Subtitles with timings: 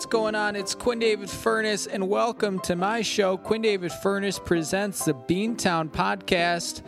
[0.00, 0.56] what's going on?
[0.56, 3.36] It's Quinn David Furness, and welcome to my show.
[3.36, 6.80] Quinn David Furness presents the Beantown Podcast,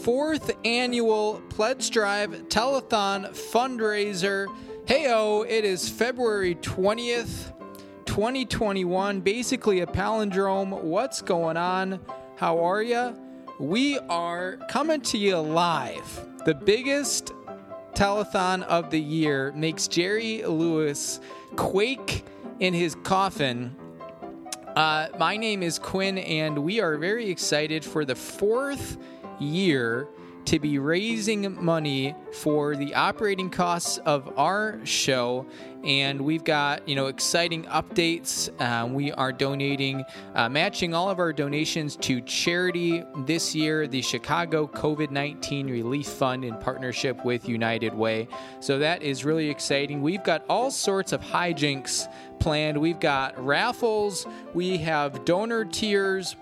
[0.00, 4.48] fourth annual Pledge Drive Telethon fundraiser.
[4.86, 7.52] Heyo, it is February 20th,
[8.04, 9.20] 2021.
[9.20, 10.82] Basically, a palindrome.
[10.82, 12.00] What's going on?
[12.34, 13.16] How are you?
[13.60, 16.26] We are coming to you live.
[16.44, 17.32] The biggest
[17.94, 21.20] telethon of the year makes Jerry Lewis
[21.54, 22.24] quake
[22.60, 23.74] in his coffin.
[24.74, 28.98] Uh, my name is Quinn, and we are very excited for the fourth
[29.38, 30.08] year
[30.46, 35.46] to be raising money for the operating costs of our show.
[35.84, 38.48] And we've got you know exciting updates.
[38.60, 44.02] Uh, we are donating uh, matching all of our donations to charity this year the
[44.02, 48.28] chicago covid-19 relief fund in partnership with united way.
[48.60, 50.02] So that is really exciting.
[50.02, 52.78] We've got all sorts of hijinks planned.
[52.78, 54.26] We've got raffles.
[54.54, 56.36] We have donor tiers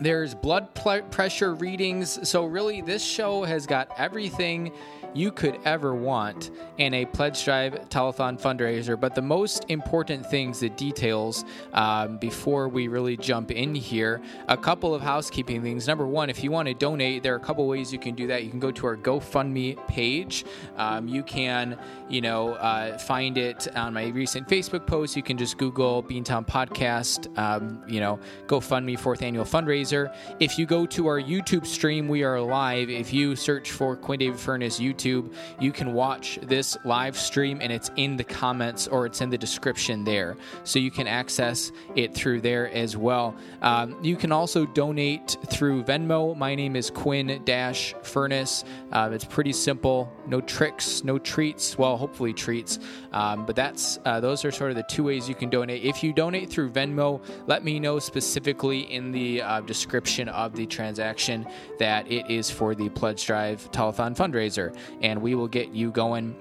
[0.00, 2.28] there's blood pressure readings.
[2.28, 4.72] So, really, this show has got everything
[5.14, 8.98] you could ever want in a Pledge Drive telethon fundraiser.
[8.98, 14.56] But the most important things, the details, um, before we really jump in here, a
[14.56, 15.86] couple of housekeeping things.
[15.86, 18.26] Number one, if you want to donate, there are a couple ways you can do
[18.26, 18.44] that.
[18.44, 20.44] You can go to our GoFundMe page.
[20.76, 25.16] Um, you can, you know, uh, find it on my recent Facebook post.
[25.16, 30.14] You can just Google Beantown Podcast, um, you know, GoFundMe fourth annual fundraiser.
[30.38, 32.90] If you go to our YouTube stream, we are live.
[32.90, 37.58] If you search for Quinn David Furness YouTube, YouTube, you can watch this live stream
[37.60, 40.36] and it's in the comments or it's in the description there.
[40.64, 43.36] So you can access it through there as well.
[43.62, 46.36] Um, you can also donate through Venmo.
[46.36, 48.64] My name is Quinn Dash Furness.
[48.92, 50.12] Uh, it's pretty simple.
[50.26, 51.78] No tricks, no treats.
[51.78, 52.78] Well, hopefully treats.
[53.12, 55.84] Um, but that's uh, those are sort of the two ways you can donate.
[55.84, 60.66] If you donate through Venmo, let me know specifically in the uh, description of the
[60.66, 61.46] transaction
[61.78, 66.34] that it is for the Pledge Drive Telethon fundraiser and we will get you going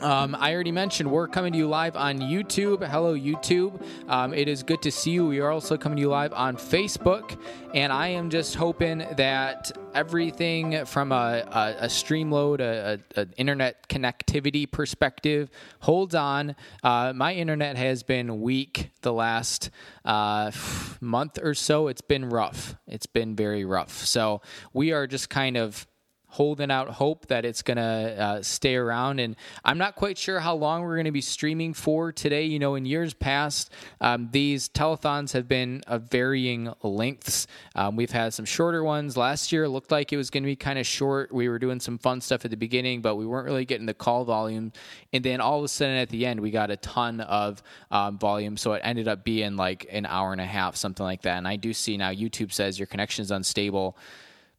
[0.00, 2.86] um, I already mentioned we're coming to you live on YouTube.
[2.86, 3.82] Hello, YouTube.
[4.08, 5.26] Um, it is good to see you.
[5.26, 7.40] We are also coming to you live on Facebook.
[7.74, 13.26] And I am just hoping that everything from a, a, a stream load, a, a,
[13.36, 15.50] internet connectivity perspective
[15.80, 16.54] holds on.
[16.84, 19.70] Uh, my internet has been weak the last
[20.04, 20.52] uh,
[21.00, 21.88] month or so.
[21.88, 22.76] It's been rough.
[22.86, 24.04] It's been very rough.
[24.04, 24.42] So
[24.72, 25.88] we are just kind of
[26.28, 29.18] holding out hope that it's going to uh, stay around.
[29.18, 29.34] And
[29.64, 32.44] I'm not quite sure how long we're going to be streaming for today.
[32.44, 37.46] You know, in years past, um, these telethons have been of varying lengths.
[37.74, 39.16] Um, we've had some shorter ones.
[39.16, 41.32] Last year, looked like it was going to be kind of short.
[41.32, 43.94] We were doing some fun stuff at the beginning, but we weren't really getting the
[43.94, 44.72] call volume.
[45.12, 48.18] And then all of a sudden at the end, we got a ton of um,
[48.18, 48.56] volume.
[48.56, 51.38] So it ended up being like an hour and a half, something like that.
[51.38, 53.96] And I do see now YouTube says your connection is unstable.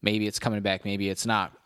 [0.02, 1.59] Maybe it's coming back, maybe it's not.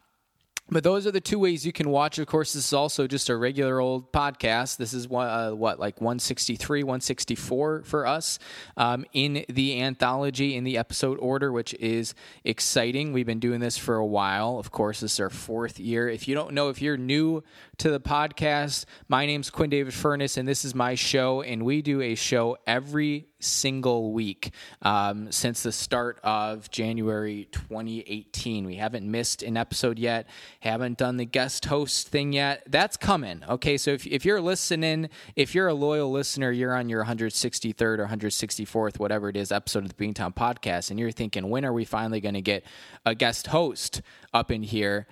[0.69, 2.17] But those are the two ways you can watch.
[2.17, 4.77] Of course, this is also just a regular old podcast.
[4.77, 8.39] This is what, uh, what like 163, 164 for us
[8.77, 12.15] um, in the anthology, in the episode order, which is
[12.45, 13.11] exciting.
[13.11, 14.57] We've been doing this for a while.
[14.57, 16.07] Of course, this is our fourth year.
[16.07, 17.43] If you don't know, if you're new
[17.79, 21.41] to the podcast, my name's Quinn David Furness, and this is my show.
[21.41, 28.65] And we do a show every single week um, since the start of January 2018.
[28.65, 30.27] We haven't missed an episode yet,
[30.59, 32.63] haven't done the guest host thing yet.
[32.67, 33.43] That's coming.
[33.47, 37.99] Okay, so if, if you're listening, if you're a loyal listener, you're on your 163rd
[37.99, 41.73] or 164th, whatever it is, episode of the Beantown podcast, and you're thinking, when are
[41.73, 42.63] we finally going to get
[43.05, 44.01] a guest host
[44.33, 45.07] up in here?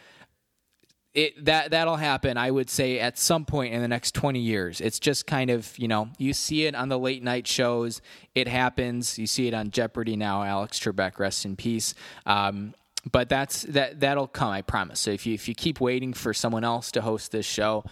[1.14, 4.82] It that that'll happen i would say at some point in the next 20 years.
[4.82, 8.02] It's just kind of you know you see it on the late night shows.
[8.36, 9.18] It happens.
[9.20, 11.94] You see it on jeopardy now alex trebek rest in peace.
[12.26, 12.74] Um,
[13.12, 15.00] but that's that that'll come i promise.
[15.00, 17.84] So if you if you keep waiting for someone else to host this show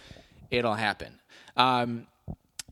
[0.50, 1.20] it'll happen.
[1.56, 2.06] Um,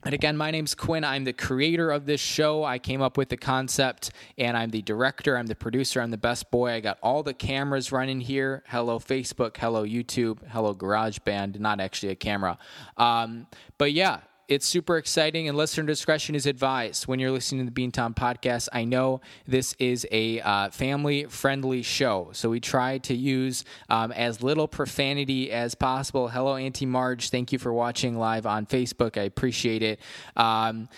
[0.05, 1.05] and again, my name's Quinn.
[1.05, 2.65] I'm the creator of this show.
[2.65, 5.37] I came up with the concept, and I'm the director.
[5.37, 6.01] I'm the producer.
[6.01, 6.73] I'm the best boy.
[6.73, 8.63] I got all the cameras running here.
[8.69, 9.57] Hello, Facebook.
[9.57, 10.39] Hello, YouTube.
[10.49, 11.59] Hello, GarageBand.
[11.59, 12.59] Not actually a camera.
[12.97, 13.47] Um,
[13.77, 17.89] but yeah, it's super exciting, and listener discretion is advised when you're listening to the
[17.89, 18.69] Beantown podcast.
[18.73, 24.11] I know this is a uh, family friendly show, so we try to use um,
[24.11, 26.29] as little profanity as possible.
[26.29, 27.29] Hello, Auntie Marge.
[27.29, 29.19] Thank you for watching live on Facebook.
[29.19, 30.01] I appreciate it.
[30.35, 30.89] Um,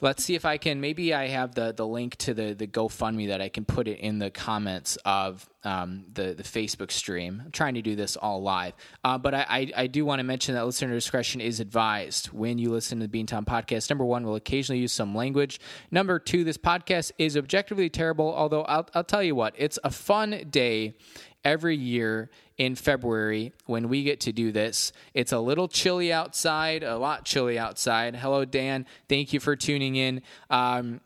[0.00, 0.80] let's see if I can.
[0.80, 4.00] Maybe I have the the link to the the GoFundMe that I can put it
[4.00, 7.42] in the comments of um, the the Facebook stream.
[7.44, 8.72] I'm trying to do this all live,
[9.04, 12.58] uh, but I, I, I do want to mention that listener discretion is advised when
[12.58, 13.90] you listen to the Beantown podcast.
[13.90, 15.60] Number one, we'll occasionally use some language.
[15.90, 18.32] Number two, this podcast is objectively terrible.
[18.32, 20.94] Although I'll I'll tell you what, it's a fun day
[21.44, 24.92] every year in February when we get to do this.
[25.14, 28.16] It's a little chilly outside, a lot chilly outside.
[28.16, 28.86] Hello, Dan.
[29.08, 30.22] Thank you for tuning in.
[30.48, 31.00] Um,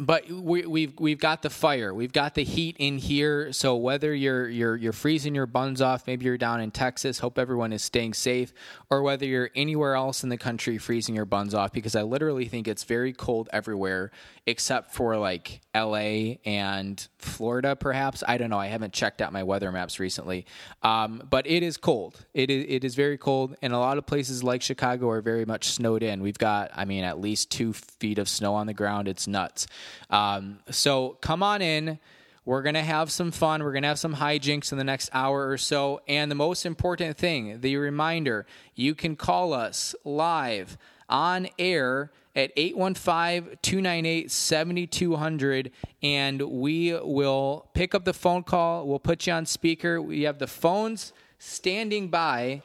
[0.00, 3.52] but we, we've we've got the fire, we've got the heat in here.
[3.52, 7.18] So whether you're you're you're freezing your buns off, maybe you're down in Texas.
[7.18, 8.52] Hope everyone is staying safe,
[8.90, 12.46] or whether you're anywhere else in the country freezing your buns off, because I literally
[12.46, 14.10] think it's very cold everywhere
[14.46, 16.40] except for like L.A.
[16.46, 18.24] and Florida, perhaps.
[18.26, 18.58] I don't know.
[18.58, 20.46] I haven't checked out my weather maps recently,
[20.82, 22.24] um, but it is cold.
[22.32, 25.44] It is it is very cold, and a lot of places like Chicago are very
[25.44, 26.22] much snowed in.
[26.22, 29.06] We've got, I mean, at least two feet of snow on the ground.
[29.06, 29.66] It's nuts.
[30.10, 31.98] Um, so come on in.
[32.44, 33.62] We're going to have some fun.
[33.62, 36.00] We're going to have some hijinks in the next hour or so.
[36.08, 40.78] And the most important thing, the reminder you can call us live
[41.10, 48.86] on air at 815 298 7200 and we will pick up the phone call.
[48.86, 50.00] We'll put you on speaker.
[50.00, 52.62] We have the phones standing by.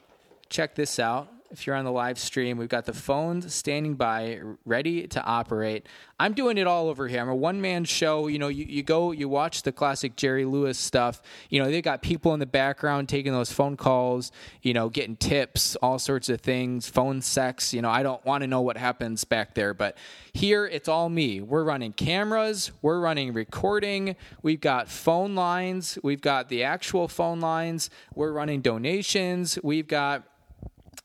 [0.48, 2.58] Check this out if you're on the live stream.
[2.58, 5.88] We've got the phones standing by, ready to operate.
[6.20, 7.22] I'm doing it all over here.
[7.22, 8.28] I'm a one man show.
[8.28, 11.22] You know, you, you go, you watch the classic Jerry Lewis stuff.
[11.50, 14.32] You know, they got people in the background taking those phone calls,
[14.64, 17.74] you know, getting tips, all sorts of things, phone sex.
[17.74, 19.96] You know, I don't want to know what happens back there, but
[20.34, 21.40] here it's all me.
[21.40, 27.40] We're running cameras, we're running recording, we've got phone lines, we've got the actual phone
[27.40, 30.24] lines, we're running donations, we've got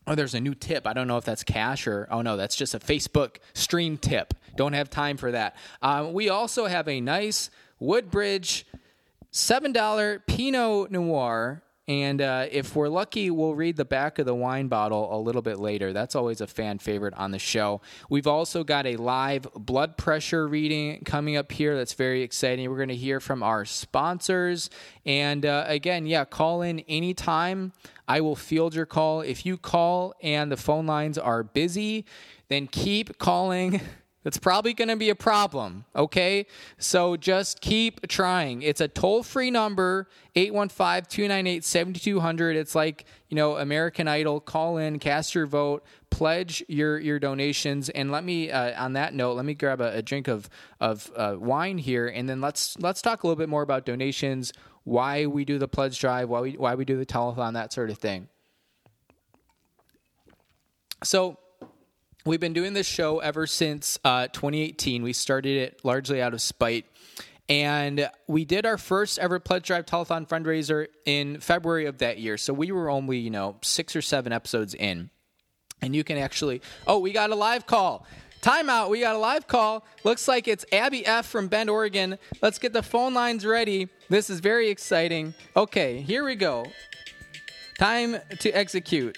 [0.06, 0.87] Oh, there's a new tip.
[0.87, 4.35] I don't know if that's cash or, oh no, that's just a Facebook stream tip.
[4.56, 5.56] Don't have time for that.
[5.82, 8.67] Um, we also have a nice Woodbridge
[9.32, 14.69] $7 Pinot Noir and uh, if we're lucky, we'll read the back of the wine
[14.69, 15.94] bottle a little bit later.
[15.94, 17.81] That's always a fan favorite on the show.
[18.11, 21.75] We've also got a live blood pressure reading coming up here.
[21.76, 22.69] That's very exciting.
[22.69, 24.69] We're going to hear from our sponsors.
[25.06, 27.73] And uh, again, yeah, call in anytime.
[28.06, 29.23] I will field your call.
[29.23, 32.05] If you call and the phone lines are busy,
[32.49, 33.81] then keep calling.
[34.29, 36.45] That's probably going to be a problem, okay?
[36.77, 38.61] So just keep trying.
[38.61, 42.55] It's a toll free number, 815 298 7200.
[42.55, 44.39] It's like, you know, American Idol.
[44.41, 47.89] Call in, cast your vote, pledge your, your donations.
[47.89, 51.11] And let me, uh, on that note, let me grab a, a drink of, of
[51.17, 54.53] uh, wine here, and then let's, let's talk a little bit more about donations,
[54.85, 57.89] why we do the pledge drive, why we, why we do the telethon, that sort
[57.89, 58.29] of thing.
[61.03, 61.39] So,
[62.29, 65.03] We've been doing this show ever since uh, 2018.
[65.03, 66.85] We started it largely out of spite.
[67.49, 72.37] And we did our first ever Pledge Drive Telethon fundraiser in February of that year.
[72.37, 75.09] So we were only, you know, six or seven episodes in.
[75.81, 78.05] And you can actually, oh, we got a live call.
[78.43, 78.91] Timeout.
[78.91, 79.87] We got a live call.
[80.05, 82.19] Looks like it's Abby F from Bend, Oregon.
[82.43, 83.89] Let's get the phone lines ready.
[84.11, 85.33] This is very exciting.
[85.57, 86.67] Okay, here we go.
[87.79, 89.17] Time to execute.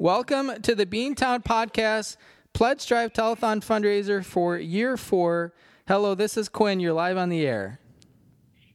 [0.00, 2.16] Welcome to the Beantown Podcast
[2.52, 5.52] Pledge Drive Telethon fundraiser for year four.
[5.88, 6.78] Hello, this is Quinn.
[6.78, 7.80] You're live on the air.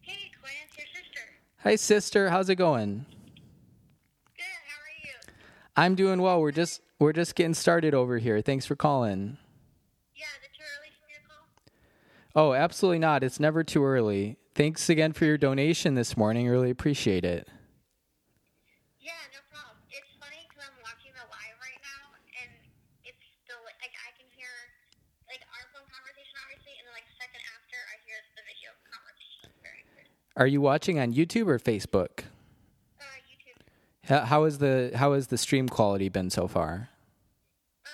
[0.01, 1.21] Hey, Quinn, it's your sister.
[1.59, 2.29] Hi, sister.
[2.29, 3.05] How's it going?
[4.35, 4.43] Good.
[4.43, 5.13] How are you?
[5.77, 6.41] I'm doing well.
[6.41, 8.41] We're just we're just getting started over here.
[8.41, 9.37] Thanks for calling.
[10.13, 11.45] Yeah, is it too early for to call?
[12.35, 13.23] Oh, absolutely not.
[13.23, 14.35] It's never too early.
[14.55, 16.49] Thanks again for your donation this morning.
[16.49, 17.47] Really appreciate it.
[18.99, 19.79] Yeah, no problem.
[19.89, 22.51] It's funny because I'm watching the live right now, and
[23.03, 24.53] it's still like I can hear
[25.27, 28.71] like our phone conversation obviously, and then like a second after I hear the video
[28.87, 29.49] conversation.
[29.49, 30.07] It's very weird.
[30.35, 32.23] Are you watching on YouTube or Facebook?
[32.99, 33.61] Uh, YouTube.
[34.05, 36.89] How how is the how has the stream quality been so far?
[37.85, 37.91] Um,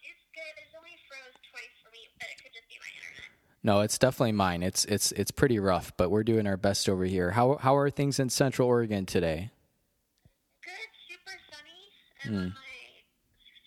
[0.00, 0.42] it's good.
[0.56, 3.30] It's only froze twice for me, but it could just be my internet.
[3.62, 4.62] No, it's definitely mine.
[4.62, 7.32] It's it's it's pretty rough, but we're doing our best over here.
[7.32, 9.50] How how are things in Central Oregon today?
[10.64, 10.72] Good.
[11.08, 11.92] Super sunny.
[12.24, 12.54] And on my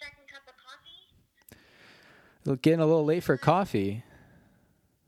[0.01, 2.61] second cup of coffee.
[2.63, 4.03] Getting a little late for coffee.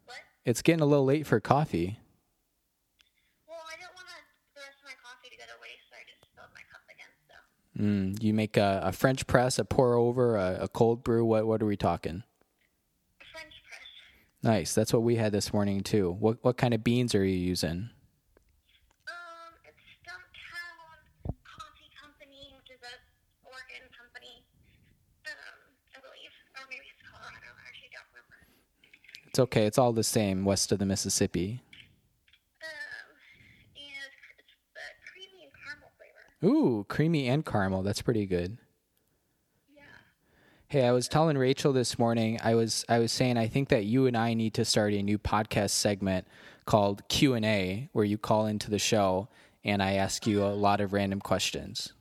[0.06, 0.18] What?
[0.46, 2.00] It's getting a little late for coffee.
[3.48, 4.08] Well, I didn't want
[4.56, 6.84] the rest of my coffee to go to waste, so I just filled my cup
[6.92, 7.12] again.
[7.28, 7.36] So.
[7.78, 11.24] Mm, you make a, a French press, a pour over, a, a cold brew.
[11.24, 12.24] What what are we talking?
[13.32, 13.82] French press.
[14.42, 14.74] Nice.
[14.74, 16.12] That's what we had this morning too.
[16.20, 17.90] What what kind of beans are you using?
[19.08, 22.94] Um, it's Stumptown Coffee Company, which is a
[23.46, 24.42] Oregon company,
[25.28, 25.60] um,
[25.94, 27.46] I believe, or maybe it's Colorado.
[27.46, 28.42] I actually don't remember.
[29.28, 29.68] It's okay.
[29.68, 31.62] It's all the same west of the Mississippi.
[36.44, 37.84] Ooh, creamy and caramel.
[37.84, 38.58] That's pretty good.
[39.74, 39.82] Yeah.
[40.68, 42.40] Hey, I was telling Rachel this morning.
[42.44, 45.02] I was I was saying I think that you and I need to start a
[45.02, 46.28] new podcast segment
[46.66, 49.30] called Q and A, where you call into the show
[49.64, 51.94] and I ask you a lot of random questions.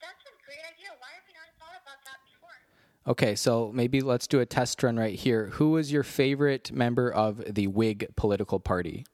[0.00, 0.88] That's a great idea.
[0.98, 3.12] Why have we not thought about that before?
[3.12, 5.48] Okay, so maybe let's do a test run right here.
[5.54, 9.04] Who was your favorite member of the Whig political party?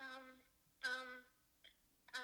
[0.00, 0.22] Um,
[0.84, 1.08] um,
[2.14, 2.22] um,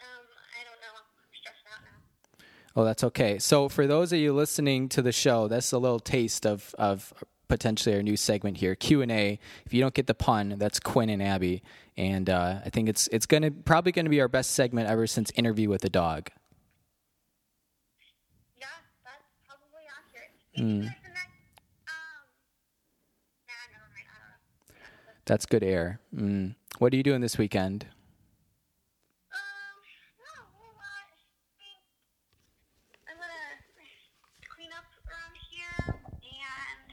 [0.00, 0.24] um,
[0.58, 0.94] I don't know.
[0.98, 2.44] I'm stressed out now.
[2.78, 3.40] Oh, that's okay.
[3.40, 7.12] So, for those of you listening to the show, that's a little taste of of
[7.48, 9.40] potentially our new segment here, Q and A.
[9.66, 11.62] If you don't get the pun, that's Quinn and Abby,
[11.96, 15.32] and uh, I think it's it's gonna probably gonna be our best segment ever since
[15.34, 16.30] Interview with a Dog.
[18.56, 18.66] Yeah,
[19.02, 20.30] that's probably accurate.
[20.56, 21.34] Maybe like the next,
[21.82, 21.92] nah,
[23.74, 24.06] never mind.
[24.06, 24.30] I don't
[24.76, 25.18] know.
[25.26, 25.98] That's good air.
[26.14, 26.54] Mm.
[26.78, 27.86] What are you doing this weekend?
[29.32, 29.38] Um,
[30.22, 31.10] not a whole lot.
[31.10, 31.82] I think
[33.08, 33.50] I'm gonna
[34.54, 36.88] clean up around here, and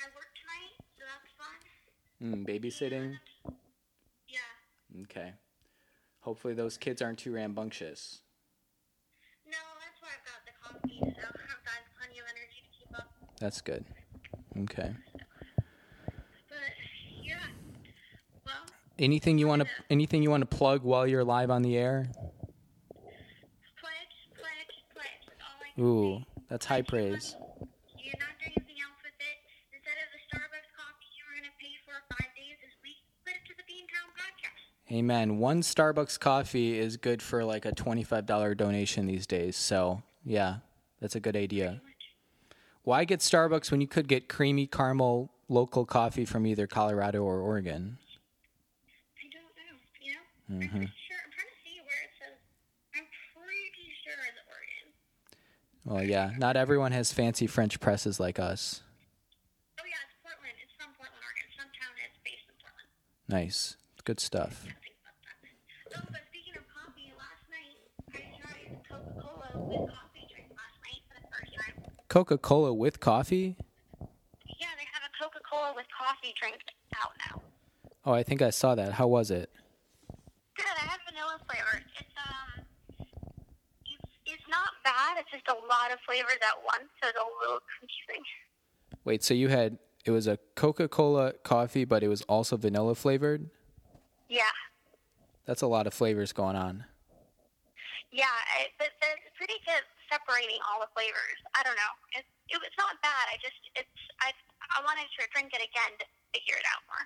[0.00, 1.58] I work tonight, so that's fun.
[2.22, 3.18] Mm, babysitting.
[4.28, 5.02] Yeah.
[5.02, 5.32] Okay.
[6.20, 8.20] Hopefully, those kids aren't too rambunctious.
[9.46, 12.98] No, that's why I've got the coffee, so I've got plenty of energy to keep
[12.98, 13.12] up.
[13.38, 13.84] That's good.
[14.64, 14.92] Okay.
[16.48, 16.58] But
[17.22, 17.36] yeah,
[18.44, 18.54] well,
[18.98, 22.08] Anything you want to anything you want to plug while you're live on the air?
[23.78, 25.22] pledge, pledge, pledge.
[25.44, 27.36] All I can Ooh, that's high praise.
[27.38, 27.70] money.
[28.02, 29.36] You're not doing anything else with it.
[29.76, 32.96] Instead of the Starbucks coffee you were gonna pay for five days this week,
[33.28, 34.64] put it to the Beantown podcast.
[34.96, 35.36] Amen.
[35.36, 39.54] One Starbucks coffee is good for like a $25 donation these days.
[39.54, 40.56] So, yeah,
[41.02, 41.82] that's a good idea.
[42.82, 47.40] Why get Starbucks when you could get creamy caramel local coffee from either Colorado or
[47.40, 47.98] Oregon?
[49.18, 49.76] I don't know.
[50.00, 50.76] You know, I'm mm-hmm.
[50.78, 51.18] pretty sure.
[51.22, 52.38] I'm trying to see where it says.
[52.96, 53.04] I'm
[53.36, 54.86] pretty sure it's Oregon.
[55.84, 58.80] Well, yeah, not everyone has fancy French presses like us.
[59.78, 60.56] Oh yeah, it's Portland.
[60.64, 61.52] It's from Portland, Oregon.
[61.52, 62.88] Stumptown that's based in Portland.
[63.28, 63.76] Nice.
[64.06, 64.62] Good stuff.
[64.62, 65.98] I think about that.
[65.98, 67.74] Oh, but speaking of coffee, last night
[68.14, 71.90] I tried Coca-Cola with coffee drink last night for the first time.
[72.16, 73.56] Coca Cola with coffee?
[74.00, 76.56] Yeah, they have a Coca-Cola with coffee drink
[76.96, 77.42] out now.
[78.06, 78.94] Oh, I think I saw that.
[78.94, 79.50] How was it?
[80.56, 80.64] Good.
[80.64, 81.84] I have vanilla flavor.
[82.00, 82.64] It's um,
[83.84, 85.18] it's, it's not bad.
[85.18, 88.24] It's just a lot of flavors at once, so it's a little confusing.
[89.04, 92.94] Wait, so you had it was a Coca Cola coffee, but it was also vanilla
[92.94, 93.50] flavored?
[94.30, 94.56] Yeah,
[95.44, 96.86] That's a lot of flavors going on.
[98.10, 98.24] yeah.
[98.62, 101.38] It, but they're pretty good separating all the flavors.
[101.54, 101.92] I don't know.
[102.18, 103.24] It's it, it's not bad.
[103.32, 103.88] I just it's
[104.20, 104.30] I
[104.76, 107.04] I wanted to drink it again to figure it out more.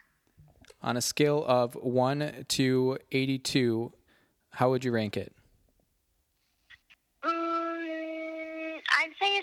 [0.82, 3.92] On a scale of 1 to 82,
[4.52, 5.34] how would you rank it?
[7.22, 9.42] Mm, I'd say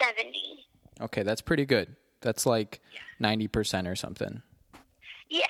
[0.00, 0.66] seventy.
[1.00, 1.96] Okay, that's pretty good.
[2.20, 2.80] That's like
[3.20, 4.42] 90% or something.
[5.30, 5.46] Yeah.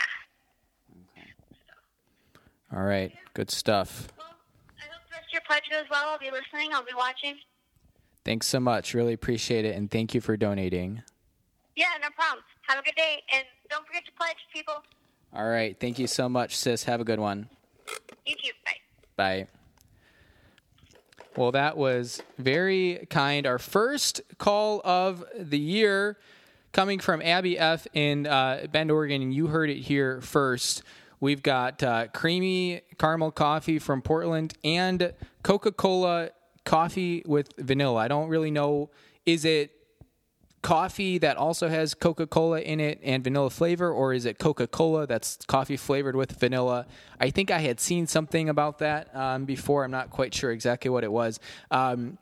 [2.74, 4.08] All right, good stuff.
[4.18, 4.26] Well,
[4.78, 6.08] I hope the rest of your pledge goes well.
[6.08, 6.72] I'll be listening.
[6.72, 7.36] I'll be watching.
[8.24, 8.94] Thanks so much.
[8.94, 9.76] Really appreciate it.
[9.76, 11.02] And thank you for donating.
[11.76, 12.44] Yeah, no problem.
[12.62, 14.74] Have a good day, and don't forget to pledge, people.
[15.32, 15.78] All right.
[15.78, 16.84] Thank you so much, sis.
[16.84, 17.48] Have a good one.
[18.26, 18.50] You too.
[18.64, 18.72] Bye.
[19.16, 19.46] Bye.
[21.36, 23.46] Well, that was very kind.
[23.46, 26.18] Our first call of the year
[26.72, 27.86] coming from Abby F.
[27.94, 30.82] in uh, Bend, Oregon, and you heard it here first.
[31.20, 36.30] We've got uh, creamy caramel coffee from Portland and Coca Cola
[36.64, 37.96] coffee with vanilla.
[37.96, 38.90] I don't really know.
[39.26, 39.72] Is it
[40.62, 44.66] coffee that also has Coca Cola in it and vanilla flavor, or is it Coca
[44.66, 46.86] Cola that's coffee flavored with vanilla?
[47.20, 49.84] I think I had seen something about that um, before.
[49.84, 51.40] I'm not quite sure exactly what it was.
[51.70, 52.18] Um,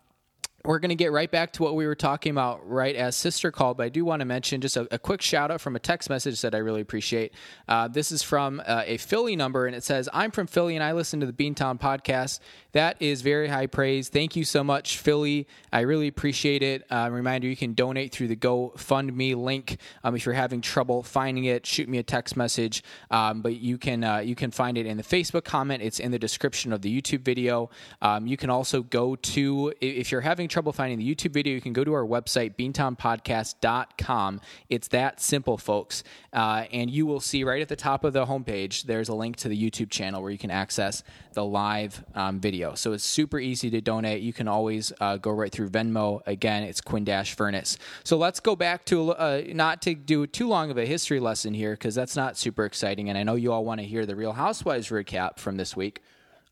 [0.66, 3.52] we're going to get right back to what we were talking about right as sister
[3.52, 5.78] called, but I do want to mention just a, a quick shout out from a
[5.78, 7.32] text message that I really appreciate.
[7.68, 10.82] Uh, this is from uh, a Philly number, and it says, I'm from Philly and
[10.82, 12.40] I listen to the Beantown podcast.
[12.72, 14.08] That is very high praise.
[14.08, 15.46] Thank you so much, Philly.
[15.72, 16.84] I really appreciate it.
[16.90, 19.78] Uh, reminder you can donate through the GoFundMe link.
[20.04, 22.82] Um, if you're having trouble finding it, shoot me a text message.
[23.10, 25.82] Um, but you can uh, you can find it in the Facebook comment.
[25.82, 27.70] It's in the description of the YouTube video.
[28.02, 31.60] Um, you can also go to if you're having trouble finding the YouTube video, you
[31.60, 34.40] can go to our website, beantownpodcast.com.
[34.70, 36.02] It's that simple, folks.
[36.32, 39.36] Uh, and you will see right at the top of the homepage, there's a link
[39.36, 41.02] to the YouTube channel where you can access
[41.34, 42.74] the live um, video.
[42.74, 44.22] So it's super easy to donate.
[44.22, 46.22] You can always uh, go right through Venmo.
[46.26, 47.76] Again, it's Quinn Dash Furness.
[48.02, 51.52] So let's go back to uh, not to do too long of a history lesson
[51.52, 53.10] here because that's not super exciting.
[53.10, 56.00] And I know you all want to hear the Real Housewives recap from this week.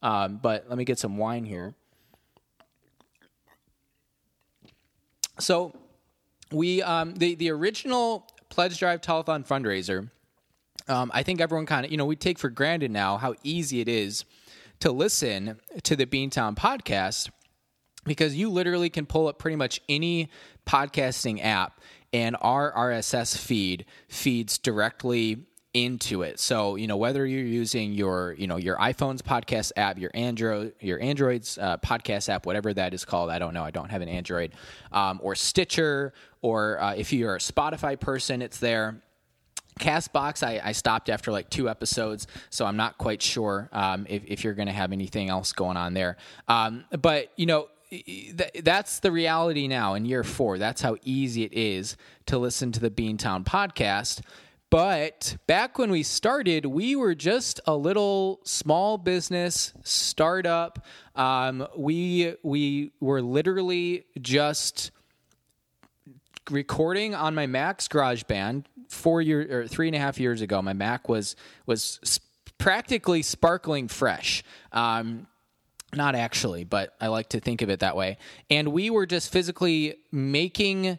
[0.03, 1.75] Um, but let me get some wine here.
[5.39, 5.75] So
[6.51, 10.11] we um, the the original pledge drive telethon fundraiser.
[10.87, 13.81] Um, I think everyone kind of you know we take for granted now how easy
[13.81, 14.25] it is
[14.81, 17.31] to listen to the Beantown podcast
[18.05, 20.29] because you literally can pull up pretty much any
[20.67, 21.81] podcasting app
[22.13, 26.39] and our RSS feed feeds directly into it.
[26.39, 30.73] So, you know, whether you're using your, you know, your iPhone's podcast app, your Android,
[30.81, 34.01] your Android's uh, podcast app, whatever that is called, I don't know, I don't have
[34.01, 34.53] an Android,
[34.93, 39.03] um, or Stitcher, or uh, if you're a Spotify person, it's there.
[39.81, 44.23] Castbox, I, I, stopped after like two episodes, so I'm not quite sure um, if,
[44.25, 46.17] if, you're going to have anything else going on there.
[46.47, 47.67] Um, but you know,
[48.63, 50.59] that's the reality now in year four.
[50.59, 54.21] That's how easy it is to listen to the Beantown podcast.
[54.75, 60.85] But back when we started, we were just a little small business startup.
[61.15, 64.91] Um, we we were literally just
[66.51, 70.61] recording on my Mac's GarageBand four years or three and a half years ago.
[70.61, 72.19] My Mac was was
[72.59, 74.43] practically sparkling fresh.
[74.73, 75.29] Um,
[75.95, 78.19] not actually, but I like to think of it that way.
[78.51, 80.99] And we were just physically making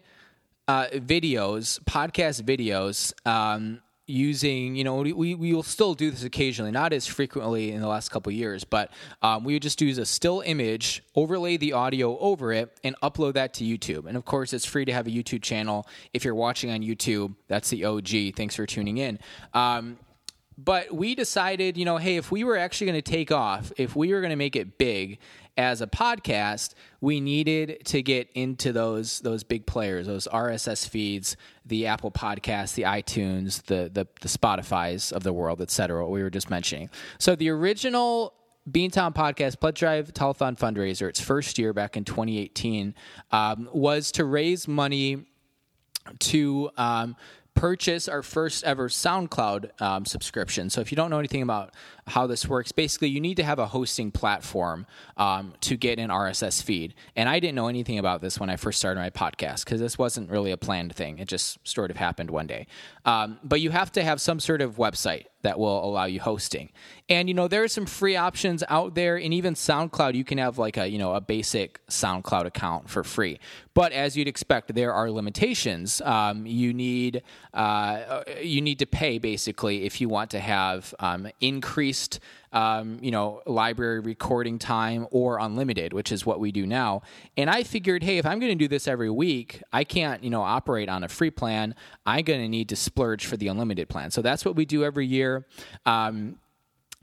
[0.68, 6.70] uh, videos, podcast videos, um, using you know we, we will still do this occasionally
[6.70, 8.92] not as frequently in the last couple years but
[9.24, 13.34] um, we would just use a still image overlay the audio over it and upload
[13.34, 14.06] that to youtube.
[14.06, 17.36] And of course it's free to have a youtube channel if you're watching on youtube.
[17.48, 19.18] That's the og thanks for tuning in.
[19.54, 19.98] Um,
[20.58, 23.96] but we decided, you know, hey, if we were actually going to take off, if
[23.96, 25.20] we were going to make it big
[25.58, 31.38] as a podcast, we needed to get into those those big players, those RSS feeds,
[31.66, 36.12] the Apple Podcasts, the iTunes, the the, the Spotify's of the world, et cetera, what
[36.12, 36.90] we were just mentioning.
[37.20, 38.34] So the original
[38.70, 42.96] Beantown Podcast Pledge Drive Telethon fundraiser, its first year back in 2018,
[43.32, 45.26] um, was to raise money
[46.20, 47.16] to um,
[47.56, 50.70] purchase our first ever SoundCloud um, subscription.
[50.70, 51.74] So if you don't know anything about
[52.08, 54.86] how this works, basically you need to have a hosting platform
[55.18, 56.94] um, to get an RSS feed.
[57.16, 59.98] And I didn't know anything about this when I first started my podcast because this
[59.98, 61.18] wasn't really a planned thing.
[61.18, 62.68] It just sort of happened one day.
[63.06, 66.72] Um, but you have to have some sort of website that will allow you hosting.
[67.08, 70.40] And you know there are some free options out there, and even SoundCloud, you can
[70.40, 73.40] have like a you know a basic SoundCloud account for free.
[73.76, 76.02] But as you'd expect, there are limitations.
[76.02, 77.22] Um, you need
[77.54, 81.95] uh, you need to pay basically if you want to have um, increased
[82.52, 87.02] um, you know, library recording time or unlimited, which is what we do now.
[87.36, 90.30] And I figured, hey, if I'm going to do this every week, I can't, you
[90.30, 91.76] know, operate on a free plan.
[92.06, 94.12] I'm going to need to splurge for the unlimited plan.
[94.12, 95.46] So that's what we do every year.
[95.86, 96.38] Um,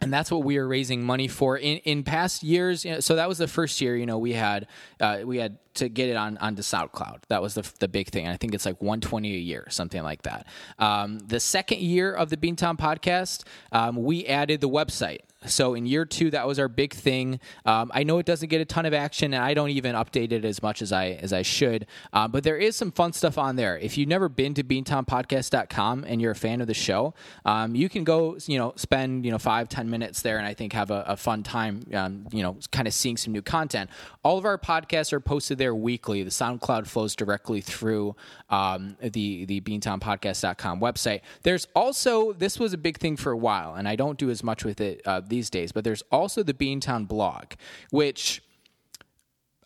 [0.02, 2.84] and that's what we are raising money for in, in past years.
[2.84, 3.96] You know, so that was the first year.
[3.96, 4.66] You know, we had
[5.00, 7.22] uh, we had to get it on onto SoundCloud.
[7.28, 8.26] That was the the big thing.
[8.26, 10.46] I think it's like 120 a year, something like that.
[10.78, 15.20] Um, the second year of the Beantown podcast, um, we added the website.
[15.46, 17.40] So in year two, that was our big thing.
[17.64, 20.32] Um, I know it doesn't get a ton of action, and I don't even update
[20.32, 21.86] it as much as I as I should.
[22.12, 23.78] Um, but there is some fun stuff on there.
[23.78, 27.88] If you've never been to BeantownPodcast.com and you're a fan of the show, um, you
[27.88, 30.90] can go, you know, spend you know five ten minutes there, and I think have
[30.90, 33.90] a, a fun time, um, you know, kind of seeing some new content.
[34.22, 36.22] All of our podcasts are posted there weekly.
[36.22, 38.14] The SoundCloud flows directly through
[38.50, 41.20] um, the the BeantownPodcast.com website.
[41.42, 44.44] There's also this was a big thing for a while, and I don't do as
[44.44, 45.72] much with it uh, these days.
[45.72, 47.54] But there's also the Beantown blog,
[47.90, 48.42] which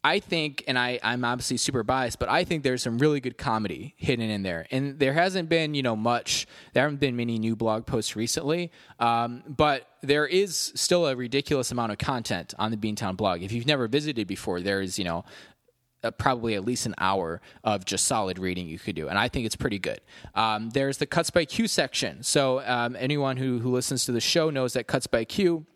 [0.07, 3.37] I think, and I, I'm obviously super biased, but I think there's some really good
[3.37, 4.64] comedy hidden in there.
[4.70, 8.70] And there hasn't been, you know, much, there haven't been many new blog posts recently,
[9.00, 13.42] um, but there is still a ridiculous amount of content on the Beantown blog.
[13.42, 15.24] If you've never visited before, there is, you know,
[16.03, 19.29] uh, probably at least an hour of just solid reading you could do, and I
[19.29, 20.01] think it's pretty good.
[20.35, 22.23] Um, there's the Cuts by Q section.
[22.23, 25.67] So um, anyone who who listens to the show knows that Cuts by Q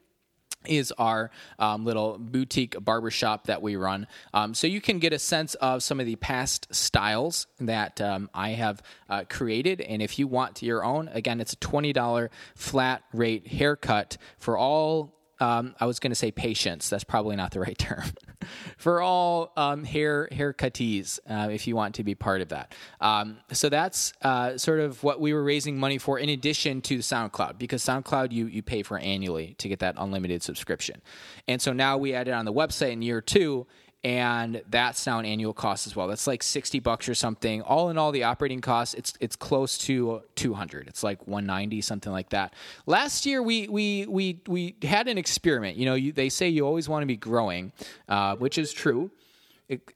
[0.66, 4.06] is our um, little boutique barbershop that we run.
[4.34, 8.28] Um, so you can get a sense of some of the past styles that um,
[8.34, 9.80] I have uh, created.
[9.80, 15.19] And if you want your own, again, it's a $20 flat rate haircut for all
[15.40, 16.90] um, I was going to say patience.
[16.90, 18.04] That's probably not the right term.
[18.76, 22.74] for all um, hair haircuttees, uh, if you want to be part of that.
[23.00, 26.98] Um, so that's uh, sort of what we were raising money for, in addition to
[26.98, 31.00] SoundCloud, because SoundCloud you you pay for annually to get that unlimited subscription,
[31.48, 33.66] and so now we added on the website in year two,
[34.02, 36.08] and that's now an annual cost as well.
[36.08, 37.60] That's like sixty bucks or something.
[37.62, 40.88] All in all, the operating cost it's it's close to two hundred.
[40.88, 42.54] It's like one ninety something like that.
[42.86, 45.76] Last year we we we we had an experiment.
[45.76, 47.72] You know, you, they say you always want to be growing,
[48.08, 49.10] uh, which is true,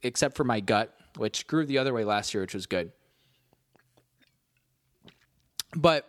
[0.03, 2.93] except for my gut, which grew the other way last year, which was good.
[5.75, 6.07] But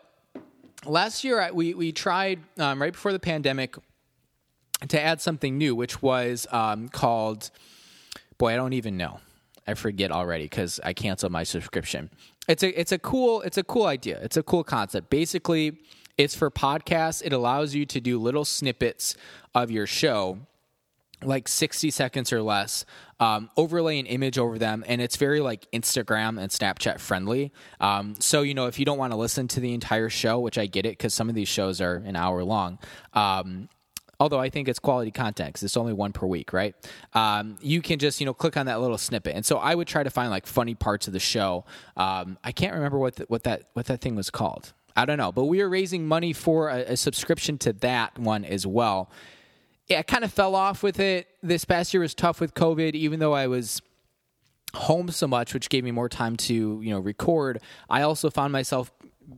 [0.86, 3.77] last year we we tried um, right before the pandemic
[4.89, 7.51] to add something new, which was um, called
[8.37, 9.19] boy, I don't even know.
[9.67, 12.11] I forget already because I canceled my subscription.
[12.47, 14.19] It's a it's a cool it's a cool idea.
[14.21, 15.09] It's a cool concept.
[15.09, 15.79] Basically,
[16.17, 17.21] it's for podcasts.
[17.25, 19.15] It allows you to do little snippets
[19.55, 20.39] of your show,
[21.23, 22.85] like sixty seconds or less.
[23.19, 27.51] Um, overlay an image over them, and it's very like Instagram and Snapchat friendly.
[27.79, 30.59] Um, so you know, if you don't want to listen to the entire show, which
[30.59, 32.77] I get it because some of these shows are an hour long.
[33.13, 33.69] Um,
[34.19, 36.75] although I think it's quality content because it's only one per week, right?
[37.13, 39.88] Um, you can just you know click on that little snippet, and so I would
[39.88, 41.65] try to find like funny parts of the show.
[41.97, 44.73] Um, I can't remember what the, what that what that thing was called.
[44.95, 48.45] I don't know, but we are raising money for a, a subscription to that one
[48.45, 49.12] as well.
[49.88, 51.28] Yeah, I kind of fell off with it.
[51.43, 53.82] This past year was tough with COVID, even though I was
[54.73, 57.62] home so much, which gave me more time to you know record.
[57.89, 58.91] I also found myself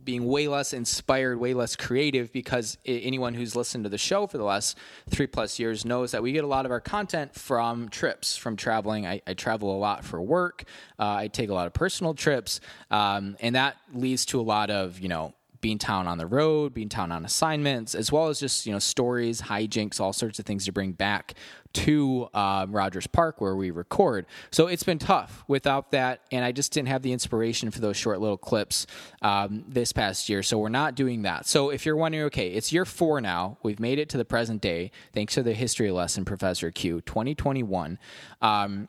[0.04, 4.38] being way less inspired, way less creative because anyone who's listened to the show for
[4.38, 4.76] the last
[5.08, 8.56] three plus years knows that we get a lot of our content from trips, from
[8.56, 9.06] traveling.
[9.06, 10.64] I, I travel a lot for work.
[10.98, 14.70] Uh, I take a lot of personal trips, um, and that leads to a lot
[14.70, 18.72] of you know Beantown on the road, Beantown on assignments, as well as just you
[18.72, 21.34] know stories, hijinks, all sorts of things to bring back
[21.72, 24.26] to um, Rogers Park where we record.
[24.50, 27.96] So it's been tough without that, and I just didn't have the inspiration for those
[27.96, 28.86] short little clips
[29.22, 30.42] um, this past year.
[30.42, 31.46] So we're not doing that.
[31.46, 33.58] So if you're wondering, okay, it's year four now.
[33.62, 37.98] We've made it to the present day thanks to the history lesson, Professor Q, 2021.
[38.40, 38.88] Um,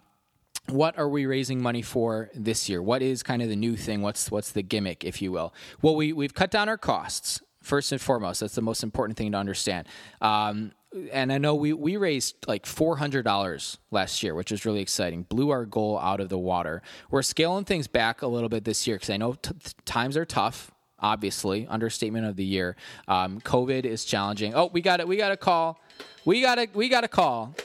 [0.72, 2.82] what are we raising money for this year?
[2.82, 4.02] What is kind of the new thing?
[4.02, 5.54] What's what's the gimmick, if you will?
[5.82, 8.40] Well, we we've cut down our costs first and foremost.
[8.40, 9.88] That's the most important thing to understand.
[10.22, 10.72] Um,
[11.12, 15.24] and I know we, we raised like $400 last year, which is really exciting.
[15.24, 16.82] Blew our goal out of the water.
[17.12, 19.52] We're scaling things back a little bit this year because I know t-
[19.86, 20.72] times are tough.
[21.02, 22.76] Obviously, understatement of the year.
[23.08, 24.54] Um, COVID is challenging.
[24.54, 25.08] Oh, we got it.
[25.08, 25.80] We got a call.
[26.26, 27.56] We got a we got a call.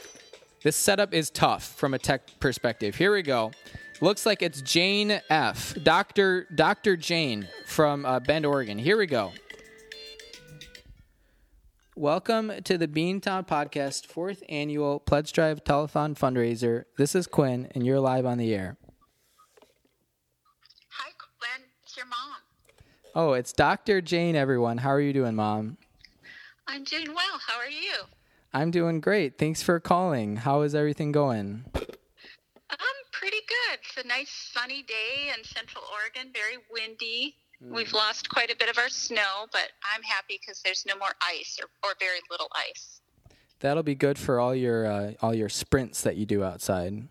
[0.65, 2.95] This setup is tough from a tech perspective.
[2.95, 3.53] Here we go.
[4.01, 5.75] Looks like it's Jane F.
[5.83, 8.79] Doctor Doctor Jane from uh, Bend, Oregon.
[8.79, 9.33] Here we go.
[11.95, 16.85] Welcome to the Beantown Podcast, fourth annual Pledge Drive Telethon fundraiser.
[16.97, 18.79] This is Quinn, and you're live on the air.
[20.89, 21.69] Hi, Quinn.
[21.83, 22.39] It's your mom.
[23.15, 24.01] Oh, it's Dr.
[24.01, 24.79] Jane, everyone.
[24.79, 25.77] How are you doing, Mom?
[26.67, 27.39] I'm doing well.
[27.47, 28.07] How are you?
[28.55, 29.37] I'm doing great.
[29.37, 30.37] Thanks for calling.
[30.37, 31.65] How is everything going?
[31.75, 33.81] I'm pretty good.
[33.83, 37.35] It's a nice sunny day in Central Oregon, very windy.
[37.61, 37.95] We've mm.
[37.95, 41.59] lost quite a bit of our snow, but I'm happy because there's no more ice
[41.61, 43.01] or, or very little ice.
[43.59, 47.09] That'll be good for all your uh, all your sprints that you do outside.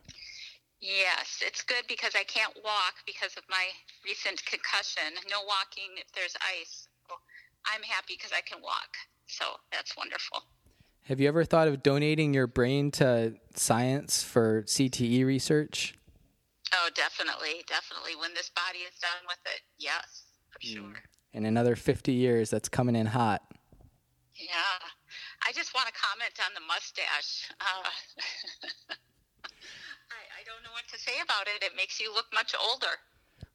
[0.80, 3.66] Yes, it's good because I can't walk because of my
[4.06, 5.12] recent concussion.
[5.30, 6.88] No walking if there's ice.
[7.66, 8.96] I'm happy because I can walk.
[9.28, 10.44] So that's wonderful.
[11.08, 15.96] Have you ever thought of donating your brain to science for CTE research?
[16.74, 18.16] Oh, definitely, definitely.
[18.18, 20.74] When this body is done with it, yes for mm.
[20.74, 21.04] sure.
[21.34, 23.42] In another 50 years, that's coming in hot.
[24.36, 24.48] Yeah.
[25.46, 27.52] I just want to comment on the mustache.
[27.60, 27.90] Uh,
[29.44, 31.64] I, I don't know what to say about it.
[31.64, 32.96] It makes you look much older.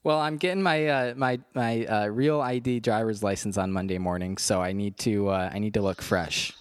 [0.05, 4.39] Well, I'm getting my uh, my my uh, real ID driver's license on Monday morning,
[4.39, 6.53] so I need to uh, I need to look fresh.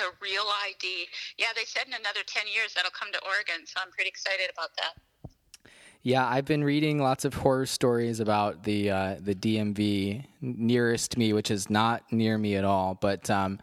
[0.00, 1.52] The real ID, yeah.
[1.54, 4.70] They said in another ten years that'll come to Oregon, so I'm pretty excited about
[4.78, 5.72] that.
[6.02, 11.34] Yeah, I've been reading lots of horror stories about the uh, the DMV nearest me,
[11.34, 12.96] which is not near me at all.
[12.98, 13.60] But um,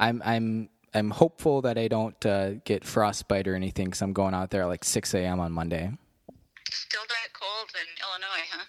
[0.00, 4.34] I'm I'm I'm hopeful that I don't uh, get frostbite or anything because I'm going
[4.34, 5.38] out there at like 6 a.m.
[5.38, 5.92] on Monday.
[6.70, 8.64] Still that cold in Illinois, huh?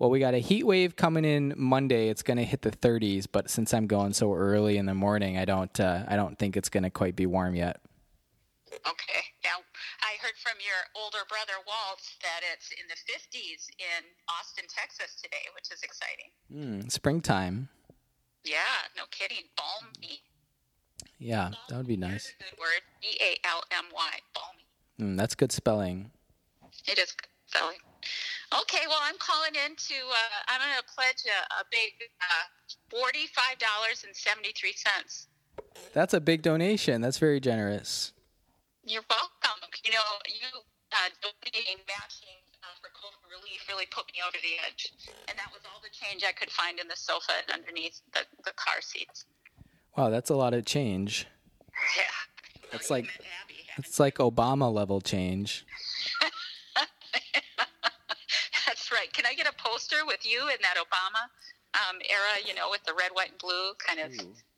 [0.00, 2.08] Well, we got a heat wave coming in Monday.
[2.08, 5.36] It's going to hit the 30s, but since I'm going so early in the morning,
[5.36, 7.82] I don't uh, I don't think it's going to quite be warm yet.
[8.72, 9.20] Okay.
[9.44, 9.60] Yeah,
[10.00, 15.20] I heard from your older brother Walt that it's in the 50s in Austin, Texas
[15.22, 16.30] today, which is exciting.
[16.50, 17.68] Mm, springtime.
[18.42, 18.56] Yeah,
[18.96, 19.44] no kidding.
[19.54, 20.22] Balmy.
[21.18, 22.32] Yeah, that would be nice.
[22.38, 22.80] Good word.
[23.02, 24.10] B A L M Y.
[24.34, 25.12] Balmy.
[25.12, 26.10] Mm, that's good spelling.
[26.88, 27.76] It is good spelling.
[28.62, 32.46] Okay, well, I'm calling in to, uh, I'm going to pledge a, a big uh,
[32.90, 35.26] $45.73.
[35.92, 37.00] That's a big donation.
[37.00, 38.12] That's very generous.
[38.84, 39.60] You're welcome.
[39.84, 40.46] You know, you
[40.92, 44.92] uh, donating, matching uh, for COVID relief really put me over the edge.
[45.28, 48.20] And that was all the change I could find in the sofa and underneath the,
[48.44, 49.26] the car seats.
[49.96, 51.26] Wow, that's a lot of change.
[51.96, 52.02] Yeah.
[52.72, 53.54] That's like- you met Abby.
[53.78, 55.64] It's like Obama level change.
[58.66, 59.12] That's right.
[59.12, 61.24] Can I get a poster with you in that Obama
[61.74, 64.10] um, era, you know, with the red, white, and blue, kind of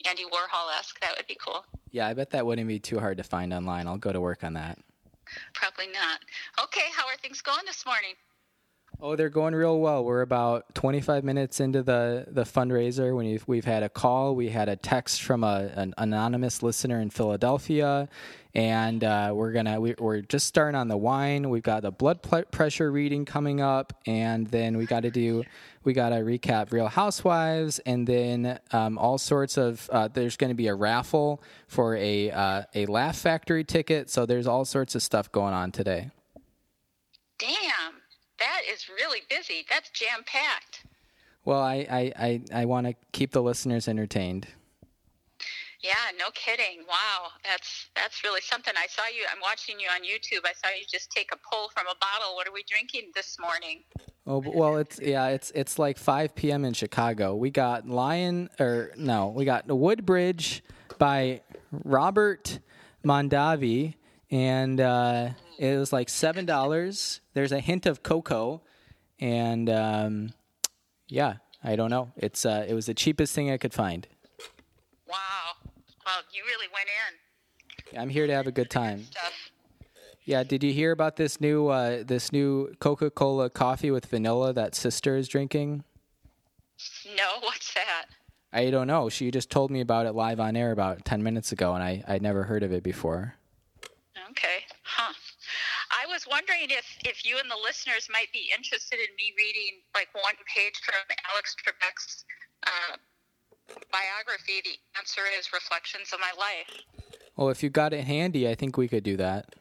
[0.09, 0.99] Andy Warhol esque?
[1.01, 1.65] That would be cool.
[1.91, 3.87] Yeah, I bet that wouldn't be too hard to find online.
[3.87, 4.79] I'll go to work on that.
[5.55, 6.21] Probably not.
[6.65, 8.15] Okay, how are things going this morning?
[9.01, 10.05] Oh, they're going real well.
[10.05, 13.17] We're about 25 minutes into the, the fundraiser.
[13.17, 17.01] When we've, we've had a call, we had a text from a, an anonymous listener
[17.01, 18.09] in Philadelphia,
[18.55, 21.49] and uh, we're gonna we, we're just starting on the wine.
[21.49, 25.45] We've got the blood pl- pressure reading coming up, and then we got to do
[25.85, 29.89] we got to recap Real Housewives, and then um, all sorts of.
[29.93, 34.11] Uh, there's going to be a raffle for a uh, a Laugh Factory ticket.
[34.11, 36.11] So there's all sorts of stuff going on today.
[37.39, 37.95] Damn,
[38.39, 39.65] that is really busy.
[39.69, 40.85] That's jam packed.
[41.45, 44.47] Well, I I, I, I want to keep the listeners entertained.
[45.83, 46.85] Yeah, no kidding.
[46.89, 48.73] Wow, that's that's really something.
[48.77, 49.25] I saw you.
[49.33, 50.47] I'm watching you on YouTube.
[50.47, 52.37] I saw you just take a pull from a bottle.
[52.37, 53.81] What are we drinking this morning?
[54.25, 56.65] Oh well, it's yeah, it's it's like 5 p.m.
[56.65, 57.35] in Chicago.
[57.35, 60.63] We got Lion or no, we got Woodbridge
[60.99, 61.41] by
[61.73, 62.61] Robert
[63.05, 63.95] Mondavi,
[64.31, 67.21] and uh, it was like seven dollars.
[67.35, 68.63] There's a hint of cocoa,
[69.19, 70.31] and um,
[71.09, 72.13] yeah, I don't know.
[72.17, 74.07] It's uh, it was the cheapest thing I could find.
[75.09, 75.62] Wow.
[76.05, 76.89] Well, you really went
[77.93, 78.01] in.
[78.01, 79.07] I'm here to have a good time.
[80.25, 84.75] Yeah, did you hear about this new uh, this new Coca-Cola coffee with vanilla that
[84.75, 85.85] sister is drinking?
[87.17, 88.07] No, what's that?
[88.53, 89.09] I don't know.
[89.09, 92.05] She just told me about it live on air about 10 minutes ago, and I,
[92.07, 93.35] I'd never heard of it before.
[94.31, 94.65] Okay.
[94.83, 95.13] Huh.
[95.91, 99.81] I was wondering if, if you and the listeners might be interested in me reading
[99.95, 101.01] like one page from
[101.33, 102.25] Alex Trebek's
[102.67, 102.97] uh,
[103.91, 104.61] biography.
[104.65, 106.83] The answer is Reflections of My Life.
[107.37, 109.55] Well, if you got it handy, I think we could do that.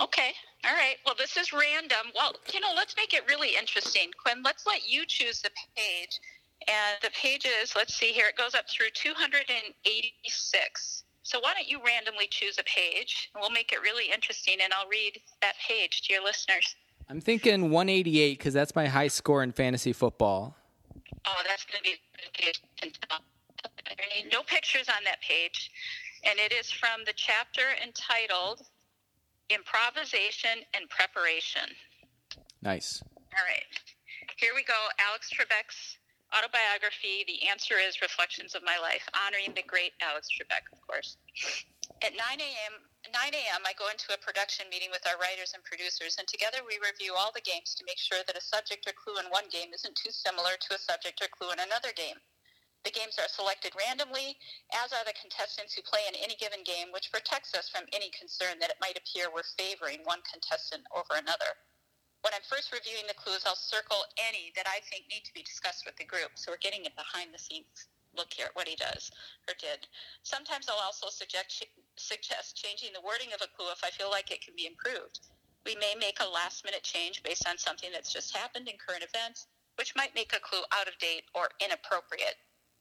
[0.00, 0.32] Okay.
[0.64, 0.96] All right.
[1.04, 2.12] Well, this is random.
[2.14, 4.10] Well, you know, let's make it really interesting.
[4.22, 6.20] Quinn, let's let you choose the page.
[6.66, 11.04] And the pages, let's see here, it goes up through 286.
[11.22, 13.30] So why don't you randomly choose a page?
[13.34, 16.76] And we'll make it really interesting, and I'll read that page to your listeners.
[17.08, 20.56] I'm thinking 188 because that's my high score in fantasy football.
[21.26, 22.98] Oh, that's going to be a good page.
[24.32, 25.70] No pictures on that page.
[26.24, 28.62] And it is from the chapter entitled
[29.50, 31.70] Improvisation and Preparation.
[32.60, 33.02] Nice.
[33.06, 33.64] All right.
[34.36, 34.76] Here we go.
[34.98, 35.98] Alex Trebek's
[36.36, 37.24] autobiography.
[37.24, 41.16] The answer is Reflections of My Life, honoring the great Alex Trebek, of course.
[42.04, 42.74] At 9 a.m.,
[43.08, 46.60] 9 a.m., I go into a production meeting with our writers and producers, and together
[46.62, 49.48] we review all the games to make sure that a subject or clue in one
[49.48, 52.20] game isn't too similar to a subject or clue in another game.
[52.84, 54.38] The games are selected randomly,
[54.72, 58.10] as are the contestants who play in any given game, which protects us from any
[58.10, 61.58] concern that it might appear we're favoring one contestant over another.
[62.22, 65.42] When I'm first reviewing the clues, I'll circle any that I think need to be
[65.42, 66.34] discussed with the group.
[66.34, 67.86] So we're getting a behind the scenes
[68.16, 69.10] look here at what he does
[69.46, 69.86] or did.
[70.22, 71.64] Sometimes I'll also suggest,
[71.96, 75.20] suggest changing the wording of a clue if I feel like it can be improved.
[75.64, 79.04] We may make a last minute change based on something that's just happened in current
[79.04, 82.36] events, which might make a clue out of date or inappropriate.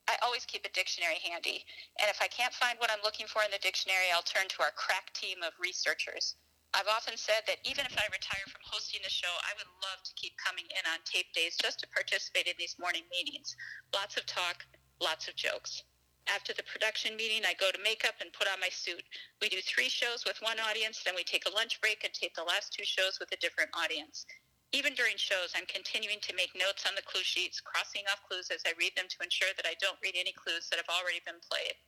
[0.07, 1.67] I always keep a dictionary handy,
[1.99, 4.63] and if I can't find what I'm looking for in the dictionary, I'll turn to
[4.63, 6.35] our crack team of researchers.
[6.73, 10.03] I've often said that even if I retire from hosting the show, I would love
[10.03, 13.55] to keep coming in on tape days just to participate in these morning meetings.
[13.95, 14.63] Lots of talk,
[14.99, 15.83] lots of jokes.
[16.27, 19.03] After the production meeting, I go to makeup and put on my suit.
[19.41, 22.35] We do three shows with one audience, then we take a lunch break and tape
[22.35, 24.25] the last two shows with a different audience.
[24.75, 28.51] Even during shows, I'm continuing to make notes on the clue sheets, crossing off clues
[28.51, 31.23] as I read them to ensure that I don't read any clues that have already
[31.23, 31.79] been played.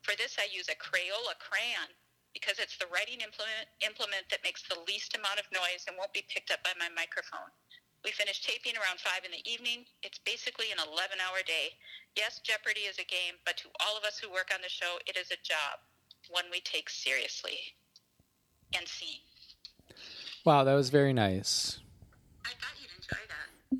[0.00, 1.92] For this, I use a Crayola crayon
[2.32, 6.16] because it's the writing implement, implement that makes the least amount of noise and won't
[6.16, 7.52] be picked up by my microphone.
[8.00, 9.84] We finish taping around 5 in the evening.
[10.02, 11.76] It's basically an 11 hour day.
[12.16, 14.98] Yes, Jeopardy is a game, but to all of us who work on the show,
[15.06, 15.84] it is a job,
[16.32, 17.76] one we take seriously.
[18.72, 19.22] And scene.
[20.44, 21.81] Wow, that was very nice.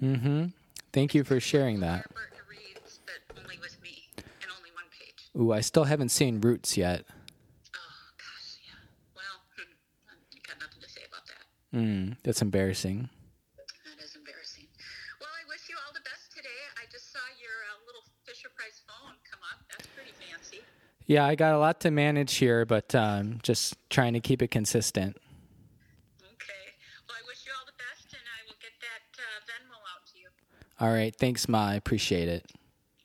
[0.02, 0.46] Mm-hmm.
[0.92, 2.06] Thank you for sharing that.
[5.38, 7.04] Ooh, I still haven't seen Roots yet.
[11.72, 13.08] Mm, that's embarrassing.
[13.56, 14.66] That is embarrassing.
[15.18, 16.60] Well, I wish you all the best today.
[16.76, 19.64] I just saw your uh, little Fisher Price phone come up.
[19.70, 20.58] That's pretty fancy.
[21.06, 24.50] Yeah, I got a lot to manage here, but um, just trying to keep it
[24.50, 25.16] consistent.
[30.82, 31.14] All right.
[31.14, 31.68] Thanks, Ma.
[31.68, 32.44] I appreciate it.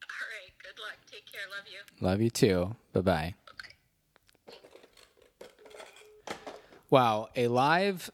[0.02, 0.52] All right.
[0.64, 0.98] Good luck.
[1.12, 1.42] Take care.
[1.56, 2.08] Love you.
[2.08, 2.76] Love you too.
[2.92, 3.36] Bye bye.
[6.90, 7.30] Wow.
[7.36, 8.10] A live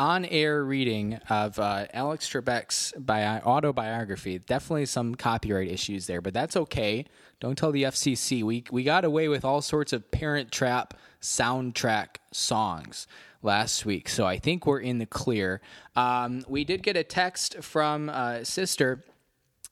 [0.00, 4.40] on air reading of uh, Alex Trebek's bi- autobiography.
[4.40, 7.04] Definitely some copyright issues there, but that's okay.
[7.38, 8.42] Don't tell the FCC.
[8.42, 13.06] We, we got away with all sorts of Parent Trap soundtrack songs
[13.42, 15.60] last week, so I think we're in the clear.
[15.94, 19.04] Um, we did get a text from uh, Sister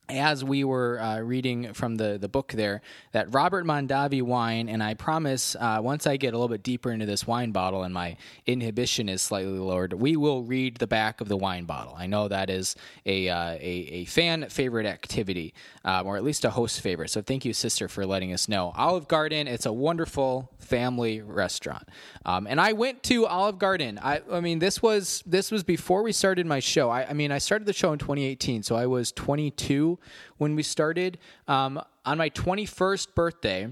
[0.08, 4.82] as we were uh, reading from the, the book there, that Robert Mondavi wine, and
[4.82, 7.94] I promise uh, once I get a little bit deeper into this wine bottle and
[7.94, 11.94] my inhibition is slightly lowered, we will read the back of the wine bottle.
[11.96, 16.44] I know that is a, uh, a, a, fan favorite activity, um, or at least
[16.44, 17.08] a host favorite.
[17.08, 18.72] So thank you, sister, for letting us know.
[18.76, 21.88] Olive Garden, it's a wonderful family restaurant.
[22.26, 23.98] Um, and I went to Olive Garden.
[24.02, 26.90] I, I mean, this was this was before we started my show.
[26.90, 29.93] I, I mean, I started the show in 2018, so I was 22
[30.38, 31.18] when we started.
[31.48, 33.68] Um, on my 21st birthday,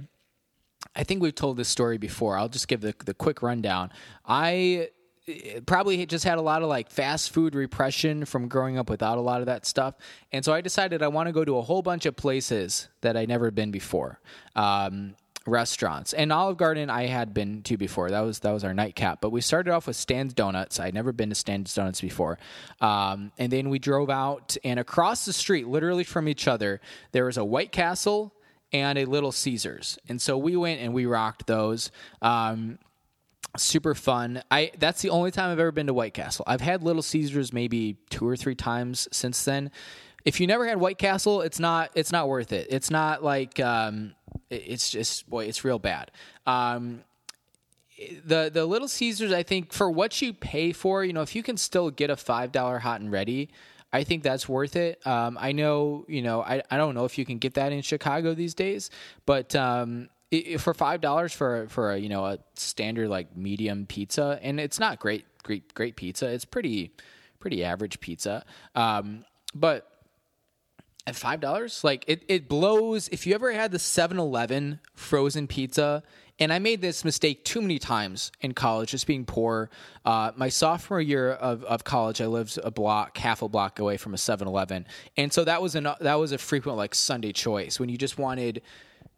[0.94, 2.36] I think we've told this story before.
[2.36, 3.90] I'll just give the, the quick rundown.
[4.26, 4.88] I
[5.28, 9.18] eh, probably just had a lot of like fast food repression from growing up without
[9.18, 9.94] a lot of that stuff.
[10.32, 13.16] And so I decided I want to go to a whole bunch of places that
[13.16, 14.20] I'd never been before.
[14.56, 15.14] Um,
[15.46, 18.10] restaurants and Olive Garden I had been to before.
[18.10, 19.20] That was that was our nightcap.
[19.20, 20.80] But we started off with Stan's Donuts.
[20.80, 22.38] I'd never been to Stan's Donuts before,
[22.80, 26.80] um, and then we drove out and across the street, literally from each other,
[27.12, 28.34] there was a White Castle
[28.72, 29.98] and a Little Caesars.
[30.08, 31.90] And so we went and we rocked those.
[32.22, 32.78] Um,
[33.56, 34.42] super fun.
[34.50, 36.44] I that's the only time I've ever been to White Castle.
[36.48, 39.70] I've had Little Caesars maybe two or three times since then.
[40.24, 42.68] If you never had White Castle, it's not it's not worth it.
[42.70, 44.14] It's not like um,
[44.50, 46.10] it's just boy, it's real bad.
[46.46, 47.02] Um,
[48.24, 51.42] the the Little Caesars, I think, for what you pay for, you know, if you
[51.42, 53.50] can still get a five dollar hot and ready,
[53.92, 55.04] I think that's worth it.
[55.06, 57.82] Um, I know, you know, I, I don't know if you can get that in
[57.82, 58.90] Chicago these days,
[59.26, 60.08] but um,
[60.58, 64.78] for five dollars for for a, you know a standard like medium pizza, and it's
[64.78, 66.28] not great great great pizza.
[66.28, 66.92] It's pretty
[67.38, 69.91] pretty average pizza, um, but
[71.06, 71.82] at five dollars?
[71.84, 73.08] Like it, it blows.
[73.08, 76.02] If you ever had the 7-eleven frozen pizza
[76.38, 79.70] and i made this mistake too many times in college just being poor
[80.04, 83.96] uh, my sophomore year of, of college i lived a block half a block away
[83.96, 84.86] from a 7-eleven
[85.16, 88.18] and so that was an that was a frequent like sunday choice when you just
[88.18, 88.62] wanted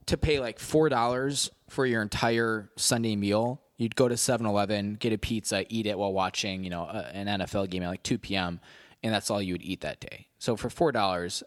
[0.06, 3.60] to pay like four dollars for your entire sunday meal.
[3.76, 7.68] You'd go to 7-eleven get a pizza eat it while watching you know an nfl
[7.68, 8.60] game at like 2 p.m
[9.04, 10.28] and that's all you would eat that day.
[10.38, 11.44] So for four dollars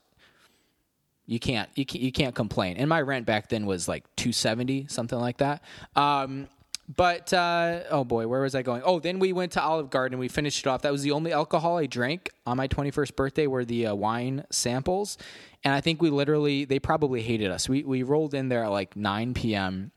[1.28, 2.78] you can't you can't, you can't complain.
[2.78, 5.62] And my rent back then was like 270, something like that.
[5.96, 6.48] Um,
[6.96, 8.82] but uh, oh boy, where was I going?
[8.86, 10.20] Oh, then we went to Olive Garden.
[10.20, 10.84] We finished it off.
[10.84, 13.46] That was the only alcohol I drank on my 21st birthday.
[13.46, 15.18] Were the uh, wine samples,
[15.66, 17.68] and I think we literally they probably hated us.
[17.68, 19.92] We we rolled in there at like 9 p.m.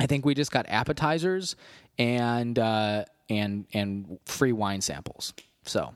[0.00, 1.54] I think we just got appetizers
[1.96, 5.32] and uh, and and free wine samples.
[5.64, 5.94] So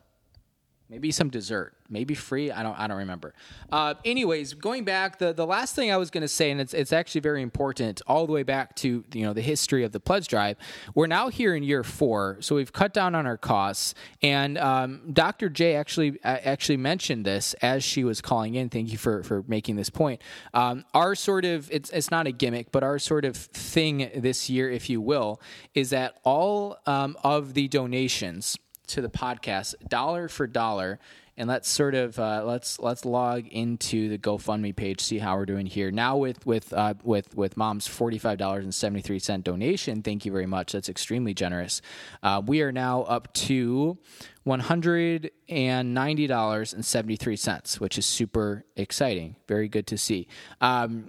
[0.88, 2.50] maybe some dessert, maybe free.
[2.50, 3.34] I don't I don't remember.
[3.70, 6.72] Uh, anyways, going back, the the last thing I was going to say, and it's
[6.72, 10.00] it's actually very important, all the way back to you know the history of the
[10.00, 10.56] pledge drive.
[10.94, 13.94] We're now here in year four, so we've cut down on our costs.
[14.22, 15.48] And um, Dr.
[15.48, 18.68] J actually uh, actually mentioned this as she was calling in.
[18.68, 20.22] Thank you for for making this point.
[20.54, 24.48] Um, our sort of it's it's not a gimmick, but our sort of thing this
[24.48, 25.40] year, if you will,
[25.74, 28.56] is that all um, of the donations
[28.90, 30.98] to the podcast dollar for dollar
[31.40, 35.46] and let's sort of uh, let's let's log into the GoFundMe page, see how we're
[35.46, 39.18] doing here now with with uh, with with mom's forty five dollars and seventy three
[39.18, 40.02] cent donation.
[40.02, 40.72] Thank you very much.
[40.72, 41.80] That's extremely generous.
[42.22, 43.96] Uh, we are now up to
[44.44, 49.36] one hundred and ninety dollars and seventy three cents, which is super exciting.
[49.48, 50.28] Very good to see.
[50.60, 51.08] Um,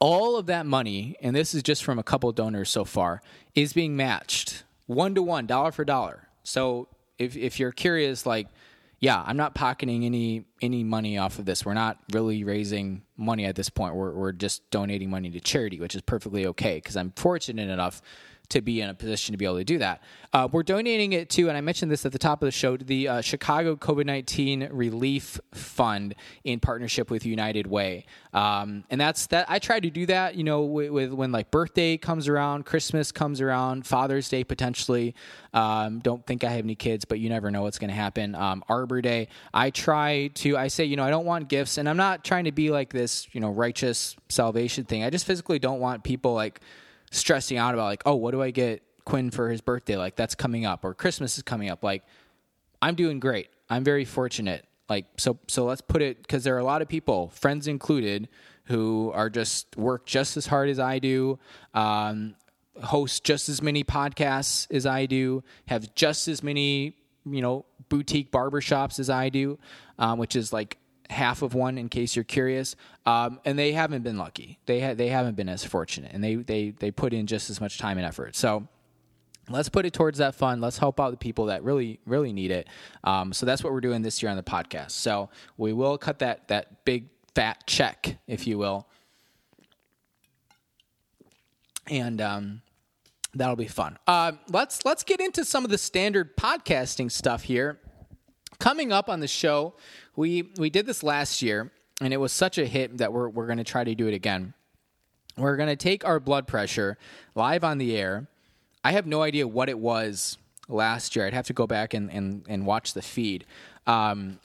[0.00, 3.20] all of that money, and this is just from a couple donors so far,
[3.54, 6.28] is being matched one to one, dollar for dollar.
[6.42, 6.88] So
[7.18, 8.48] if if you're curious, like,
[9.02, 11.66] yeah, I'm not pocketing any any money off of this.
[11.66, 13.96] We're not really raising money at this point.
[13.96, 18.00] We're we're just donating money to charity, which is perfectly okay because I'm fortunate enough
[18.48, 20.02] to be in a position to be able to do that.
[20.32, 22.76] Uh, we're donating it to, and I mentioned this at the top of the show,
[22.76, 26.14] the uh, Chicago COVID 19 Relief Fund
[26.44, 28.06] in partnership with United Way.
[28.32, 29.50] Um, and that's that.
[29.50, 33.12] I try to do that, you know, with, with, when like birthday comes around, Christmas
[33.12, 35.14] comes around, Father's Day potentially.
[35.52, 38.34] Um, don't think I have any kids, but you never know what's going to happen.
[38.34, 39.28] Um, Arbor Day.
[39.52, 42.44] I try to, I say, you know, I don't want gifts, and I'm not trying
[42.44, 45.04] to be like this, you know, righteous salvation thing.
[45.04, 46.60] I just physically don't want people like,
[47.12, 49.96] stressing out about like, oh, what do I get Quinn for his birthday?
[49.96, 51.84] Like that's coming up or Christmas is coming up.
[51.84, 52.02] Like
[52.80, 53.48] I'm doing great.
[53.70, 54.66] I'm very fortunate.
[54.88, 58.28] Like so so let's put it cuz there are a lot of people, friends included,
[58.64, 61.38] who are just work just as hard as I do.
[61.74, 62.34] Um,
[62.82, 66.96] host just as many podcasts as I do, have just as many,
[67.26, 69.58] you know, boutique barbershops as I do,
[69.98, 70.78] um, which is like
[71.12, 72.74] half of one in case you're curious.
[73.06, 74.58] Um, and they haven't been lucky.
[74.66, 77.60] They ha- they haven't been as fortunate, and they they they put in just as
[77.60, 78.34] much time and effort.
[78.34, 78.66] So
[79.48, 80.60] let's put it towards that fund.
[80.60, 82.68] Let's help out the people that really really need it.
[83.04, 84.92] Um, so that's what we're doing this year on the podcast.
[84.92, 88.86] So we will cut that that big fat check, if you will,
[91.88, 92.62] and um,
[93.34, 93.98] that'll be fun.
[94.06, 97.78] Uh, let's let's get into some of the standard podcasting stuff here.
[98.58, 99.74] Coming up on the show,
[100.16, 103.46] we we did this last year, and it was such a hit that we're we're
[103.46, 104.54] going to try to do it again.
[105.36, 106.98] We're going to take our blood pressure
[107.34, 108.26] live on the air.
[108.84, 110.36] I have no idea what it was
[110.68, 111.26] last year.
[111.26, 113.46] I'd have to go back and and, and watch the feed.
[113.86, 114.38] Um,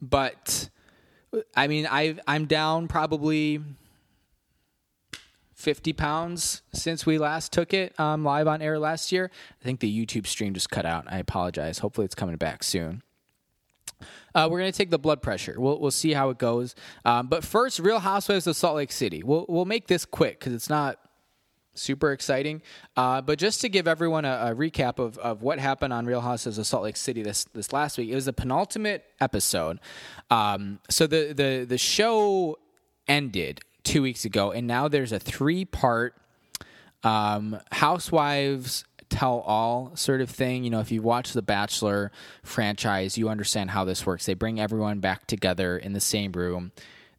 [0.00, 0.68] but
[1.56, 3.60] I mean, I I'm down probably
[5.54, 9.28] 50 pounds since we last took it um, live on air last year.
[9.60, 11.06] I think the YouTube stream just cut out.
[11.08, 11.80] I apologize.
[11.80, 13.02] Hopefully, it's coming back soon.
[14.34, 15.54] Uh, we're going to take the blood pressure.
[15.58, 16.74] We'll, we'll see how it goes.
[17.04, 19.22] Um, but first, Real Housewives of Salt Lake City.
[19.22, 20.98] We'll, we'll make this quick because it's not
[21.78, 22.62] super exciting.
[22.96, 26.20] Uh, but just to give everyone a, a, recap of, of what happened on Real
[26.20, 29.78] Housewives of Salt Lake City this, this last week, it was the penultimate episode.
[30.30, 32.58] Um, so the, the, the show
[33.06, 36.14] ended two weeks ago, and now there's a three part
[37.02, 40.64] um, Housewives tell all sort of thing.
[40.64, 44.26] You know, if you watch the Bachelor franchise, you understand how this works.
[44.26, 46.72] They bring everyone back together in the same room.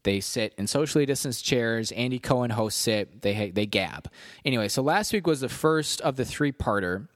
[0.03, 1.91] They sit in socially distanced chairs.
[1.91, 3.21] Andy Cohen hosts it.
[3.21, 4.09] They they gab.
[4.45, 7.07] Anyway, so last week was the first of the three parter.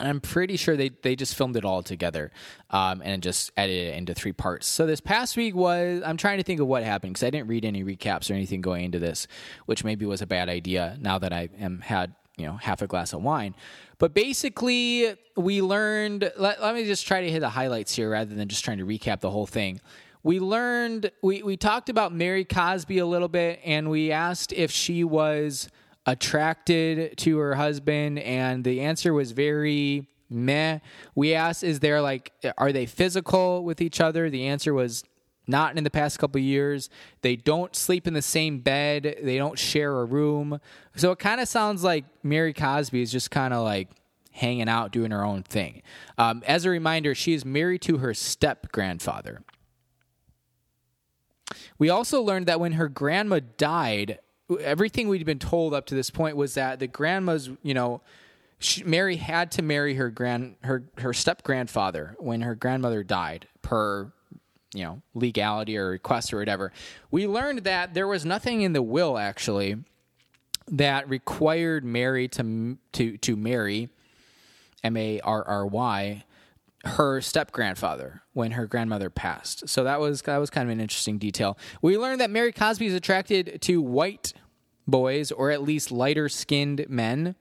[0.00, 2.32] And I'm pretty sure they, they just filmed it all together
[2.70, 4.66] um, and just edited it into three parts.
[4.66, 7.46] So this past week was, I'm trying to think of what happened because I didn't
[7.46, 9.28] read any recaps or anything going into this,
[9.66, 12.86] which maybe was a bad idea now that I am had you know half a
[12.86, 13.54] glass of wine.
[13.98, 16.32] But basically, we learned.
[16.36, 18.86] Let, let me just try to hit the highlights here rather than just trying to
[18.86, 19.80] recap the whole thing.
[20.22, 21.10] We learned.
[21.22, 25.68] We we talked about Mary Cosby a little bit, and we asked if she was
[26.06, 30.78] attracted to her husband, and the answer was very meh.
[31.14, 34.30] We asked, is there like, are they physical with each other?
[34.30, 35.04] The answer was
[35.52, 36.90] not in the past couple years.
[37.20, 39.18] They don't sleep in the same bed.
[39.22, 40.60] They don't share a room.
[40.96, 43.88] So it kind of sounds like Mary Cosby is just kind of like
[44.32, 45.82] hanging out, doing her own thing.
[46.18, 49.42] Um, as a reminder, she is married to her step grandfather.
[51.78, 54.18] We also learned that when her grandma died,
[54.60, 58.00] everything we'd been told up to this point was that the grandma's, you know,
[58.58, 63.48] she, Mary had to marry her grand her her step grandfather when her grandmother died
[63.60, 64.12] per
[64.74, 66.72] you know legality or request or whatever.
[67.10, 69.76] We learned that there was nothing in the will actually
[70.68, 73.88] that required Mary to to to marry
[74.82, 76.24] M A R R Y
[76.84, 79.68] her step grandfather when her grandmother passed.
[79.68, 81.56] So that was that was kind of an interesting detail.
[81.80, 84.32] We learned that Mary Cosby is attracted to white
[84.86, 87.36] boys or at least lighter skinned men,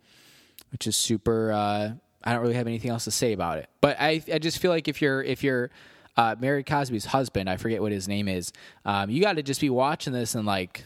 [0.71, 1.51] which is super.
[1.51, 4.59] Uh, I don't really have anything else to say about it, but I I just
[4.59, 5.71] feel like if you're if you're
[6.17, 8.51] uh, Mary Cosby's husband, I forget what his name is.
[8.85, 10.83] Um, you got to just be watching this and like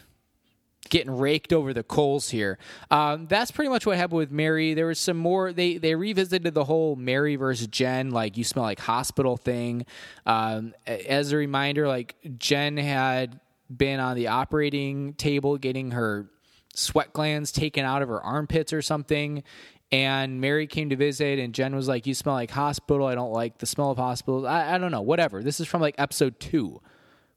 [0.90, 2.58] getting raked over the coals here.
[2.92, 4.74] Um, that's pretty much what happened with Mary.
[4.74, 5.52] There was some more.
[5.52, 9.86] They they revisited the whole Mary versus Jen, like you smell like hospital thing.
[10.26, 13.40] Um, as a reminder, like Jen had
[13.76, 16.28] been on the operating table getting her
[16.76, 19.44] sweat glands taken out of her armpits or something
[19.92, 23.06] and Mary came to visit, and Jen was like, "You smell like hospital.
[23.06, 24.46] I don't like the smell of hospitals.
[24.46, 25.02] I, I don't know.
[25.02, 25.44] Whatever.
[25.44, 26.82] This is from like episode two.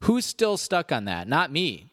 [0.01, 1.29] Who's still stuck on that?
[1.29, 1.93] Not me.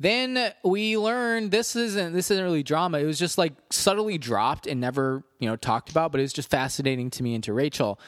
[0.00, 2.98] Then we learned this isn't this isn't really drama.
[2.98, 6.32] It was just like subtly dropped and never you know talked about, but it was
[6.32, 7.98] just fascinating to me and to Rachel.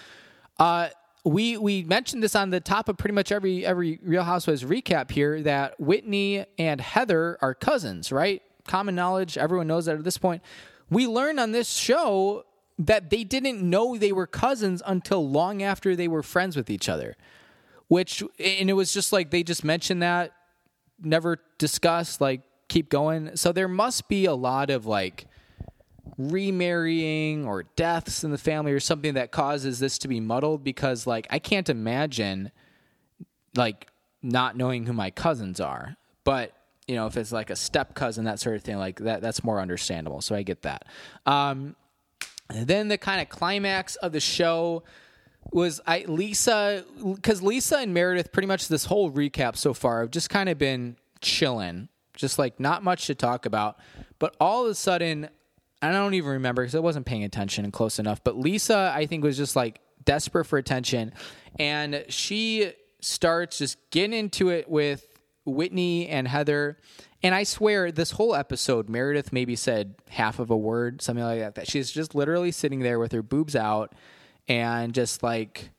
[0.59, 0.89] Uh,
[1.25, 5.11] we we mentioned this on the top of pretty much every every Real Housewives recap
[5.11, 8.41] here that Whitney and Heather are cousins, right?
[8.67, 10.43] Common knowledge, everyone knows that at this point.
[10.91, 12.45] We learned on this show
[12.79, 16.89] that they didn't know they were cousins until long after they were friends with each
[16.89, 17.17] other.
[17.89, 20.33] Which and it was just like they just mentioned that,
[21.03, 23.37] never discussed, like keep going.
[23.37, 25.27] So there must be a lot of like
[26.17, 31.07] remarrying or deaths in the family or something that causes this to be muddled because
[31.07, 32.53] like I can't imagine
[33.57, 33.89] like
[34.23, 35.97] not knowing who my cousins are.
[36.25, 36.53] But
[36.91, 39.45] you know, if it's like a step cousin, that sort of thing, like that, that's
[39.45, 40.21] more understandable.
[40.21, 40.87] So I get that.
[41.25, 41.77] Um,
[42.49, 44.83] then the kind of climax of the show
[45.53, 46.85] was I Lisa
[47.15, 50.59] because Lisa and Meredith pretty much this whole recap so far have just kind of
[50.59, 53.79] been chilling, just like not much to talk about.
[54.19, 55.29] But all of a sudden,
[55.81, 58.25] I don't even remember because I wasn't paying attention and close enough.
[58.25, 61.13] But Lisa, I think, was just like desperate for attention,
[61.57, 65.07] and she starts just getting into it with
[65.45, 66.79] Whitney and Heather.
[67.23, 71.41] And I swear, this whole episode, Meredith maybe said half of a word, something like
[71.41, 71.55] that.
[71.57, 73.93] That she's just literally sitting there with her boobs out
[74.49, 75.71] and just like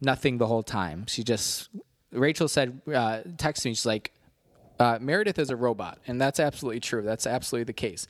[0.00, 1.06] nothing the whole time.
[1.06, 1.68] She just
[2.14, 3.74] Rachel said, uh, texted me.
[3.74, 4.12] She's like,
[4.78, 7.02] uh, Meredith is a robot, and that's absolutely true.
[7.02, 8.06] That's absolutely the case.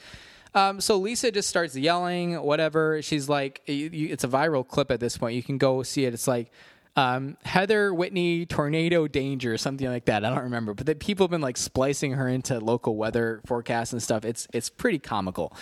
[0.55, 3.03] Um, so Lisa just starts yelling, whatever.
[3.03, 5.35] She's like, it's a viral clip at this point.
[5.35, 6.15] You can go see it.
[6.15, 6.53] It's like
[6.97, 10.25] um, Heather Whitney tornado danger, something like that.
[10.25, 13.93] I don't remember, but the, people have been like splicing her into local weather forecasts
[13.93, 14.25] and stuff.
[14.25, 15.57] It's it's pretty comical.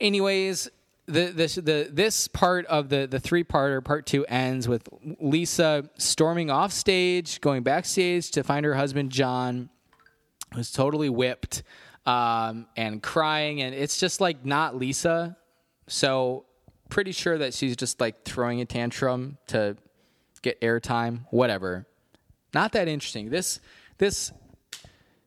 [0.00, 0.70] Anyways,
[1.06, 4.88] the this the this part of the the three parter part two ends with
[5.20, 9.68] Lisa storming off stage, going backstage to find her husband John
[10.54, 11.62] who's totally whipped
[12.06, 15.36] um, and crying, and it's just like not Lisa.
[15.88, 16.46] So
[16.88, 19.76] pretty sure that she's just like throwing a tantrum to
[20.42, 21.86] get airtime, whatever.
[22.52, 23.30] Not that interesting.
[23.30, 23.60] This
[23.98, 24.32] this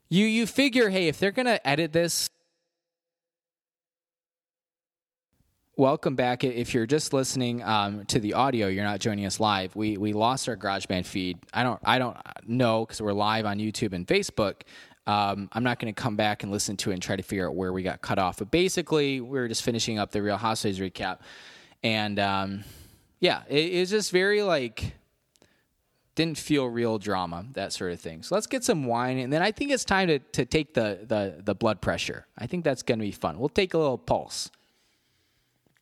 [0.09, 2.30] you you figure, hey, if they're gonna edit this.
[5.78, 6.45] Welcome back.
[6.45, 9.76] If you're just listening um, to the audio, you're not joining us live.
[9.76, 11.39] We we lost our GarageBand feed.
[11.53, 12.16] I don't I don't
[12.47, 14.61] know because we're live on YouTube and Facebook.
[15.07, 17.47] Um, I'm not going to come back and listen to it and try to figure
[17.47, 18.39] out where we got cut off.
[18.39, 21.20] But basically, we are just finishing up the Real Housewives recap,
[21.84, 22.63] and um,
[23.20, 24.93] yeah, it, was just very like
[26.16, 28.24] didn't feel real drama, that sort of thing.
[28.24, 30.99] So let's get some wine, and then I think it's time to to take the
[31.05, 32.26] the the blood pressure.
[32.38, 33.38] I think that's going to be fun.
[33.38, 34.49] We'll take a little pulse.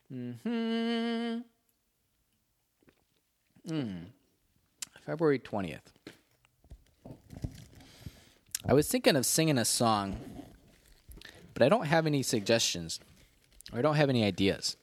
[0.09, 1.39] Hmm.
[3.67, 3.97] Hmm.
[5.05, 5.91] February twentieth.
[8.65, 10.17] I was thinking of singing a song,
[11.53, 12.99] but I don't have any suggestions
[13.71, 14.77] or I don't have any ideas.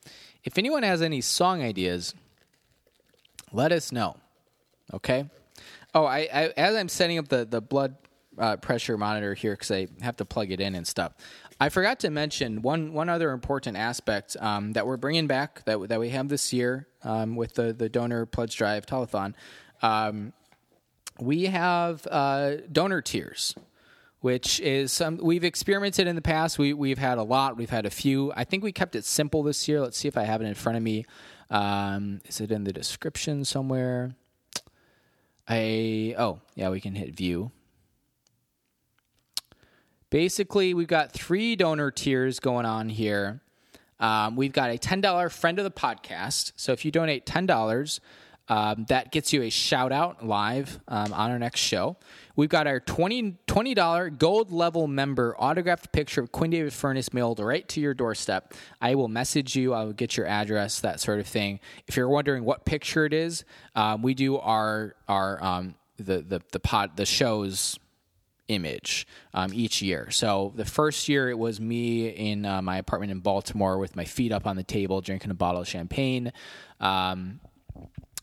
[0.44, 2.14] If anyone has any song ideas,
[3.52, 4.16] let us know.
[4.92, 5.28] Okay?
[5.94, 7.96] Oh, I, I as I'm setting up the the blood
[8.38, 11.12] uh, pressure monitor here because I have to plug it in and stuff.
[11.60, 15.88] I forgot to mention one one other important aspect um, that we're bringing back that
[15.88, 19.34] that we have this year um, with the the donor pledge drive telethon.
[19.82, 20.32] Um,
[21.18, 23.54] we have uh, donor tiers
[24.20, 26.58] which is some we've experimented in the past.
[26.58, 27.56] We we've had a lot.
[27.56, 28.32] We've had a few.
[28.36, 29.80] I think we kept it simple this year.
[29.80, 31.06] Let's see if I have it in front of me.
[31.50, 34.14] Um, is it in the description somewhere?
[35.48, 37.50] I oh yeah, we can hit view.
[40.10, 43.40] Basically, we've got three donor tiers going on here.
[44.00, 46.52] Um, we've got a ten dollar friend of the podcast.
[46.56, 48.00] So if you donate ten dollars,
[48.50, 51.96] um, that gets you a shout out live um, on our next show.
[52.34, 57.38] We've got our $20, $20 gold level member autographed picture of Quinn David Furness mailed
[57.38, 58.52] right to your doorstep.
[58.80, 61.60] I will message you, I will get your address, that sort of thing.
[61.86, 63.44] If you're wondering what picture it is,
[63.76, 67.78] um, we do our, our um, the, the, the, pod, the show's
[68.48, 70.10] image um, each year.
[70.10, 74.04] So the first year it was me in uh, my apartment in Baltimore with my
[74.04, 76.32] feet up on the table drinking a bottle of champagne.
[76.80, 77.38] Um,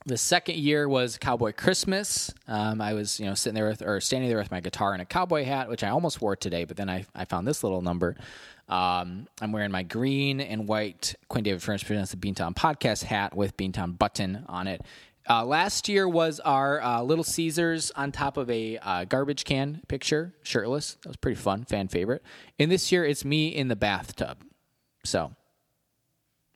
[0.07, 2.33] the second year was Cowboy Christmas.
[2.47, 5.01] Um, I was, you know, sitting there with, or standing there with my guitar and
[5.01, 7.81] a cowboy hat, which I almost wore today, but then I, I found this little
[7.81, 8.15] number.
[8.69, 13.35] Um, I'm wearing my green and white Quinn David Furness presents the Beantown podcast hat
[13.35, 14.81] with Beantown button on it.
[15.29, 19.81] Uh, last year was our uh, Little Caesars on top of a uh, garbage can
[19.89, 20.95] picture, shirtless.
[21.03, 22.23] That was pretty fun, fan favorite.
[22.57, 24.37] And this year it's me in the bathtub.
[25.03, 25.33] So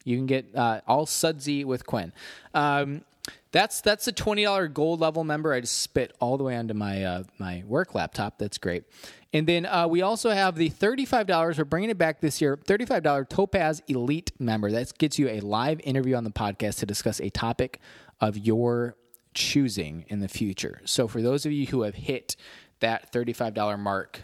[0.05, 2.13] you can get uh, all sudsy with Quinn.
[2.53, 3.03] Um,
[3.51, 5.53] That's that's a twenty dollar gold level member.
[5.53, 8.37] I just spit all the way onto my uh, my work laptop.
[8.37, 8.85] That's great.
[9.33, 11.57] And then uh, we also have the thirty five dollars.
[11.57, 12.57] We're bringing it back this year.
[12.63, 14.71] Thirty five dollar Topaz Elite member.
[14.71, 17.79] That gets you a live interview on the podcast to discuss a topic
[18.21, 18.95] of your
[19.33, 20.81] choosing in the future.
[20.85, 22.35] So for those of you who have hit
[22.79, 24.21] that thirty five dollar mark,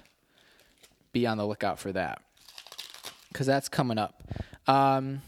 [1.11, 2.21] be on the lookout for that
[3.31, 4.23] because that's coming up.
[4.67, 5.21] Um,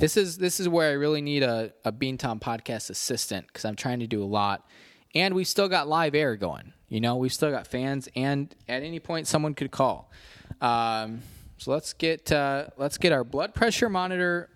[0.00, 3.76] this is this is where I really need a, a Beantown podcast assistant because I'm
[3.76, 4.66] trying to do a lot,
[5.14, 6.72] and we've still got live air going.
[6.88, 10.10] You know, we've still got fans, and at any point someone could call.
[10.62, 11.20] Um,
[11.58, 14.48] so let's get uh, let's get our blood pressure monitor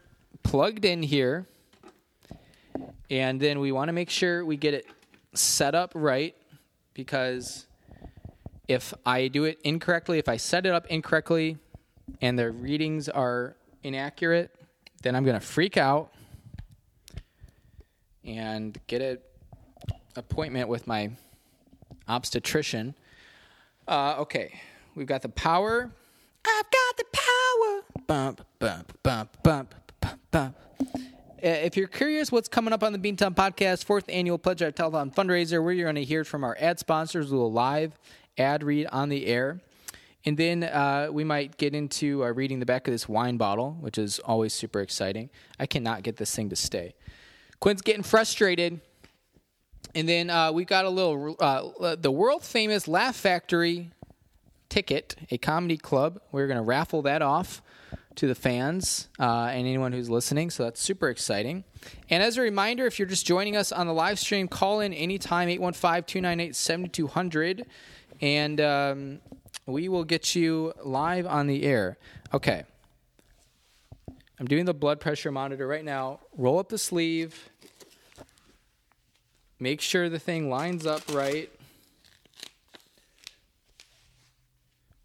[0.43, 1.47] plugged in here,
[3.11, 4.87] and then we want to make sure we get it
[5.35, 6.35] set up right
[6.95, 7.67] because
[8.67, 11.59] if I do it incorrectly, if I set it up incorrectly,
[12.23, 14.51] and the readings are inaccurate
[15.05, 16.13] then I'm going to freak out
[18.25, 19.19] and get an
[20.17, 21.11] appointment with my
[22.09, 22.95] obstetrician.
[23.87, 24.59] Uh, okay,
[24.95, 25.91] we've got the power.
[26.47, 28.03] I've got the power.
[28.07, 30.57] Bump, bump, bump, bump, bump, bump.
[30.91, 30.97] Uh,
[31.43, 35.15] if you're curious what's coming up on the Beantown Podcast, fourth annual Pledge Drive Telethon
[35.15, 37.93] fundraiser, where you're going to hear from our ad sponsors, we'll live
[38.39, 39.61] ad read on the air.
[40.25, 43.77] And then uh, we might get into uh, reading the back of this wine bottle,
[43.81, 45.29] which is always super exciting.
[45.59, 46.95] I cannot get this thing to stay.
[47.61, 48.81] Quinn's getting frustrated.
[49.95, 53.91] And then uh, we got a little, uh, the world famous Laugh Factory
[54.69, 56.21] ticket, a comedy club.
[56.33, 57.63] We're going to raffle that off
[58.17, 60.51] to the fans uh, and anyone who's listening.
[60.51, 61.65] So that's super exciting.
[62.11, 64.93] And as a reminder, if you're just joining us on the live stream, call in
[64.95, 67.67] anytime, 815 298 7200.
[68.21, 69.21] And um,
[69.67, 71.99] we will get you live on the air.
[72.33, 72.65] Okay.
[74.39, 76.21] I'm doing the blood pressure monitor right now.
[76.37, 77.49] Roll up the sleeve.
[79.61, 81.51] Make sure the thing lines up right.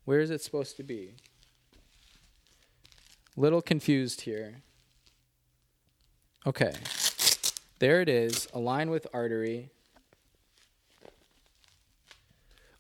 [0.05, 1.14] Where is it supposed to be?
[3.38, 4.55] Little confused here.
[6.45, 6.74] Okay.
[7.78, 8.47] There it is.
[8.53, 9.70] Align with artery.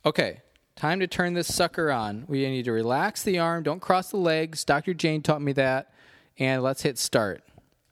[0.05, 0.41] Okay.
[0.79, 2.23] Time to turn this sucker on.
[2.29, 3.63] We need to relax the arm.
[3.63, 4.63] Don't cross the legs.
[4.63, 4.93] Dr.
[4.93, 5.91] Jane taught me that.
[6.37, 7.43] And let's hit start.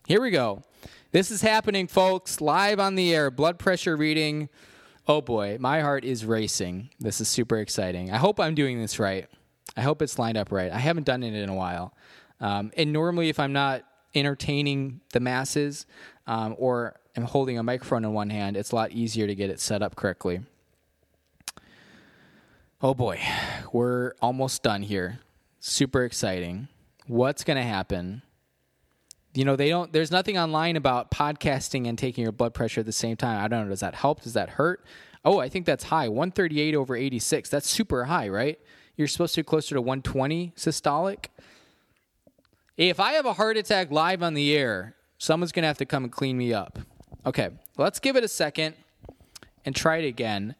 [0.07, 0.63] Here we go.
[1.11, 3.29] This is happening, folks, live on the air.
[3.29, 4.47] Blood pressure reading.
[5.05, 6.89] Oh boy, my heart is racing.
[6.97, 8.09] This is super exciting.
[8.09, 9.27] I hope I'm doing this right.
[9.75, 10.71] I hope it's lined up right.
[10.71, 11.93] I haven't done it in a while.
[12.39, 13.83] Um, and normally, if I'm not
[14.15, 15.87] entertaining the masses
[16.25, 19.49] um, or I'm holding a microphone in one hand, it's a lot easier to get
[19.49, 20.39] it set up correctly.
[22.79, 23.19] Oh boy,
[23.73, 25.17] we're almost done here.
[25.59, 26.67] Super exciting.
[27.07, 28.21] What's going to happen?
[29.33, 32.85] You know, they don't, there's nothing online about podcasting and taking your blood pressure at
[32.85, 33.43] the same time.
[33.43, 33.69] I don't know.
[33.69, 34.21] Does that help?
[34.21, 34.85] Does that hurt?
[35.25, 36.07] Oh, I think that's high.
[36.07, 37.49] 138 over 86.
[37.49, 38.59] That's super high, right?
[38.95, 41.25] You're supposed to be closer to 120 systolic.
[42.77, 45.85] If I have a heart attack live on the air, someone's going to have to
[45.87, 46.77] come and clean me up.
[47.25, 48.75] Okay, let's give it a second
[49.65, 50.53] and try it again.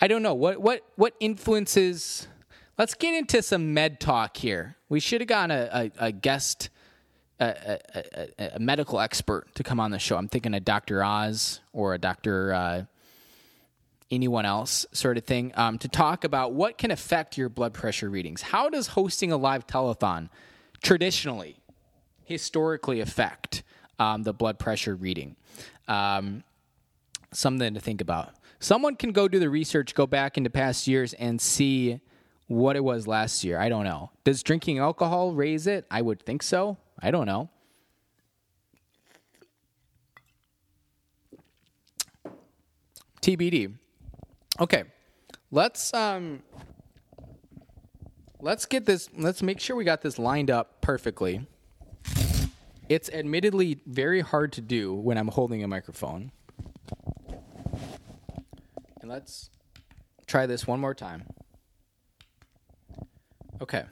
[0.00, 2.28] I don't know what what what influences.
[2.76, 4.76] Let's get into some med talk here.
[4.88, 6.70] We should have gotten a, a, a guest,
[7.38, 7.78] a,
[8.36, 10.16] a, medical expert to come on the show.
[10.16, 11.04] I'm thinking a Dr.
[11.04, 12.52] Oz or a Dr.
[12.52, 12.82] Uh,
[14.10, 18.10] anyone else sort of thing um, to talk about what can affect your blood pressure
[18.10, 18.42] readings.
[18.42, 20.28] How does hosting a live telethon
[20.82, 21.56] traditionally,
[22.24, 23.62] historically affect
[24.00, 25.36] um, the blood pressure reading?
[25.86, 26.42] Um,
[27.32, 28.34] something to think about
[28.64, 32.00] someone can go do the research, go back into past years and see
[32.46, 33.58] what it was last year.
[33.58, 34.10] I don't know.
[34.24, 35.86] Does drinking alcohol raise it?
[35.90, 36.78] I would think so.
[37.00, 37.50] I don't know.
[43.20, 43.74] TBD.
[44.60, 44.84] Okay.
[45.50, 46.42] Let's um
[48.40, 51.46] let's get this let's make sure we got this lined up perfectly.
[52.88, 56.32] It's admittedly very hard to do when I'm holding a microphone.
[59.04, 59.50] And let's
[60.26, 61.24] try this one more time.
[63.60, 63.82] Okay.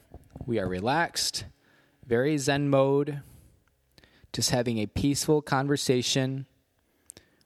[0.47, 1.45] We are relaxed,
[2.03, 3.21] very zen mode,
[4.33, 6.47] just having a peaceful conversation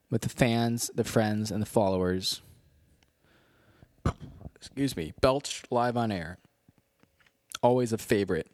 [0.09, 2.41] with the fans, the friends, and the followers.
[4.55, 5.11] Excuse me.
[5.19, 6.37] Belch live on air.
[7.61, 8.49] Always a favorite.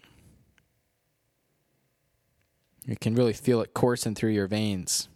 [2.87, 5.07] You can really feel it coursing through your veins.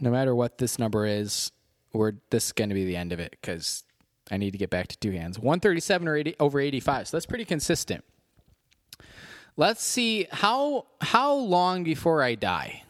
[0.00, 1.52] No matter what this number is,
[1.92, 3.84] we're this is going to be the end of it because
[4.30, 5.38] I need to get back to two hands.
[5.38, 7.08] 137 or 80, over 85.
[7.08, 8.04] So that's pretty consistent.
[9.56, 12.84] let's see how how long before I die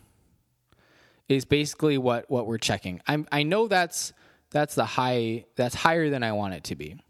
[1.29, 3.01] is basically what what we're checking.
[3.07, 4.13] I'm I know that's
[4.51, 7.03] that's the high that's higher than I want it to be.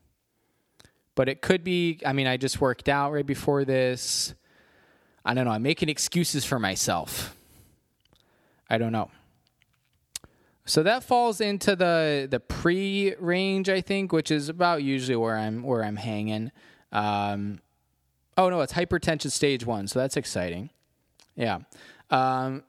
[1.15, 4.35] But it could be I mean I just worked out right before this.
[5.25, 5.51] I don't know.
[5.51, 7.37] I'm making excuses for myself.
[8.71, 9.11] I don't know.
[10.65, 15.37] So that falls into the the pre range, I think, which is about usually where
[15.37, 16.53] I'm where I'm hanging.
[16.93, 17.61] Um,
[18.37, 20.71] oh no, it's hypertension stage one, so that's exciting.
[21.35, 21.61] Yeah,
[22.11, 22.63] um,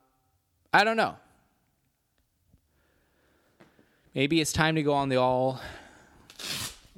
[0.73, 1.15] I don't know.
[4.13, 5.61] Maybe it's time to go on the all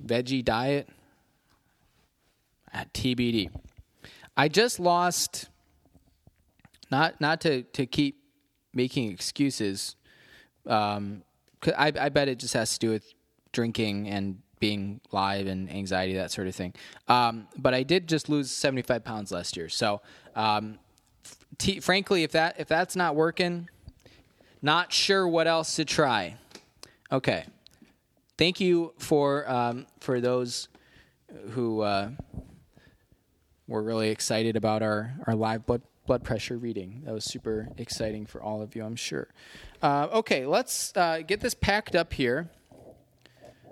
[0.03, 0.89] veggie diet
[2.71, 3.49] at TBD.
[4.35, 5.49] I just lost.
[6.89, 8.23] Not not to to keep
[8.73, 9.95] making excuses.
[10.67, 11.23] Um,
[11.77, 13.13] I, I bet it just has to do with
[13.51, 16.73] drinking and being live and anxiety, that sort of thing.
[17.07, 19.67] Um, but I did just lose 75 pounds last year.
[19.67, 20.01] So,
[20.35, 20.79] um,
[21.57, 23.69] t- frankly, if that if that's not working,
[24.61, 26.37] not sure what else to try.
[27.11, 27.43] Okay,
[28.37, 30.69] thank you for um, for those
[31.51, 32.11] who uh,
[33.67, 37.01] were really excited about our our live blood blood pressure reading.
[37.05, 39.27] That was super exciting for all of you, I'm sure.
[39.81, 42.49] Uh, okay, let's uh, get this packed up here.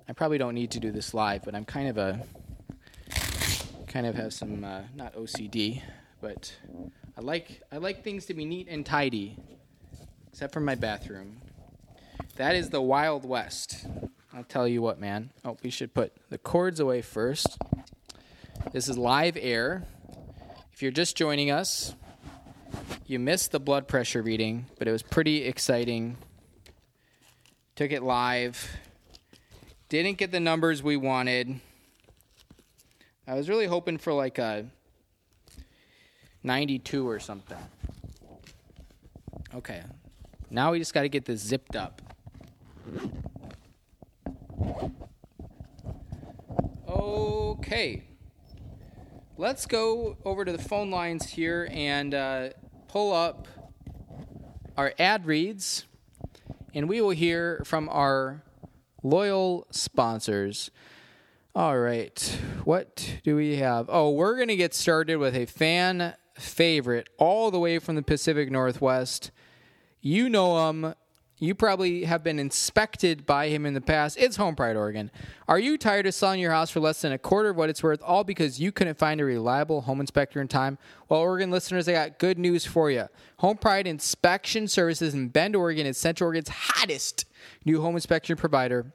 [0.07, 2.23] I probably don't need to do this live, but I'm kind of a
[3.87, 5.81] kind of have some uh, not OCD,
[6.21, 6.53] but
[7.17, 9.37] I like I like things to be neat and tidy,
[10.31, 11.41] except for my bathroom.
[12.35, 13.85] That is the Wild West.
[14.33, 15.31] I'll tell you what, man.
[15.43, 17.57] Oh, we should put the cords away first.
[18.71, 19.85] This is live air.
[20.71, 21.95] If you're just joining us,
[23.05, 26.17] you missed the blood pressure reading, but it was pretty exciting.
[27.75, 28.77] Took it live.
[29.89, 31.59] Didn't get the numbers we wanted.
[33.27, 34.65] I was really hoping for like a
[36.43, 37.57] 92 or something.
[39.53, 39.81] Okay.
[40.49, 42.01] Now we just got to get this zipped up.
[46.87, 48.03] Okay.
[49.41, 52.49] Let's go over to the phone lines here and uh,
[52.87, 53.47] pull up
[54.77, 55.87] our ad reads,
[56.75, 58.43] and we will hear from our
[59.01, 60.69] loyal sponsors.
[61.55, 63.87] All right, what do we have?
[63.89, 68.03] Oh, we're going to get started with a fan favorite all the way from the
[68.03, 69.31] Pacific Northwest.
[70.01, 70.93] You know him
[71.41, 74.15] you probably have been inspected by him in the past.
[74.19, 75.09] It's Home Pride Oregon.
[75.47, 77.81] Are you tired of selling your house for less than a quarter of what it's
[77.81, 80.77] worth, all because you couldn't find a reliable home inspector in time?
[81.09, 83.07] Well, Oregon listeners, I got good news for you.
[83.37, 87.25] Home Pride Inspection Services in Bend, Oregon is Central Oregon's hottest
[87.65, 88.93] new home inspection provider.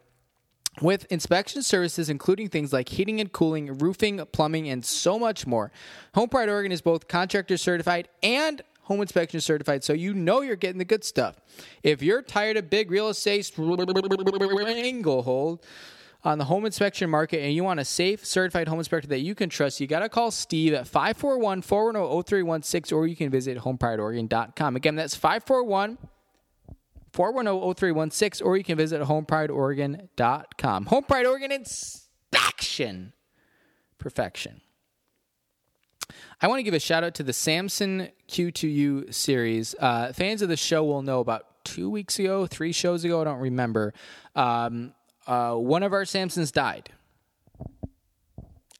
[0.80, 5.72] With inspection services including things like heating and cooling, roofing, plumbing, and so much more.
[6.14, 10.54] Home Pride Oregon is both contractor certified and home inspection certified, so you know you're
[10.56, 11.36] getting the good stuff.
[11.82, 13.86] If you're tired of big real estate stranglehold
[16.22, 19.34] on the home inspection market and you want a safe, certified home inspector that you
[19.34, 23.58] can trust, you got to call Steve at 541 410 0316 or you can visit
[23.58, 24.76] homeprideoregon.com.
[24.76, 25.98] Again, that's 541
[27.12, 30.86] 410 0316 or you can visit homeprideoregon.com.
[30.86, 33.12] Home Pride Oregon inspection
[33.98, 34.60] perfection.
[36.38, 39.74] I want to give a shout out to the Samson Q2U series.
[39.80, 43.24] Uh, fans of the show will know about two weeks ago, three shows ago, I
[43.24, 43.94] don't remember.
[44.34, 44.92] Um,
[45.26, 46.90] uh, one of our Samsons died.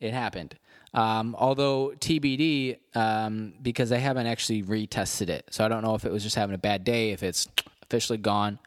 [0.01, 0.59] It happened.
[0.93, 5.47] Um, although TBD, um, because I haven't actually retested it.
[5.51, 7.49] So I don't know if it was just having a bad day, if it's
[7.83, 8.59] officially gone,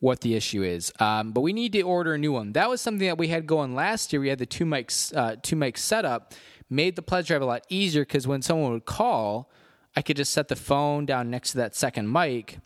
[0.00, 0.92] what the issue is.
[1.00, 2.52] Um, but we need to order a new one.
[2.52, 4.20] That was something that we had going last year.
[4.20, 6.34] We had the two mics, uh, two mic setup
[6.68, 9.50] made the pledge drive a lot easier because when someone would call,
[9.94, 12.58] I could just set the phone down next to that second mic,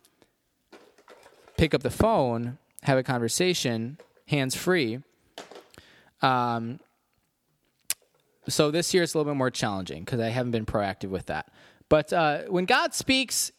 [1.57, 3.97] pick up the phone, have a conversation,
[4.27, 4.99] hands free.
[6.21, 6.79] Um,
[8.47, 11.27] so this year it's a little bit more challenging because I haven't been proactive with
[11.27, 11.51] that.
[11.89, 13.51] But uh, when God speaks,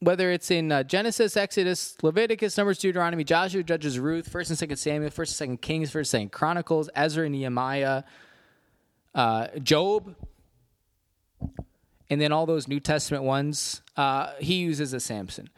[0.00, 4.78] whether it's in uh, Genesis, Exodus, Leviticus, Numbers, Deuteronomy, Joshua, Judges, Ruth, First and Second
[4.78, 8.02] Samuel, First and Second Kings, First and Second Chronicles, Ezra, Nehemiah,
[9.14, 10.14] uh, Job,
[12.08, 15.48] and then all those New Testament ones, uh, he uses a Samson.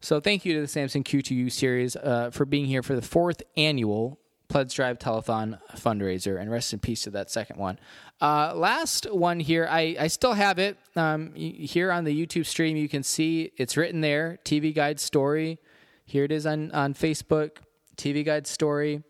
[0.00, 3.42] So thank you to the Samson Q2U series uh, for being here for the fourth
[3.56, 7.78] annual Pledge Drive Telethon fundraiser, and rest in peace to that second one.
[8.20, 12.76] Uh, last one here, I, I still have it um, here on the YouTube stream.
[12.76, 15.58] You can see it's written there, TV Guide Story.
[16.04, 17.56] Here it is on, on Facebook,
[17.96, 19.02] TV Guide Story.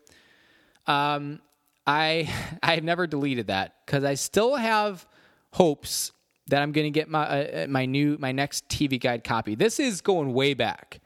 [0.87, 1.41] Um,
[1.87, 2.29] I
[2.61, 5.07] I have never deleted that because I still have
[5.53, 6.11] hopes
[6.47, 9.55] that I'm going to get my uh, uh, my new my next TV guide copy.
[9.55, 10.99] This is going way back,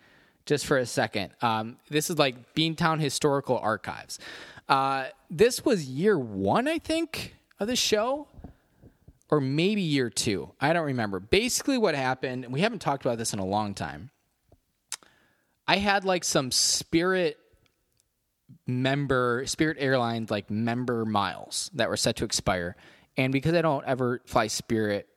[0.45, 1.31] just for a second.
[1.41, 4.19] Um, this is like Beantown Historical Archives.
[4.67, 8.27] Uh, this was year one, I think, of the show,
[9.29, 10.51] or maybe year two.
[10.59, 11.19] I don't remember.
[11.19, 12.47] Basically, what happened.
[12.49, 14.11] We haven't talked about this in a long time.
[15.67, 17.37] I had like some Spirit
[18.71, 22.75] member Spirit Airlines like member miles that were set to expire.
[23.17, 25.07] And because I don't ever fly Spirit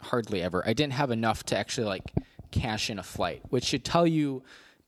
[0.00, 0.62] hardly ever.
[0.66, 2.12] I didn't have enough to actually like
[2.50, 4.42] cash in a flight, which should tell you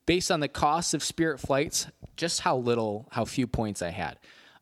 [0.07, 4.19] based on the cost of Spirit flights just how little, how few points I had.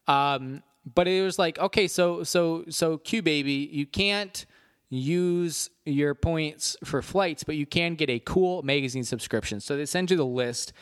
[0.07, 0.63] Um,
[0.95, 4.47] but it was like, okay, so so so Q baby, you can't
[4.89, 9.61] use your points for flights, but you can get a cool magazine subscription.
[9.61, 10.73] So they send you the list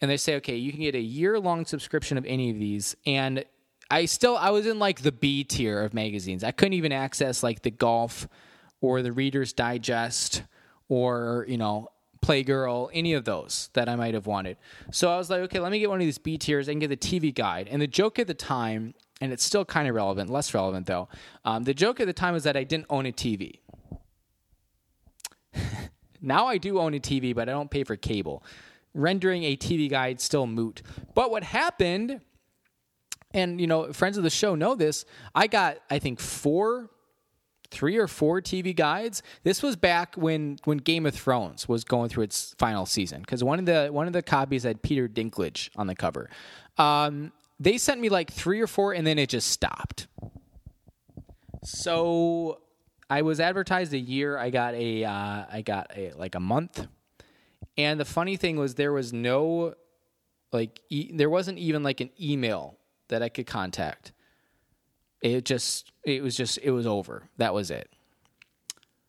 [0.00, 2.96] and they say, okay, you can get a year long subscription of any of these.
[3.06, 3.44] And
[3.90, 6.44] I still I was in like the B tier of magazines.
[6.44, 8.28] I couldn't even access like the golf
[8.80, 10.42] or the Reader's Digest
[10.88, 11.88] or, you know,
[12.22, 14.58] Playgirl, any of those that I might have wanted.
[14.90, 16.88] So I was like, okay, let me get one of these B tiers and get
[16.88, 17.68] the TV guide.
[17.70, 21.08] And the joke at the time, and it's still kind of relevant, less relevant though,
[21.44, 23.60] um, the joke at the time was that I didn't own a TV.
[26.20, 28.42] now I do own a TV, but I don't pay for cable,
[28.94, 30.82] rendering a TV guide still moot.
[31.14, 32.20] But what happened,
[33.32, 36.90] and you know, friends of the show know this, I got, I think, four
[37.70, 39.22] three or four TV guides.
[39.44, 43.44] This was back when when Game of Thrones was going through its final season because
[43.44, 46.28] one of the one of the copies had Peter Dinklage on the cover.
[46.78, 50.08] Um, they sent me like three or four, and then it just stopped.
[51.62, 52.60] So
[53.08, 54.38] I was advertised a year.
[54.38, 56.86] I got a uh, I got a like a month,
[57.76, 59.74] and the funny thing was there was no
[60.52, 62.76] like e- there wasn't even like an email
[63.08, 64.12] that I could contact
[65.22, 67.28] it just it was just it was over.
[67.36, 67.90] That was it.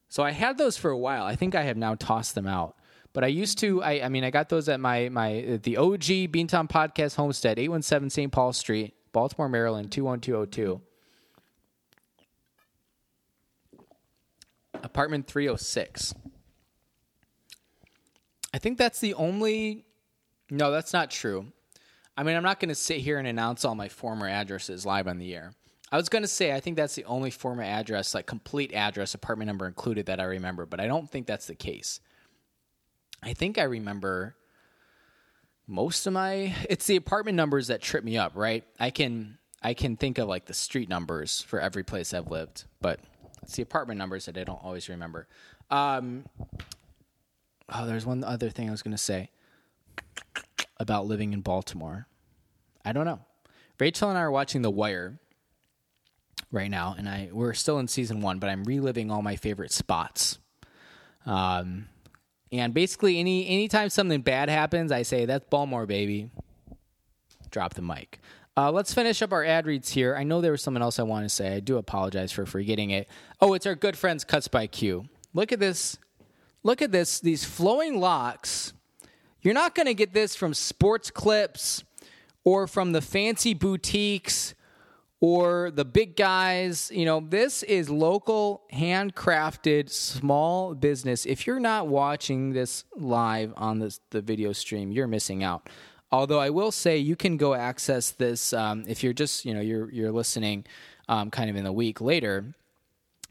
[0.10, 1.24] So I had those for a while.
[1.24, 2.76] I think I have now tossed them out.
[3.14, 6.32] But I used to I I mean I got those at my my the OG
[6.32, 8.32] Beantown Podcast Homestead, 817 St.
[8.32, 10.82] Paul Street, Baltimore, Maryland 21202.
[14.84, 16.16] Apartment 306.
[18.54, 19.86] I think that's the only
[20.50, 21.52] No, that's not true.
[22.18, 25.08] I mean, I'm not going to sit here and announce all my former addresses live
[25.08, 25.54] on the air.
[25.92, 29.14] I was going to say, I think that's the only former address, like complete address,
[29.14, 32.00] apartment number included, that I remember, but I don't think that's the case.
[33.24, 34.36] I think I remember
[35.68, 36.56] most of my.
[36.70, 38.64] It's the apartment numbers that trip me up, right?
[38.80, 42.66] I can I can think of like the street numbers for every place I've lived,
[42.82, 43.00] but
[43.44, 45.28] it's the apartment numbers that I don't always remember.
[45.70, 46.26] Um,
[47.72, 49.30] oh, there's one other thing I was going to say
[50.78, 52.08] about living in Baltimore.
[52.84, 53.20] I don't know.
[53.80, 55.20] Rachel and I are watching The Wire
[56.52, 59.72] right now, and I we're still in season one, but I'm reliving all my favorite
[59.72, 60.38] spots.
[61.26, 61.88] Um,
[62.52, 66.30] and basically, any anytime something bad happens, I say that's Baltimore, baby.
[67.50, 68.20] Drop the mic.
[68.58, 70.16] Uh, let's finish up our ad reads here.
[70.16, 71.56] I know there was something else I want to say.
[71.56, 73.08] I do apologize for forgetting it.
[73.40, 75.06] Oh, it's our good friends Cuts by Q.
[75.34, 75.98] Look at this.
[76.64, 77.20] Look at this.
[77.20, 78.74] These flowing locks.
[79.42, 81.84] You're not going to get this from sports clips
[82.44, 84.54] or from the fancy boutiques
[85.20, 86.92] or the big guys.
[86.94, 91.26] You know, this is local, handcrafted, small business.
[91.26, 95.70] If you're not watching this live on this, the video stream, you're missing out.
[96.12, 99.62] Although I will say you can go access this um, if you're just you know
[99.62, 100.66] you're you're listening
[101.08, 102.54] um, kind of in the week later.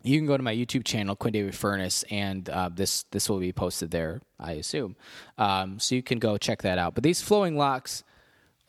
[0.02, 3.38] You can go to my YouTube channel, Quinn David Furness, and uh, this this will
[3.38, 4.96] be posted there, I assume.
[5.36, 6.94] Um, so you can go check that out.
[6.94, 8.02] But these flowing locks,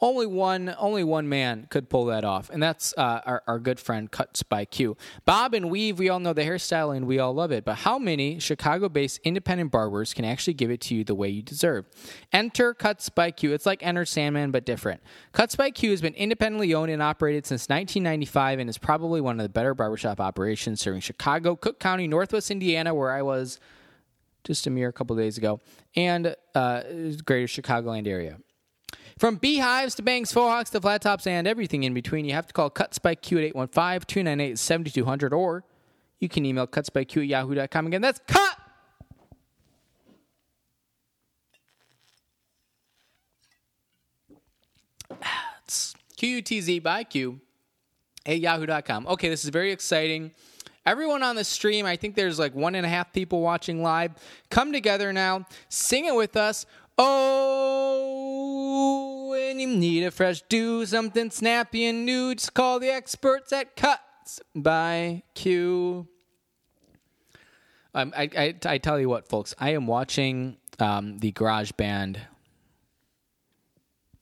[0.02, 3.80] only one only one man could pull that off and that's uh, our, our good
[3.80, 4.97] friend cuts by q.
[5.26, 7.99] Bob and weave we all know the hairstyle and we all love it but how
[7.99, 11.86] many chicago-based independent barbers can actually give it to you the way you deserve?
[12.34, 13.54] Enter cuts by q.
[13.54, 15.02] It's like enter sandman but different.
[15.34, 19.39] Cuts by q has been independently owned and operated since 1995 and is probably one
[19.39, 23.60] of the better barbershop operations serving chicago cook county northwest indiana where i was
[24.43, 25.60] just a mere couple days ago
[25.95, 26.82] and uh,
[27.26, 28.38] greater chicagoland area
[29.22, 32.48] from beehives to bangs, faux hawks to flat tops, and everything in between, you have
[32.48, 35.64] to call Cuts by Q at 815 298 7200, or
[36.20, 37.86] you can email cutsbyq at yahoo.com.
[37.86, 38.58] Again, that's cut!
[45.66, 47.40] It's Q-U-T-Z by Q
[48.26, 49.06] at yahoo.com.
[49.06, 50.32] Okay, this is very exciting.
[50.84, 54.14] Everyone on the stream, I think there's like one and a half people watching live.
[54.50, 56.66] Come together now, sing it with us.
[56.98, 58.48] Oh,
[59.30, 63.76] when you need a fresh do, something snappy and new, just call the experts at
[63.76, 66.08] Cuts by Q.
[67.94, 72.22] Um, I, I, I tell you what, folks, I am watching um, the Garage Band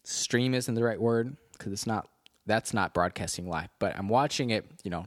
[0.04, 0.54] stream.
[0.56, 2.10] Isn't the right word because it's not.
[2.46, 4.66] That's not broadcasting live, but I'm watching it.
[4.84, 5.06] You know,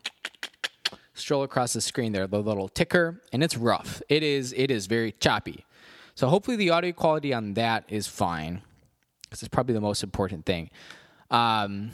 [1.15, 4.01] stroll across the screen there, the little ticker, and it's rough.
[4.09, 4.53] It is.
[4.57, 5.65] It is very choppy.
[6.23, 8.63] So hopefully the audio quality on that is fine
[9.23, 10.71] because it's probably the most important thing.
[11.33, 11.91] Um,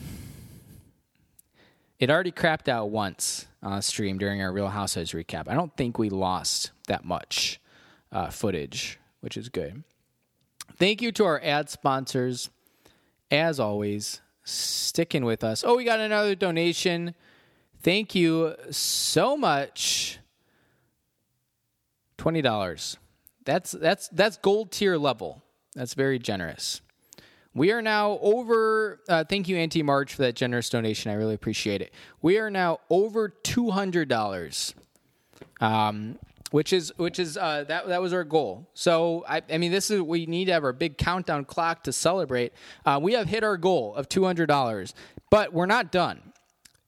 [1.99, 5.49] it already crapped out once on stream during our Real Housewives recap.
[5.49, 7.59] I don't think we lost that much
[8.13, 9.83] uh, footage, which is good.
[10.77, 12.51] Thank you to our ad sponsors,
[13.31, 15.65] as always, sticking with us.
[15.65, 17.15] Oh, we got another donation.
[17.81, 20.19] Thank you so much.
[22.19, 22.99] Twenty dollars.
[23.49, 25.43] That's that's that's gold tier level.
[25.75, 26.83] That's very generous.
[27.55, 29.01] We are now over.
[29.09, 31.11] Uh, thank you, Auntie March, for that generous donation.
[31.11, 31.95] I really appreciate it.
[32.21, 34.75] We are now over two hundred dollars,
[35.63, 36.19] um,
[36.51, 38.69] which is which is uh, that that was our goal.
[38.75, 41.93] So I, I mean, this is we need to have our big countdown clock to
[41.93, 42.53] celebrate.
[42.85, 44.93] Uh, we have hit our goal of two hundred dollars,
[45.31, 46.28] but we're not done.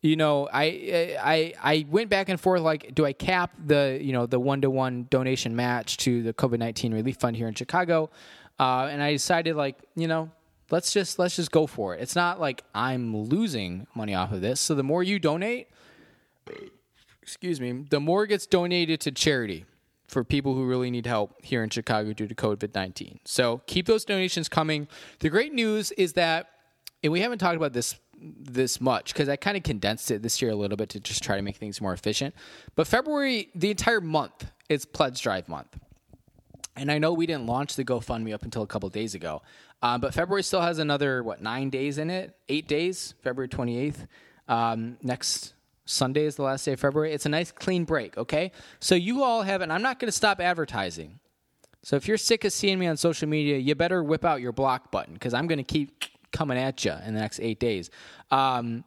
[0.03, 2.63] You know, I I I went back and forth.
[2.63, 6.33] Like, do I cap the you know the one to one donation match to the
[6.33, 8.11] COVID nineteen relief fund here in Chicago?
[8.59, 10.31] Uh, and I decided, like, you know,
[10.71, 12.01] let's just let's just go for it.
[12.03, 14.61] It's not like I'm losing money off of this.
[14.61, 15.69] So the more you donate,
[17.23, 19.65] excuse me, the more gets donated to charity
[20.09, 23.21] for people who really need help here in Chicago due to COVID 19.
[23.25, 24.89] So keep those donations coming.
[25.21, 26.49] The great news is that,
[27.03, 30.43] and we haven't talked about this this much because I kind of condensed it this
[30.43, 32.35] year a little bit to just try to make things more efficient.
[32.75, 35.79] But February, the entire month, is Pledge Drive month.
[36.77, 39.43] And I know we didn't launch the GoFundMe up until a couple days ago,
[39.83, 43.15] uh, but February still has another what nine days in it, eight days.
[43.23, 44.07] February twenty eighth.
[44.49, 45.55] Um, next
[45.85, 47.13] Sunday is the last day of February.
[47.13, 48.17] It's a nice clean break.
[48.17, 51.19] Okay, so you all have, and I'm not going to stop advertising.
[51.83, 54.53] So if you're sick of seeing me on social media, you better whip out your
[54.53, 57.91] block button because I'm going to keep coming at you in the next eight days.
[58.31, 58.85] Um,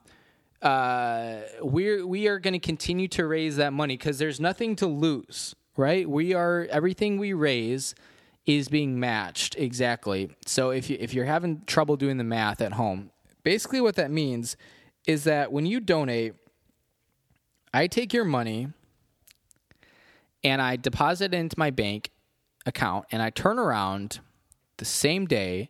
[0.62, 4.88] uh, we're we are going to continue to raise that money because there's nothing to
[4.88, 6.10] lose, right?
[6.10, 7.94] We are everything we raise
[8.46, 10.30] is being matched exactly.
[10.46, 13.12] So if you, if you're having trouble doing the math at home,
[13.44, 14.58] basically what that means
[15.06, 16.34] is that when you donate,
[17.74, 18.70] I take your money
[20.44, 22.10] and I deposit it into my bank
[22.66, 24.20] account and I turn around
[24.78, 25.70] the same day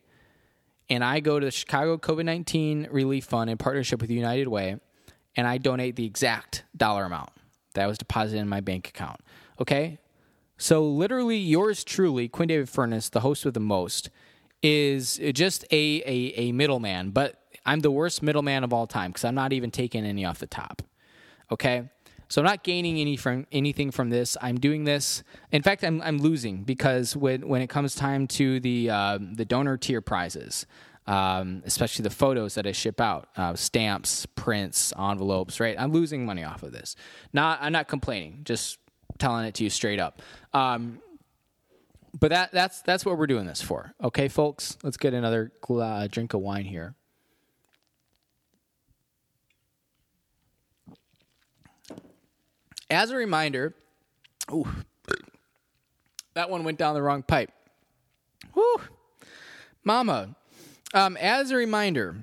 [0.89, 4.79] and I go to the Chicago COVID 19 Relief Fund in partnership with United Way
[5.36, 7.31] and I donate the exact dollar amount
[7.73, 9.19] that was deposited in my bank account.
[9.59, 9.99] Okay?
[10.57, 14.09] So, literally, yours truly, Quinn David Furness, the host with the most,
[14.61, 19.25] is just a, a, a middleman, but I'm the worst middleman of all time because
[19.25, 20.81] I'm not even taking any off the top.
[21.51, 21.89] Okay?
[22.34, 24.36] So I'm not gaining any from anything from this.
[24.41, 25.21] I'm doing this.
[25.51, 29.45] In fact, I'm I'm losing because when when it comes time to the uh, the
[29.45, 30.65] donor tier prizes,
[31.05, 35.75] um, especially the photos that I ship out, uh, stamps, prints, envelopes, right?
[35.77, 36.95] I'm losing money off of this.
[37.34, 38.39] Not I'm not complaining.
[38.45, 38.79] Just
[39.19, 40.19] telling it to you straight up.
[40.55, 41.03] Um,
[42.19, 43.93] but that that's that's what we're doing this for.
[44.03, 46.95] Okay, folks, let's get another uh, drink of wine here.
[52.93, 53.73] As a reminder,
[54.51, 54.67] ooh,
[56.35, 57.51] that one went down the wrong pipe.
[58.53, 58.75] Whoo,
[59.83, 60.35] mama.
[60.93, 62.15] Um, as a reminder,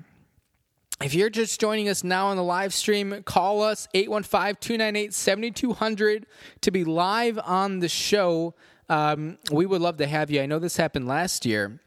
[1.03, 6.25] if you're just joining us now on the live stream, call us 815 298 7200
[6.61, 8.53] to be live on the show.
[8.87, 10.41] Um, we would love to have you.
[10.41, 11.79] I know this happened last year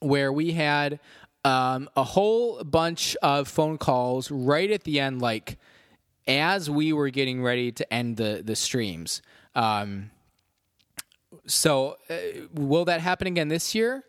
[0.00, 1.00] where we had
[1.44, 5.58] um, a whole bunch of phone calls right at the end, like
[6.28, 9.22] as we were getting ready to end the, the streams.
[9.54, 10.10] Um,
[11.46, 12.14] so, uh,
[12.52, 14.04] will that happen again this year?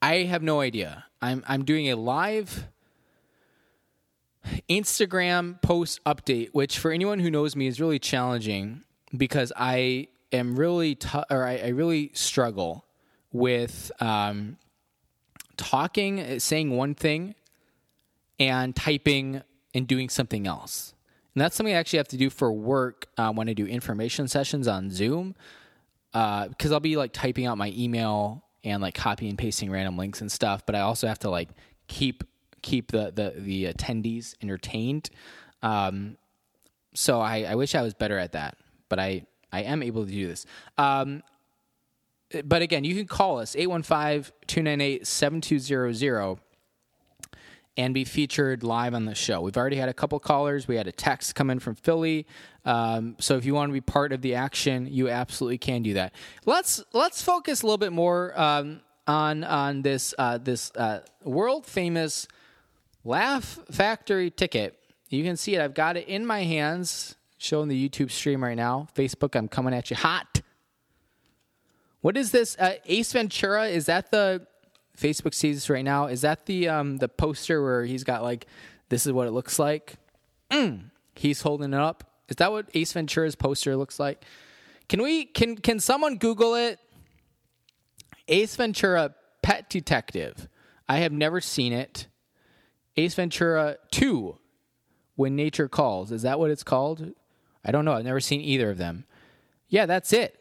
[0.00, 1.04] I have no idea.
[1.20, 2.66] I'm I'm doing a live
[4.68, 8.82] Instagram post update, which for anyone who knows me is really challenging
[9.16, 12.84] because I am really t- or I, I, really struggle
[13.32, 14.56] with um,
[15.56, 17.34] talking, saying one thing,
[18.38, 19.42] and typing
[19.74, 20.94] and doing something else.
[21.34, 24.28] And that's something I actually have to do for work uh, when I do information
[24.28, 25.34] sessions on Zoom.
[26.12, 29.96] Because uh, I'll be like typing out my email and like copy and pasting random
[29.96, 31.48] links and stuff, but I also have to like
[31.86, 32.24] keep
[32.62, 35.10] keep the the, the attendees entertained.
[35.62, 36.16] Um,
[36.94, 38.56] so I, I wish I was better at that,
[38.88, 40.46] but I I am able to do this.
[40.78, 41.22] Um,
[42.44, 46.38] but again, you can call us 815 298 7200
[47.76, 49.40] and be featured live on the show.
[49.40, 50.68] We've already had a couple callers.
[50.68, 52.26] We had a text come in from Philly.
[52.64, 55.94] Um, so if you want to be part of the action, you absolutely can do
[55.94, 56.12] that.
[56.44, 61.66] Let's let's focus a little bit more um, on on this uh, this uh, world
[61.66, 62.28] famous
[63.04, 64.76] Laugh Factory ticket.
[65.08, 65.60] You can see it.
[65.60, 68.88] I've got it in my hands, showing the YouTube stream right now.
[68.94, 70.42] Facebook, I'm coming at you hot.
[72.02, 72.56] What is this?
[72.58, 73.66] Uh, Ace Ventura?
[73.66, 74.46] Is that the
[75.00, 76.06] Facebook sees this right now?
[76.06, 78.46] Is that the um, the poster where he's got like
[78.88, 79.94] this is what it looks like?
[80.50, 80.90] Mm.
[81.14, 82.04] He's holding it up.
[82.28, 84.24] Is that what Ace Ventura's poster looks like?
[84.88, 86.78] Can we can can someone Google it?
[88.28, 90.48] Ace Ventura Pet Detective.
[90.88, 92.06] I have never seen it.
[92.96, 94.36] Ace Ventura 2
[95.16, 96.12] When Nature Calls.
[96.12, 97.12] Is that what it's called?
[97.64, 97.92] I don't know.
[97.92, 99.04] I've never seen either of them.
[99.68, 100.36] Yeah, that's it.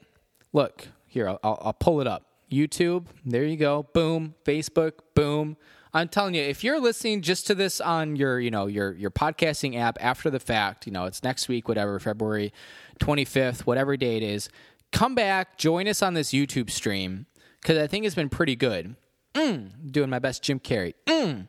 [0.54, 2.29] Look, here, I'll, I'll pull it up.
[2.52, 3.88] YouTube, there you go.
[3.94, 4.36] Boom.
[4.46, 5.58] Facebook, boom.
[5.94, 9.10] I'm telling you, if you're listening just to this on your, you know, your your
[9.10, 12.54] podcasting app after the fact, you know, it's next week, whatever, February
[13.00, 14.50] 25th, whatever day it is,
[14.92, 17.26] come back, join us on this YouTube stream
[17.62, 18.96] because I think it's been pretty good.
[19.34, 20.94] Mm, doing my best, Jim Carrey.
[21.08, 21.48] Mm.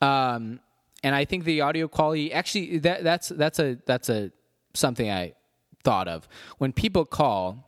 [0.00, 0.60] Um,
[1.02, 4.32] and I think the audio quality actually that that's that's a that's a
[4.74, 5.34] something I
[5.84, 6.28] thought of
[6.58, 7.62] when people call.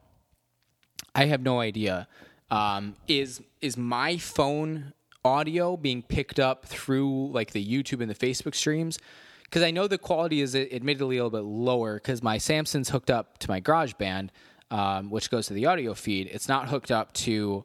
[1.15, 2.07] I have no idea.
[2.51, 4.93] Um, is is my phone
[5.25, 8.99] audio being picked up through like the YouTube and the Facebook streams?
[9.45, 13.11] Because I know the quality is admittedly a little bit lower because my Samson's hooked
[13.11, 14.29] up to my GarageBand,
[14.71, 16.29] um, which goes to the audio feed.
[16.31, 17.65] It's not hooked up to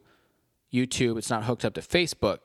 [0.72, 1.18] YouTube.
[1.18, 2.38] It's not hooked up to Facebook.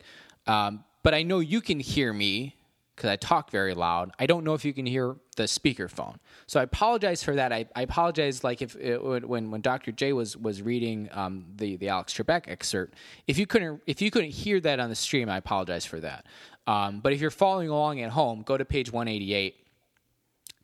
[0.45, 2.55] Um, but I know you can hear me
[2.99, 4.11] because I talk very loud.
[4.19, 6.15] I don't know if you can hear the speakerphone.
[6.47, 7.53] So I apologize for that.
[7.53, 9.93] I, I apologize, like if it, when when Dr.
[9.93, 12.95] J was was reading um, the the Alex Trebek excerpt,
[13.25, 16.25] if you couldn't if you couldn't hear that on the stream, I apologize for that.
[16.67, 19.55] Um, but if you're following along at home, go to page 188,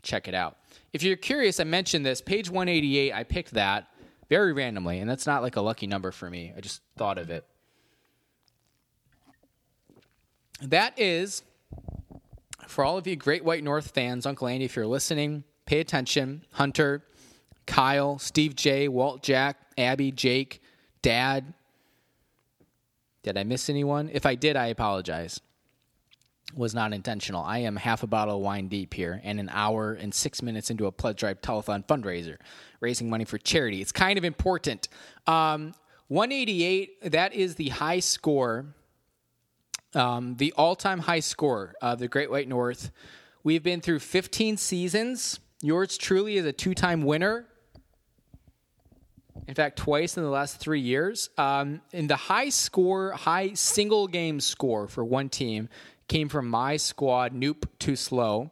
[0.02, 0.58] check it out.
[0.92, 3.14] If you're curious, I mentioned this page 188.
[3.14, 3.88] I picked that
[4.30, 6.52] very randomly, and that's not like a lucky number for me.
[6.56, 7.46] I just thought of it.
[10.62, 11.42] That is
[12.68, 16.46] for all of you Great White North fans, Uncle Andy, if you're listening, pay attention.
[16.52, 17.04] Hunter,
[17.66, 20.62] Kyle, Steve J, Walt Jack, Abby, Jake,
[21.02, 21.54] Dad.
[23.24, 24.10] Did I miss anyone?
[24.14, 25.40] If I did, I apologize.
[26.56, 27.44] Was not intentional.
[27.44, 30.70] I am half a bottle of wine deep here and an hour and six minutes
[30.70, 32.38] into a Pledge Drive telethon fundraiser,
[32.82, 33.82] raising money for charity.
[33.82, 34.88] It's kind of important.
[35.26, 35.74] Um,
[36.08, 38.68] 188, that is the high score
[39.96, 42.92] um, the all time high score of the Great White North.
[43.44, 45.40] We've been through 15 seasons.
[45.62, 47.46] Yours truly is a two time winner.
[49.48, 51.30] In fact, twice in the last three years.
[51.38, 55.70] Um, and the high score, high single game score for one team
[56.08, 58.52] came from my squad, Noop Too Slow,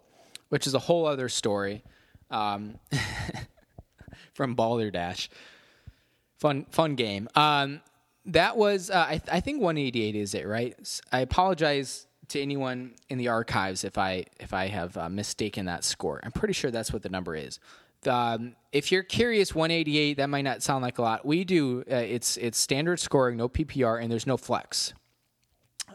[0.49, 1.83] which is a whole other story
[2.29, 2.75] um,
[4.33, 5.29] from Balderdash.
[6.37, 7.27] Fun, fun game.
[7.35, 7.81] Um,
[8.26, 11.01] that was uh, I, I think 188 is it right?
[11.11, 15.84] I apologize to anyone in the archives if i if i have uh, mistaken that
[15.84, 16.19] score.
[16.24, 17.59] I'm pretty sure that's what the number is.
[18.07, 21.26] Um, if you're curious 188 that might not sound like a lot.
[21.26, 24.93] We do uh, it's it's standard scoring no ppr and there's no flex.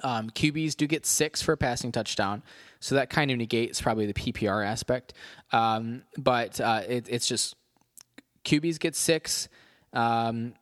[0.02, 2.42] Um, QBs do get six for a passing touchdown,
[2.80, 5.12] so that kind of negates probably the PPR aspect.
[5.50, 7.56] Um, but uh, it, it's just
[8.44, 9.48] QBs get six.
[9.92, 10.54] Um,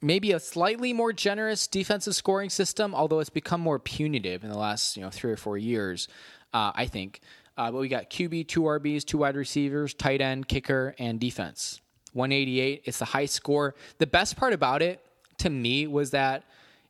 [0.00, 4.58] maybe a slightly more generous defensive scoring system, although it's become more punitive in the
[4.58, 6.08] last you know three or four years.
[6.52, 7.20] Uh, I think.
[7.56, 11.80] Uh, but we got QB, two RBs, two wide receivers, tight end, kicker, and defense.
[12.12, 12.82] 188.
[12.84, 13.74] It's the high score.
[13.98, 15.04] The best part about it
[15.38, 16.44] to me was that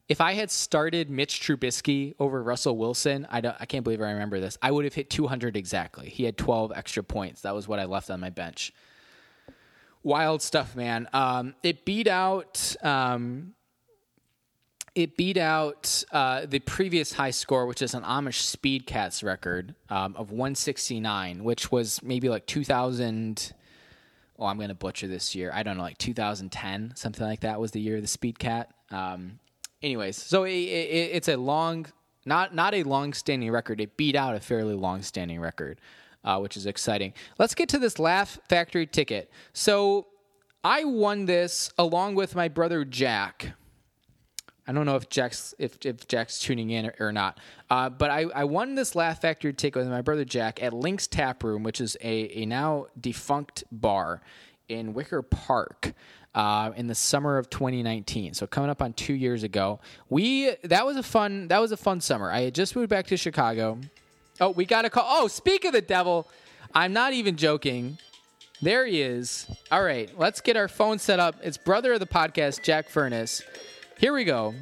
[0.09, 4.39] if I had started Mitch Trubisky over Russell Wilson, I, I can't believe I remember
[4.39, 4.59] this.
[4.61, 6.11] I would have hit 200 exactly.
[6.11, 7.41] He had 12 extra points.
[7.41, 8.73] That was what I left on my bench
[10.05, 11.09] wild stuff, man.
[11.13, 12.77] Um, it beat out.
[12.83, 13.55] Um,
[14.95, 19.75] it beat out uh, the previous high score, which is an Amish Speed Cats record
[19.89, 23.53] um, of 169, which was maybe like 2000.
[24.39, 25.51] Oh, I'm going to butcher this year.
[25.53, 28.73] I don't know, like 2010, something like that was the year of the Speed Cat.
[28.91, 29.41] Um,
[29.83, 31.87] anyways, so it, it, it's a long,
[32.25, 33.81] not not a long standing record.
[33.81, 35.81] It beat out a fairly long standing record
[36.25, 37.13] uh, which is exciting.
[37.39, 39.31] Let's get to this Laugh Factory ticket.
[39.53, 40.07] So
[40.63, 43.53] I won this along with my brother Jack.
[44.67, 47.39] I don't know if Jack's if, if Jack's tuning in or, or not,
[47.69, 51.07] uh, but I, I won this Laugh Factory ticket with my brother Jack at Link's
[51.07, 54.23] Tap Room, which is a, a now defunct bar
[54.69, 55.93] in Wicker Park.
[56.35, 58.35] Uh, in the summer of 2019.
[58.35, 59.79] So coming up on two years ago,
[60.09, 62.29] we that was a fun that was a fun summer.
[62.29, 63.79] I had just moved back to Chicago
[64.41, 65.05] Oh, we got a call.
[65.07, 66.27] Oh, speak of the devil,
[66.75, 67.99] I'm not even joking.
[68.61, 69.49] There he is.
[69.71, 71.37] All right, let's get our phone set up.
[71.43, 73.43] It's brother of the podcast, Jack Furness.
[73.97, 74.55] Here we go.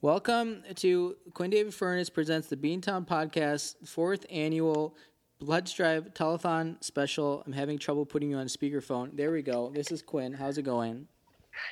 [0.00, 4.96] Welcome to Quinn David Furness presents the Beantown Podcast, fourth annual
[5.38, 7.42] Pledge Drive Telethon special.
[7.44, 9.14] I'm having trouble putting you on speakerphone.
[9.14, 9.70] There we go.
[9.74, 10.32] This is Quinn.
[10.32, 11.08] How's it going?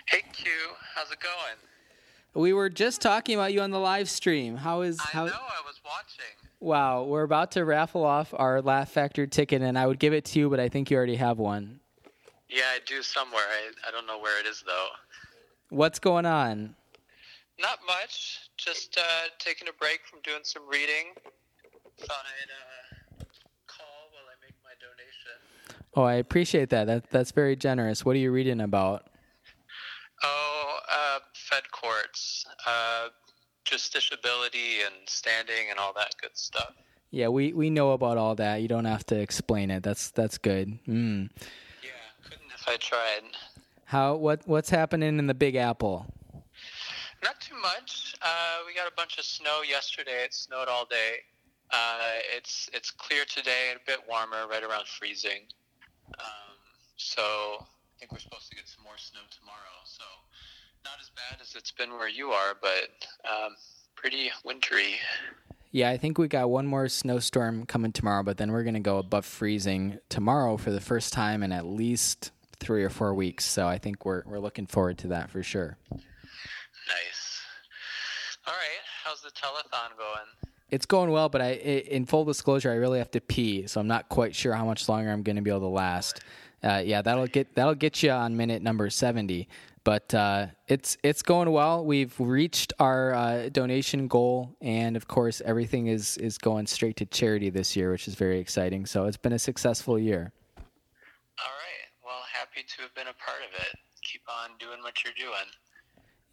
[0.07, 0.51] Hey Q,
[0.95, 1.57] how's it going?
[2.35, 4.57] We were just talking about you on the live stream.
[4.57, 5.25] How is I how?
[5.27, 6.25] know I was watching.
[6.61, 10.25] Wow, we're about to raffle off our Laugh Factory ticket, and I would give it
[10.27, 11.81] to you, but I think you already have one.
[12.49, 13.43] Yeah, I do somewhere.
[13.43, 14.89] I, I don't know where it is though.
[15.71, 16.75] What's going on?
[17.61, 18.51] Not much.
[18.57, 21.13] Just uh, taking a break from doing some reading.
[21.99, 23.25] Thought I'd uh,
[23.67, 25.39] call while I make my donation.
[25.95, 26.87] Oh, I appreciate that.
[26.87, 28.05] That that's very generous.
[28.05, 29.09] What are you reading about?
[30.23, 31.19] Oh, uh,
[31.81, 33.09] courts, uh,
[33.65, 36.75] justiciability and standing and all that good stuff.
[37.11, 38.61] Yeah, we, we know about all that.
[38.61, 39.83] You don't have to explain it.
[39.83, 40.79] That's that's good.
[40.87, 41.31] Mm.
[41.83, 41.91] Yeah,
[42.23, 43.23] couldn't if I tried.
[43.85, 46.07] How what what's happening in the Big Apple?
[47.25, 48.15] Not too much.
[48.23, 50.25] Uh, we got a bunch of snow yesterday.
[50.25, 51.17] It snowed all day.
[51.71, 55.49] Uh, it's it's clear today and a bit warmer, right around freezing.
[56.19, 56.57] Um,
[56.97, 59.78] so I think we're supposed to get some more snow tomorrow.
[60.90, 62.89] Not as bad as it's been where you are, but
[63.31, 63.55] um,
[63.94, 64.94] pretty wintry.
[65.70, 68.98] Yeah, I think we got one more snowstorm coming tomorrow, but then we're gonna go
[68.98, 73.44] above freezing tomorrow for the first time in at least three or four weeks.
[73.44, 75.77] So I think we're we're looking forward to that for sure.
[75.93, 77.40] Nice.
[78.47, 78.81] All right.
[79.05, 80.27] How's the telethon going?
[80.70, 83.81] It's going well, but I, i- in full disclosure, I really have to pee, so
[83.81, 86.20] I'm not quite sure how much longer I'm going to be able to last.
[86.62, 89.48] Uh, yeah, that'll get that'll get you on minute number seventy.
[89.89, 91.82] But uh, it's it's going well.
[91.82, 97.06] We've reached our uh, donation goal, and of course, everything is is going straight to
[97.06, 98.85] charity this year, which is very exciting.
[98.85, 100.31] So it's been a successful year.
[100.59, 101.89] All right.
[102.05, 103.78] Well, happy to have been a part of it.
[104.02, 105.48] Keep on doing what you're doing.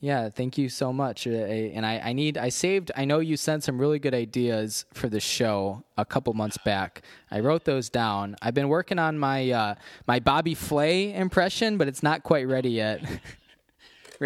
[0.02, 1.26] Yeah, thank you so much.
[1.26, 4.86] Uh, And I, I need, I saved, I know you sent some really good ideas
[4.94, 7.02] for the show a couple months back.
[7.32, 8.36] I wrote those down.
[8.42, 9.76] I've been working on my, uh,
[10.06, 13.02] my Bobby Flay impression, but it's not quite ready yet.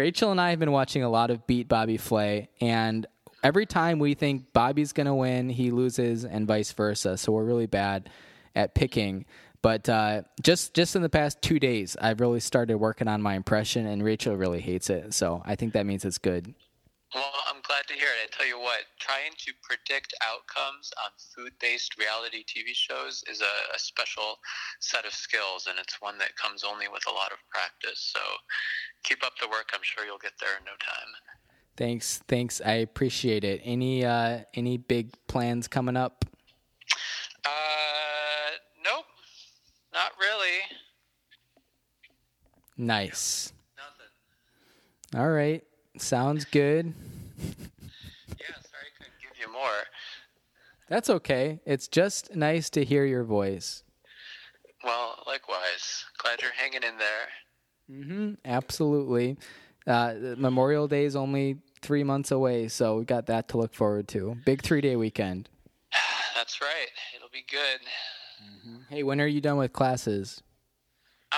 [0.00, 3.06] Rachel and I have been watching a lot of Beat Bobby Flay, and
[3.42, 7.18] every time we think Bobby's going to win, he loses, and vice versa.
[7.18, 8.08] So we're really bad
[8.54, 9.26] at picking.
[9.60, 13.34] But uh, just just in the past two days, I've really started working on my
[13.34, 15.12] impression, and Rachel really hates it.
[15.12, 16.54] So I think that means it's good.
[17.14, 18.30] Well, I'm glad to hear it.
[18.30, 23.74] I tell you what, trying to predict outcomes on food-based reality TV shows is a,
[23.74, 24.38] a special
[24.78, 28.12] set of skills, and it's one that comes only with a lot of practice.
[28.14, 28.20] So,
[29.02, 29.70] keep up the work.
[29.74, 31.10] I'm sure you'll get there in no time.
[31.76, 32.60] Thanks, thanks.
[32.64, 33.60] I appreciate it.
[33.64, 36.24] Any uh, any big plans coming up?
[37.44, 38.50] Uh,
[38.84, 39.06] nope,
[39.92, 40.58] not really.
[42.76, 43.52] Nice.
[43.76, 45.20] Nothing.
[45.20, 45.64] All right,
[46.02, 46.92] sounds good.
[47.38, 49.84] Yeah, sorry I couldn't give you more.
[50.88, 51.60] That's okay.
[51.64, 53.82] It's just nice to hear your voice.
[54.84, 56.04] Well, likewise.
[56.18, 57.28] Glad you're hanging in there.
[58.04, 59.36] hmm Absolutely.
[59.86, 64.08] Uh, Memorial Day is only three months away, so we got that to look forward
[64.08, 64.36] to.
[64.44, 65.48] Big three day weekend.
[66.34, 66.88] That's right.
[67.16, 67.80] It'll be good.
[68.88, 70.42] Hey, when are you done with classes?
[71.32, 71.36] Uh,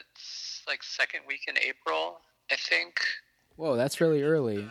[0.00, 2.18] it's like second week in April,
[2.50, 3.00] I think.
[3.62, 4.68] Whoa, that's really early.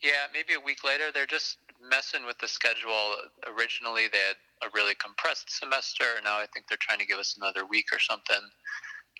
[0.00, 1.12] Yeah, maybe a week later.
[1.12, 3.16] They're just messing with the schedule.
[3.46, 6.04] Originally, they had a really compressed semester.
[6.24, 8.40] Now I think they're trying to give us another week or something.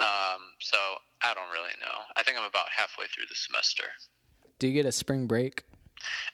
[0.00, 0.78] Um, so
[1.22, 2.00] I don't really know.
[2.16, 3.84] I think I'm about halfway through the semester.
[4.58, 5.64] Do you get a spring break?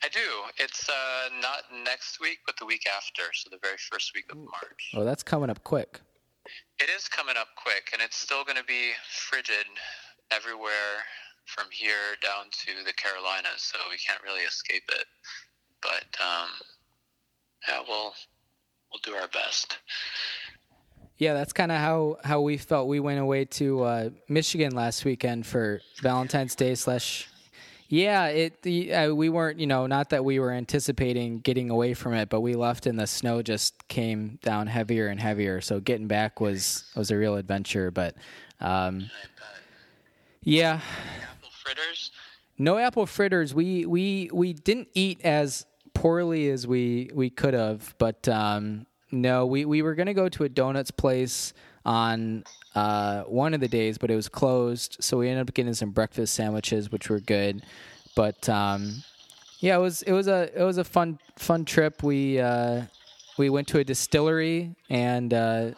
[0.04, 0.20] I do.
[0.56, 3.22] It's uh, not next week, but the week after.
[3.32, 4.94] So the very first week of March.
[4.94, 5.98] Oh, that's coming up quick.
[6.78, 9.66] It is coming up quick, and it's still going to be frigid
[10.30, 11.02] everywhere
[11.54, 15.06] from here down to the Carolinas, so we can't really escape it.
[15.82, 16.48] But um,
[17.66, 18.14] yeah, we'll
[18.90, 19.78] we'll do our best.
[21.18, 22.88] Yeah, that's kind of how how we felt.
[22.88, 27.28] We went away to uh, Michigan last weekend for Valentine's Day slash.
[27.92, 31.92] Yeah, it the, uh, we weren't you know not that we were anticipating getting away
[31.92, 35.60] from it, but we left and the snow just came down heavier and heavier.
[35.60, 37.90] So getting back was was a real adventure.
[37.90, 38.14] But
[38.60, 39.10] um,
[40.42, 40.80] yeah,
[41.74, 42.10] fritters.
[42.58, 43.54] no apple fritters.
[43.54, 49.46] We we we didn't eat as poorly as we we could have, but um, no,
[49.46, 51.52] we we were gonna go to a donuts place
[51.84, 52.44] on
[52.74, 54.96] uh, one of the days, but it was closed.
[55.00, 57.62] So we ended up getting some breakfast sandwiches, which were good.
[58.14, 59.02] But um,
[59.60, 62.02] Yeah, it was it was a it was a fun fun trip.
[62.02, 62.82] We uh,
[63.38, 65.70] we went to a distillery and uh,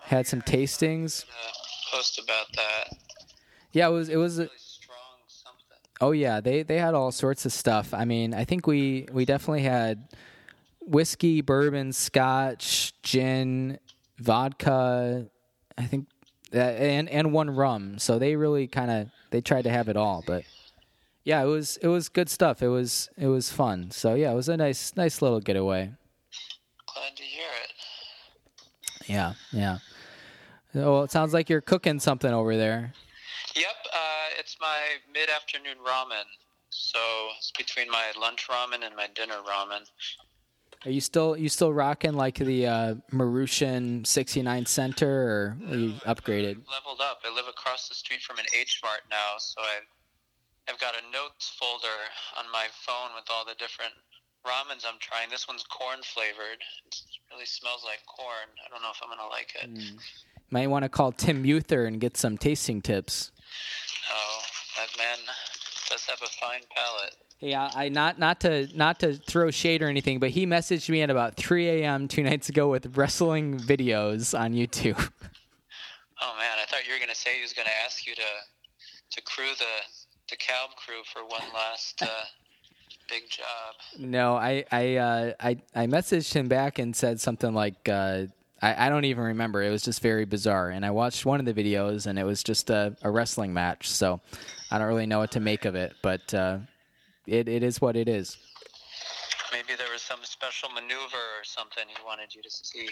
[0.00, 1.24] had some tastings.
[1.92, 2.96] Post about that.
[3.72, 4.38] Yeah, it was it was.
[4.38, 5.78] A, Really strong something.
[6.00, 7.92] Oh yeah, they they had all sorts of stuff.
[7.94, 10.08] I mean, I think we we definitely had
[10.80, 13.78] whiskey, bourbon, scotch, gin,
[14.18, 15.26] vodka.
[15.76, 16.08] I think
[16.54, 17.98] uh, and and one rum.
[17.98, 20.44] So they really kind of they tried to have it all, but
[21.24, 22.62] yeah, it was it was good stuff.
[22.62, 23.90] It was it was fun.
[23.90, 25.92] So yeah, it was a nice nice little getaway.
[26.94, 29.08] Glad to hear it.
[29.08, 29.78] Yeah, yeah.
[30.74, 32.92] Well, it sounds like you're cooking something over there.
[33.56, 33.98] Yep, uh,
[34.38, 34.78] it's my
[35.12, 36.24] mid-afternoon ramen.
[36.70, 36.98] So
[37.36, 39.88] it's between my lunch ramen and my dinner ramen.
[40.84, 45.92] Are you still you still rocking like the uh, Maruchan 69 Center, or are you
[46.06, 46.62] upgraded?
[46.70, 47.20] Leveled up.
[47.24, 49.88] I live across the street from an H Mart now, so I've
[50.72, 51.98] I've got a notes folder
[52.38, 53.92] on my phone with all the different
[54.46, 55.30] ramens I'm trying.
[55.30, 56.62] This one's corn flavored.
[56.86, 57.00] It
[57.32, 58.48] really smells like corn.
[58.64, 60.00] I don't know if I'm gonna like it.
[60.50, 63.32] Might want to call Tim Uther and get some tasting tips.
[64.10, 64.40] Oh,
[64.76, 65.18] that man
[65.88, 67.16] does have a fine palate.
[67.38, 70.88] Hey, I, I not not to not to throw shade or anything, but he messaged
[70.88, 72.08] me at about 3 a.m.
[72.08, 75.10] two nights ago with wrestling videos on YouTube.
[76.20, 78.22] Oh man, I thought you were gonna say he was gonna ask you to
[79.10, 79.64] to crew the
[80.30, 82.06] the Calb crew for one last uh,
[83.08, 83.74] big job.
[83.98, 88.24] No, I I uh, I I messaged him back and said something like uh,
[88.62, 89.62] I I don't even remember.
[89.62, 90.70] It was just very bizarre.
[90.70, 93.90] And I watched one of the videos and it was just a, a wrestling match.
[93.90, 94.20] So
[94.70, 96.58] I don't really know what to make of it, but uh,
[97.26, 98.36] it it is what it is.
[99.52, 102.90] Maybe there was some special maneuver or something he wanted you to see.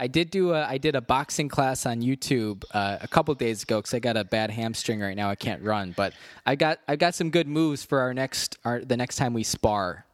[0.00, 3.62] I did do a I did a boxing class on YouTube uh, a couple days
[3.62, 5.28] ago because I got a bad hamstring right now.
[5.28, 6.12] I can't run, but
[6.46, 9.42] I got I got some good moves for our next our the next time we
[9.42, 10.04] spar.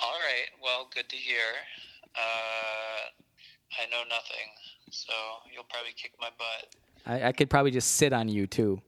[0.00, 1.38] All right, well, good to hear.
[2.16, 3.23] Uh,
[3.80, 4.48] I know nothing,
[4.90, 5.12] so
[5.52, 6.74] you'll probably kick my butt.
[7.06, 8.80] I, I could probably just sit on you too.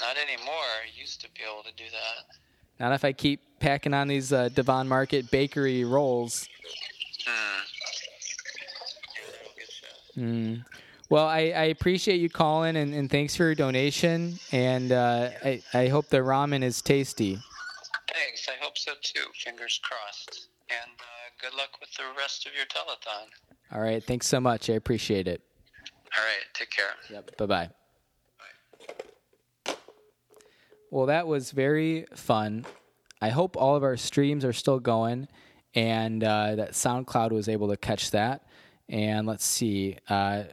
[0.00, 0.52] Not anymore.
[0.52, 2.36] I used to be able to do that.
[2.80, 6.48] Not if I keep packing on these uh, Devon Market bakery rolls.
[7.26, 7.32] Yeah,
[9.26, 9.68] that'll get
[10.16, 10.22] you.
[10.22, 10.64] Mm.
[11.10, 14.38] Well, I, I appreciate you calling and, and thanks for your donation.
[14.52, 17.38] And uh, I, I hope the ramen is tasty.
[18.12, 18.46] Thanks.
[18.48, 19.24] I hope so too.
[19.42, 20.48] Fingers crossed.
[20.68, 23.28] And uh, good luck with the rest of your telethon.
[23.72, 24.02] All right.
[24.02, 24.70] Thanks so much.
[24.70, 25.42] I appreciate it.
[26.16, 26.44] All right.
[26.54, 26.86] Take care.
[27.10, 27.36] Yep.
[27.36, 27.70] Bye bye.
[30.90, 32.64] Well, that was very fun.
[33.20, 35.28] I hope all of our streams are still going
[35.74, 38.46] and uh, that SoundCloud was able to catch that.
[38.88, 39.96] And let's see.
[40.08, 40.44] Uh,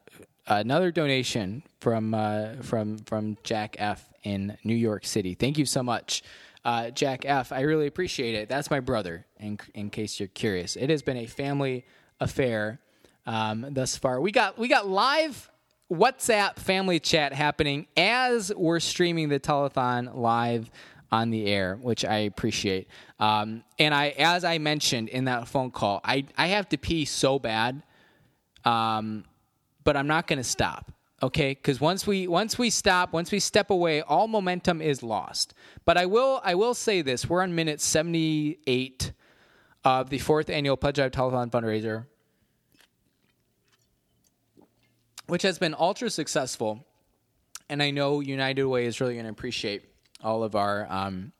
[0.48, 5.34] another donation from uh, from from Jack F in New York City.
[5.34, 6.24] Thank you so much,
[6.66, 7.54] uh, Jack F.
[7.54, 8.50] I really appreciate it.
[8.50, 9.26] That's my brother.
[9.40, 11.86] In in case you're curious, it has been a family
[12.20, 12.82] affair
[13.26, 14.20] um, thus far.
[14.20, 15.50] We got we got live
[15.92, 20.70] WhatsApp family chat happening as we're streaming the telethon live
[21.12, 22.90] on the air, which I appreciate.
[23.20, 27.06] Um, and I, as I mentioned in that phone call, I I have to pee
[27.06, 27.84] so bad
[28.66, 29.24] um,
[29.84, 30.92] but I'm not going to stop.
[31.24, 35.54] Okay, because once we once we stop, once we step away, all momentum is lost.
[35.86, 39.14] But I will I will say this: we're on minute 78
[39.86, 42.06] of the fourth annual Pledge Drive Telethon fundraiser,
[45.28, 46.86] which has been ultra successful.
[47.70, 49.84] And I know United Way is really going to appreciate
[50.24, 51.32] all of our um,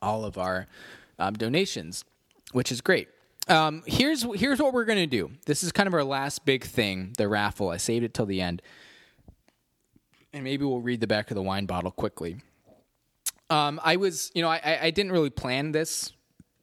[0.00, 0.68] all of our
[1.18, 2.04] um, donations,
[2.52, 3.08] which is great.
[3.48, 5.32] Um, here's here's what we're gonna do.
[5.46, 7.70] This is kind of our last big thing, the raffle.
[7.70, 8.62] I saved it till the end,
[10.34, 12.36] and maybe we'll read the back of the wine bottle quickly.
[13.48, 16.12] Um, I was, you know, I, I didn't really plan this,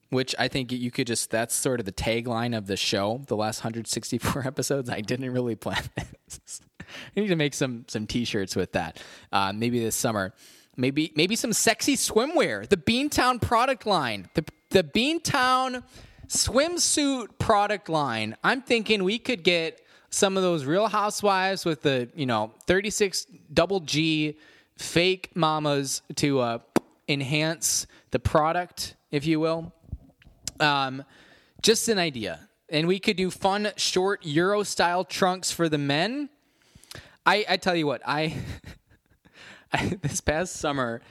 [0.09, 1.31] which I think you could just.
[1.31, 3.21] That's sort of the tagline of the show.
[3.27, 6.61] The last 164 episodes, I didn't really plan this.
[6.81, 9.01] I need to make some some t-shirts with that.
[9.31, 10.33] Uh, maybe this summer.
[10.75, 12.67] Maybe maybe some sexy swimwear.
[12.67, 14.29] The Beantown product line.
[14.33, 15.83] The the Beantown
[16.27, 18.35] swimsuit product line.
[18.43, 19.81] I'm thinking we could get
[20.11, 24.37] some of those real housewives with the, you know, 36 double G
[24.77, 26.59] fake mamas to uh,
[27.07, 29.73] enhance the product, if you will.
[30.59, 31.03] Um,
[31.61, 32.47] just an idea.
[32.69, 36.29] And we could do fun, short Euro style trunks for the men.
[37.25, 38.35] I, I tell you what, I,
[40.01, 41.01] this past summer,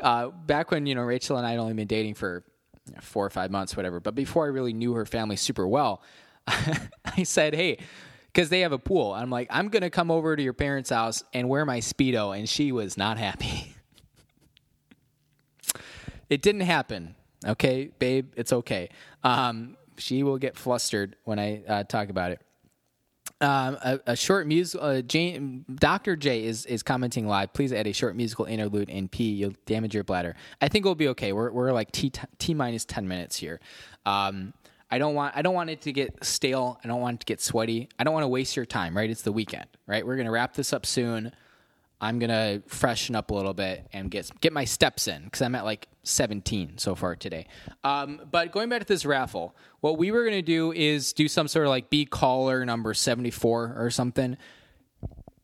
[0.00, 2.44] uh, back when you know Rachel and I had only been dating for
[3.00, 4.00] four or five months, whatever.
[4.00, 6.02] But before I really knew her family super well,
[6.46, 7.78] I said, "Hey."
[8.28, 9.12] Because they have a pool.
[9.12, 12.36] I'm like, I'm to come over to your parents' house and wear my Speedo.
[12.36, 13.74] And she was not happy.
[16.28, 17.14] it didn't happen.
[17.46, 18.88] Okay, babe, it's okay.
[19.22, 22.40] Um, she will get flustered when I uh, talk about it.
[23.40, 24.84] Um, a, a, short musical.
[24.84, 26.16] Uh, Dr.
[26.16, 27.52] J is, is commenting live.
[27.52, 29.30] Please add a short musical interlude in P.
[29.30, 30.34] You'll damage your bladder.
[30.60, 31.32] I think we'll be okay.
[31.32, 33.60] We're, we're like T, T minus 10 minutes here.
[34.04, 34.54] Um,
[34.90, 36.80] I don't want I don't want it to get stale.
[36.82, 37.88] I don't want it to get sweaty.
[37.98, 39.08] I don't want to waste your time, right?
[39.08, 40.06] It's the weekend, right?
[40.06, 41.32] We're gonna wrap this up soon.
[42.00, 45.54] I'm gonna freshen up a little bit and get get my steps in because I'm
[45.54, 47.46] at like 17 so far today.
[47.84, 51.48] Um, but going back to this raffle, what we were gonna do is do some
[51.48, 54.36] sort of like be caller number 74 or something.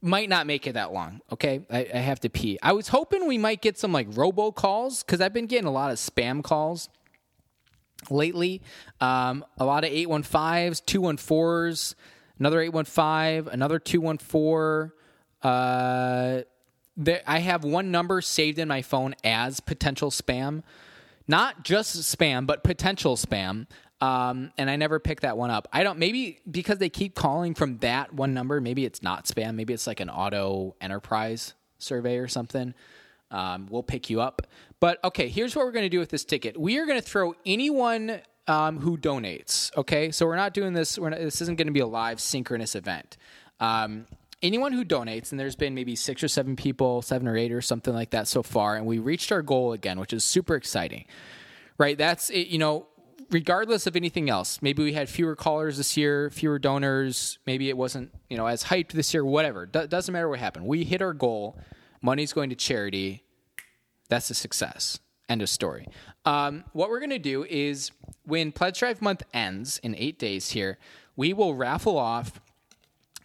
[0.00, 1.22] Might not make it that long.
[1.32, 2.58] Okay, I, I have to pee.
[2.62, 5.72] I was hoping we might get some like robo calls because I've been getting a
[5.72, 6.88] lot of spam calls
[8.10, 8.62] lately.
[9.00, 11.94] Um, a lot of 815s, 214s,
[12.38, 14.92] another 815, another 214.
[15.42, 16.42] Uh,
[16.96, 20.62] there, I have one number saved in my phone as potential spam.
[21.26, 23.66] Not just spam, but potential spam.
[24.00, 25.66] Um, and I never pick that one up.
[25.72, 29.54] I don't, maybe because they keep calling from that one number, maybe it's not spam.
[29.54, 32.74] Maybe it's like an auto enterprise survey or something.
[33.34, 34.42] Um, we'll pick you up.
[34.78, 36.58] But okay, here's what we're going to do with this ticket.
[36.58, 39.76] We are going to throw anyone um, who donates.
[39.76, 40.98] Okay, so we're not doing this.
[40.98, 43.16] Not, this isn't going to be a live synchronous event.
[43.58, 44.06] Um,
[44.40, 47.60] anyone who donates, and there's been maybe six or seven people, seven or eight or
[47.60, 51.04] something like that so far, and we reached our goal again, which is super exciting.
[51.76, 51.98] Right?
[51.98, 52.48] That's it.
[52.48, 52.86] You know,
[53.30, 57.40] regardless of anything else, maybe we had fewer callers this year, fewer donors.
[57.46, 59.24] Maybe it wasn't you know as hyped this year.
[59.24, 59.66] Whatever.
[59.66, 60.66] Doesn't matter what happened.
[60.66, 61.58] We hit our goal.
[62.00, 63.23] Money's going to charity
[64.08, 64.98] that's a success.
[65.28, 65.86] End of story.
[66.24, 67.90] Um, what we're going to do is
[68.24, 70.78] when Pledge Drive month ends in eight days here,
[71.16, 72.40] we will raffle off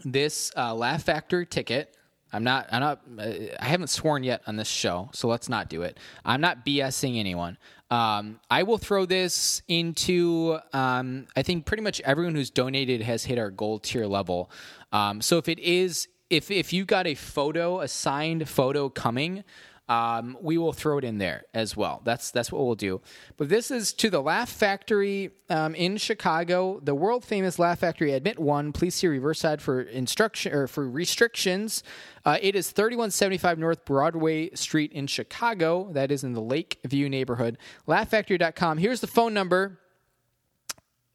[0.05, 1.95] this uh, Laugh Factory ticket.
[2.31, 5.69] I'm not, I'm not, uh, I haven't sworn yet on this show, so let's not
[5.69, 5.97] do it.
[6.23, 7.57] I'm not BSing anyone.
[7.89, 13.25] Um, I will throw this into, um, I think pretty much everyone who's donated has
[13.25, 14.51] hit our gold tier level.
[14.91, 19.43] Um, so if it is, if, if you got a photo, a signed photo coming,
[19.89, 22.01] um, we will throw it in there as well.
[22.05, 23.01] That's that's what we'll do.
[23.37, 28.13] But this is to the Laugh Factory um, in Chicago, the world famous Laugh Factory.
[28.13, 28.71] Admit one.
[28.71, 31.81] Please see reverse side for instruction or for restrictions.
[32.23, 35.89] Uh, it is 3175 North Broadway Street in Chicago.
[35.91, 37.57] That is in the Lakeview neighborhood.
[37.87, 38.77] LaughFactory.com.
[38.77, 39.79] Here's the phone number.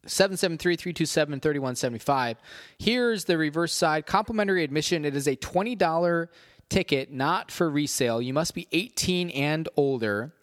[0.05, 2.35] 773-327-3175.
[2.77, 4.05] Here's the reverse side.
[4.05, 5.03] Complimentary admission.
[5.03, 6.27] It is a $20
[6.69, 8.21] ticket not for resale.
[8.21, 10.33] You must be 18 and older.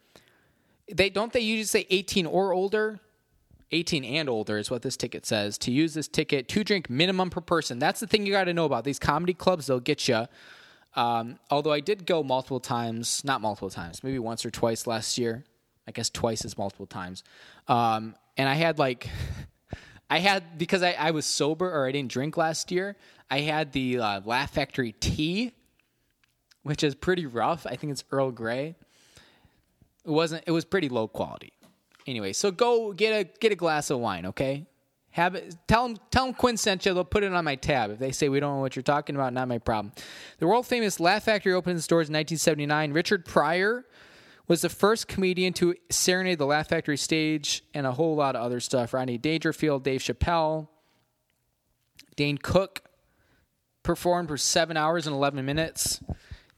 [0.92, 3.00] They don't they usually say 18 or older?
[3.72, 5.56] 18 and older is what this ticket says.
[5.58, 7.78] To use this ticket, two drink minimum per person.
[7.78, 9.66] That's the thing you got to know about these comedy clubs.
[9.66, 10.26] They'll get you.
[10.94, 15.16] Um, although I did go multiple times, not multiple times, maybe once or twice last
[15.16, 15.44] year.
[15.88, 17.24] I guess twice is multiple times.
[17.66, 19.08] Um, and I had like,
[20.10, 22.96] I had because I, I was sober or I didn't drink last year.
[23.30, 25.52] I had the uh, Laugh Factory tea
[26.62, 27.66] which is pretty rough.
[27.66, 28.76] I think it's Earl Grey.
[30.04, 30.44] It wasn't.
[30.46, 31.52] It was pretty low quality.
[32.06, 34.66] Anyway, so go get a get a glass of wine, okay?
[35.10, 35.54] Have it.
[35.68, 36.94] Tell them tell them Quinn sent you.
[36.94, 37.90] They'll put it on my tab.
[37.90, 39.92] If they say we don't know what you're talking about, not my problem.
[40.38, 42.92] The world famous Laugh Factory opened its doors in 1979.
[42.92, 43.84] Richard Pryor
[44.48, 48.42] was the first comedian to serenade the Laugh Factory stage, and a whole lot of
[48.42, 48.92] other stuff.
[48.92, 50.68] Rodney Dangerfield, Dave Chappelle,
[52.16, 52.82] Dane Cook
[53.82, 56.02] performed for seven hours and 11 minutes.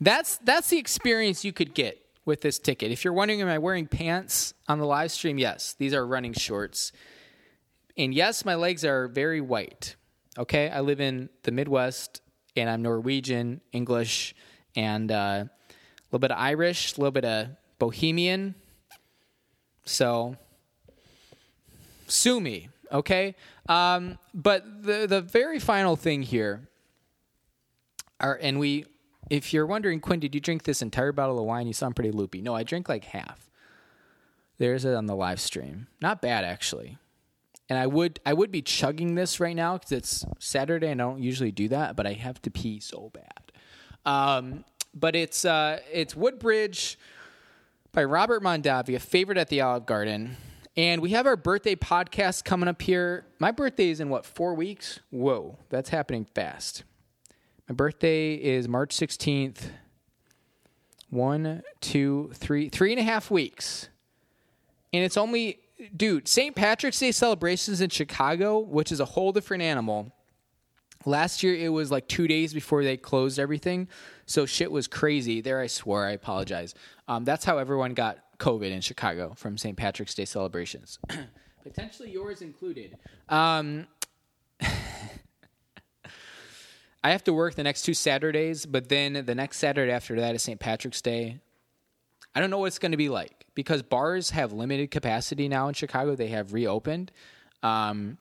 [0.05, 2.93] That's that's the experience you could get with this ticket.
[2.93, 5.39] If you're wondering, am I wearing pants on the live stream?
[5.39, 6.93] Yes, these are running shorts.
[7.97, 9.97] And yes, my legs are very white.
[10.36, 12.20] Okay, I live in the Midwest,
[12.55, 14.35] and I'm Norwegian, English,
[14.76, 15.48] and uh, a
[16.10, 17.48] little bit of Irish, a little bit of
[17.78, 18.56] Bohemian.
[19.86, 20.36] So,
[22.09, 23.36] sue me, okay?
[23.70, 26.68] Um, but the the very final thing here
[28.20, 28.85] are, and we
[29.30, 31.66] if you're wondering, Quinn, did you drink this entire bottle of wine?
[31.66, 32.40] You sound pretty loopy.
[32.40, 33.51] No, I drank like half.
[34.59, 35.88] There's it on the live stream.
[36.01, 36.98] Not bad actually.
[37.68, 41.05] And I would I would be chugging this right now because it's Saturday and I
[41.05, 43.52] don't usually do that, but I have to pee so bad.
[44.05, 44.64] Um,
[44.94, 46.98] but it's uh, it's Woodbridge
[47.92, 50.36] by Robert Mondavi, a favorite at the Olive Garden.
[50.76, 53.24] And we have our birthday podcast coming up here.
[53.38, 54.98] My birthday is in what, four weeks?
[55.10, 56.82] Whoa, that's happening fast.
[57.68, 59.62] My birthday is March 16th.
[61.10, 63.88] One, two, three, three and a half weeks.
[64.92, 65.60] And it's only,
[65.96, 66.54] dude, St.
[66.54, 70.12] Patrick's Day celebrations in Chicago, which is a whole different animal.
[71.06, 73.88] Last year it was like two days before they closed everything.
[74.26, 75.40] So shit was crazy.
[75.40, 76.74] There I swore, I apologize.
[77.08, 79.76] Um, that's how everyone got COVID in Chicago from St.
[79.76, 80.98] Patrick's Day celebrations,
[81.62, 82.96] potentially yours included.
[83.28, 83.86] Um,
[87.05, 90.35] I have to work the next two Saturdays, but then the next Saturday after that
[90.35, 90.59] is St.
[90.59, 91.39] Patrick's Day.
[92.35, 95.68] I don't know what it's going to be like because bars have limited capacity now
[95.68, 96.16] in Chicago.
[96.16, 97.12] They have reopened.
[97.62, 98.16] Um,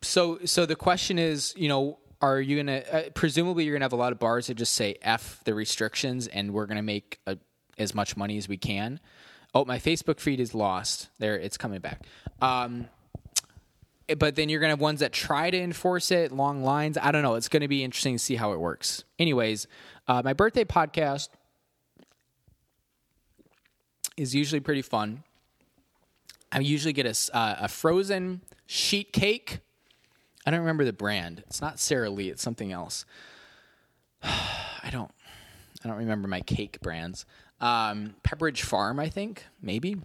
[0.00, 2.82] so, so the question is, you know, are you gonna?
[2.90, 6.26] Uh, presumably, you're gonna have a lot of bars that just say "f the restrictions"
[6.26, 7.38] and we're gonna make a,
[7.78, 9.00] as much money as we can.
[9.54, 11.08] Oh, my Facebook feed is lost.
[11.18, 12.04] There, it's coming back.
[12.42, 12.88] Um,
[14.18, 16.98] but then you're gonna have ones that try to enforce it, long lines.
[17.00, 17.34] I don't know.
[17.34, 19.04] It's gonna be interesting to see how it works.
[19.18, 19.66] Anyways,
[20.08, 21.28] uh, my birthday podcast
[24.16, 25.22] is usually pretty fun.
[26.52, 29.60] I usually get a, uh, a frozen sheet cake.
[30.44, 31.44] I don't remember the brand.
[31.46, 32.28] It's not Sara Lee.
[32.28, 33.04] It's something else.
[34.22, 35.10] I don't.
[35.84, 37.24] I don't remember my cake brands.
[37.60, 39.96] Um, Pepperidge Farm, I think, maybe.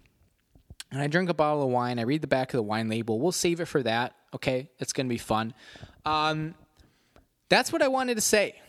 [0.90, 1.98] And I drink a bottle of wine.
[1.98, 3.18] I read the back of the wine label.
[3.20, 4.14] We'll save it for that.
[4.34, 5.54] Okay, it's gonna be fun.
[6.04, 6.54] Um,
[7.48, 8.60] that's what I wanted to say.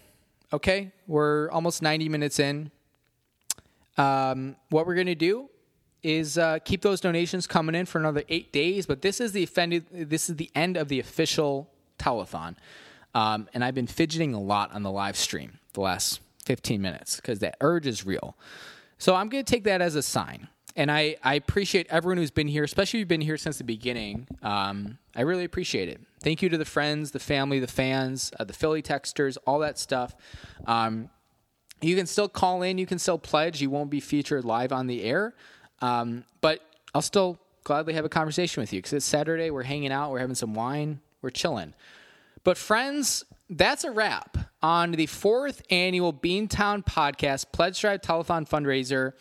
[0.51, 2.71] Okay, we're almost 90 minutes in.
[3.97, 5.49] Um, what we're gonna do
[6.03, 8.85] is uh, keep those donations coming in for another eight days.
[8.85, 9.85] But this is the offended.
[9.91, 11.69] This is the end of the official
[11.99, 12.55] telethon,
[13.13, 17.17] um, and I've been fidgeting a lot on the live stream the last 15 minutes
[17.17, 18.37] because that urge is real.
[18.97, 20.47] So I'm going to take that as a sign.
[20.77, 23.63] And I, I appreciate everyone who's been here, especially if you've been here since the
[23.63, 24.27] beginning.
[24.43, 25.99] Um, I really appreciate it.
[26.21, 29.79] Thank you to the friends, the family, the fans, uh, the Philly texters, all that
[29.79, 30.15] stuff.
[30.67, 31.09] Um,
[31.81, 33.59] you can still call in, you can still pledge.
[33.59, 35.33] You won't be featured live on the air.
[35.81, 36.61] Um, but
[36.93, 39.49] I'll still gladly have a conversation with you because it's Saturday.
[39.49, 41.73] We're hanging out, we're having some wine, we're chilling.
[42.43, 49.13] But, friends, that's a wrap on the fourth annual Beantown podcast Pledge Drive Telethon fundraiser.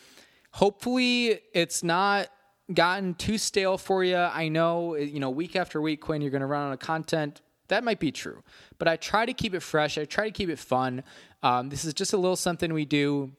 [0.57, 2.29] Hopefully, it's not
[2.73, 4.17] gotten too stale for you.
[4.17, 7.43] I know, you know, week after week, Quinn, you're going to run out of content.
[7.69, 8.43] That might be true,
[8.79, 9.99] but I try to keep it fresh.
[9.99, 11.05] I try to keep it fun.
[11.43, 13.33] Um, this is just a little something we do.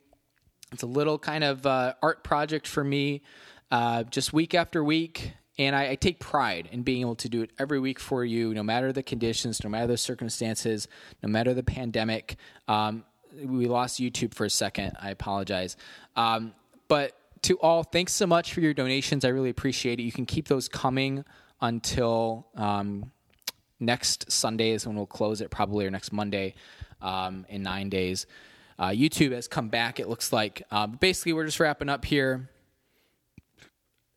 [0.72, 3.24] It's a little kind of uh, art project for me,
[3.72, 5.34] uh, just week after week.
[5.58, 8.54] And I, I, take pride in being able to do it every week for you,
[8.54, 10.88] no matter the conditions, no matter the circumstances,
[11.24, 12.36] no matter the pandemic.
[12.68, 13.06] Um,
[13.44, 14.96] we lost YouTube for a second.
[15.02, 15.78] I apologize.
[16.16, 16.54] Um,
[16.88, 19.24] but to all, thanks so much for your donations.
[19.26, 20.04] I really appreciate it.
[20.04, 21.24] You can keep those coming
[21.62, 23.12] until um,
[23.80, 26.56] next Sunday is when we'll close it, probably, or next Monday
[27.02, 28.26] um, in nine days.
[28.80, 30.64] Uh, YouTube has come back, it looks like.
[30.72, 32.50] Uh, basically, we're just wrapping up here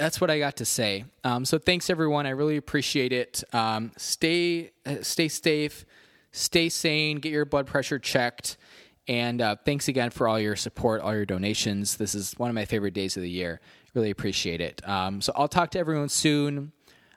[0.01, 1.05] that's what I got to say.
[1.25, 2.27] Um, so thanks everyone.
[2.27, 3.45] I really appreciate it.
[3.53, 5.85] Um, stay uh, stay safe,
[6.33, 8.57] stay sane, get your blood pressure checked,
[9.09, 11.97] and uh, thanks again for all your support, all your donations.
[11.97, 13.61] This is one of my favorite days of the year.
[13.95, 14.87] Really appreciate it.
[14.89, 16.73] Um, so I'll talk to everyone soon.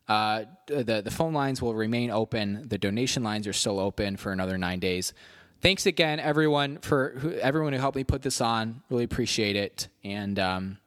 [0.07, 2.67] Uh, the the phone lines will remain open.
[2.67, 5.13] The donation lines are still open for another nine days.
[5.61, 8.81] Thanks again, everyone, for who, everyone who helped me put this on.
[8.89, 9.87] Really appreciate it.
[10.03, 10.77] And um,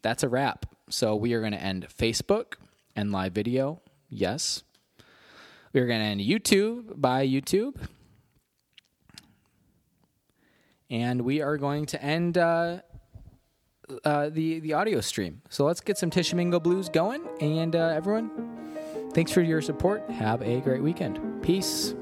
[0.00, 0.64] that's a wrap.
[0.88, 2.54] So we are going to end Facebook
[2.96, 3.82] and live video.
[4.08, 4.62] Yes.
[5.74, 7.76] We are going to end YouTube by YouTube.
[10.90, 12.78] And we are going to end uh,
[14.04, 15.42] uh, the, the audio stream.
[15.48, 17.22] So let's get some Tishomingo Blues going.
[17.40, 18.30] And uh, everyone,
[19.12, 20.08] thanks for your support.
[20.10, 21.42] Have a great weekend.
[21.42, 21.94] Peace.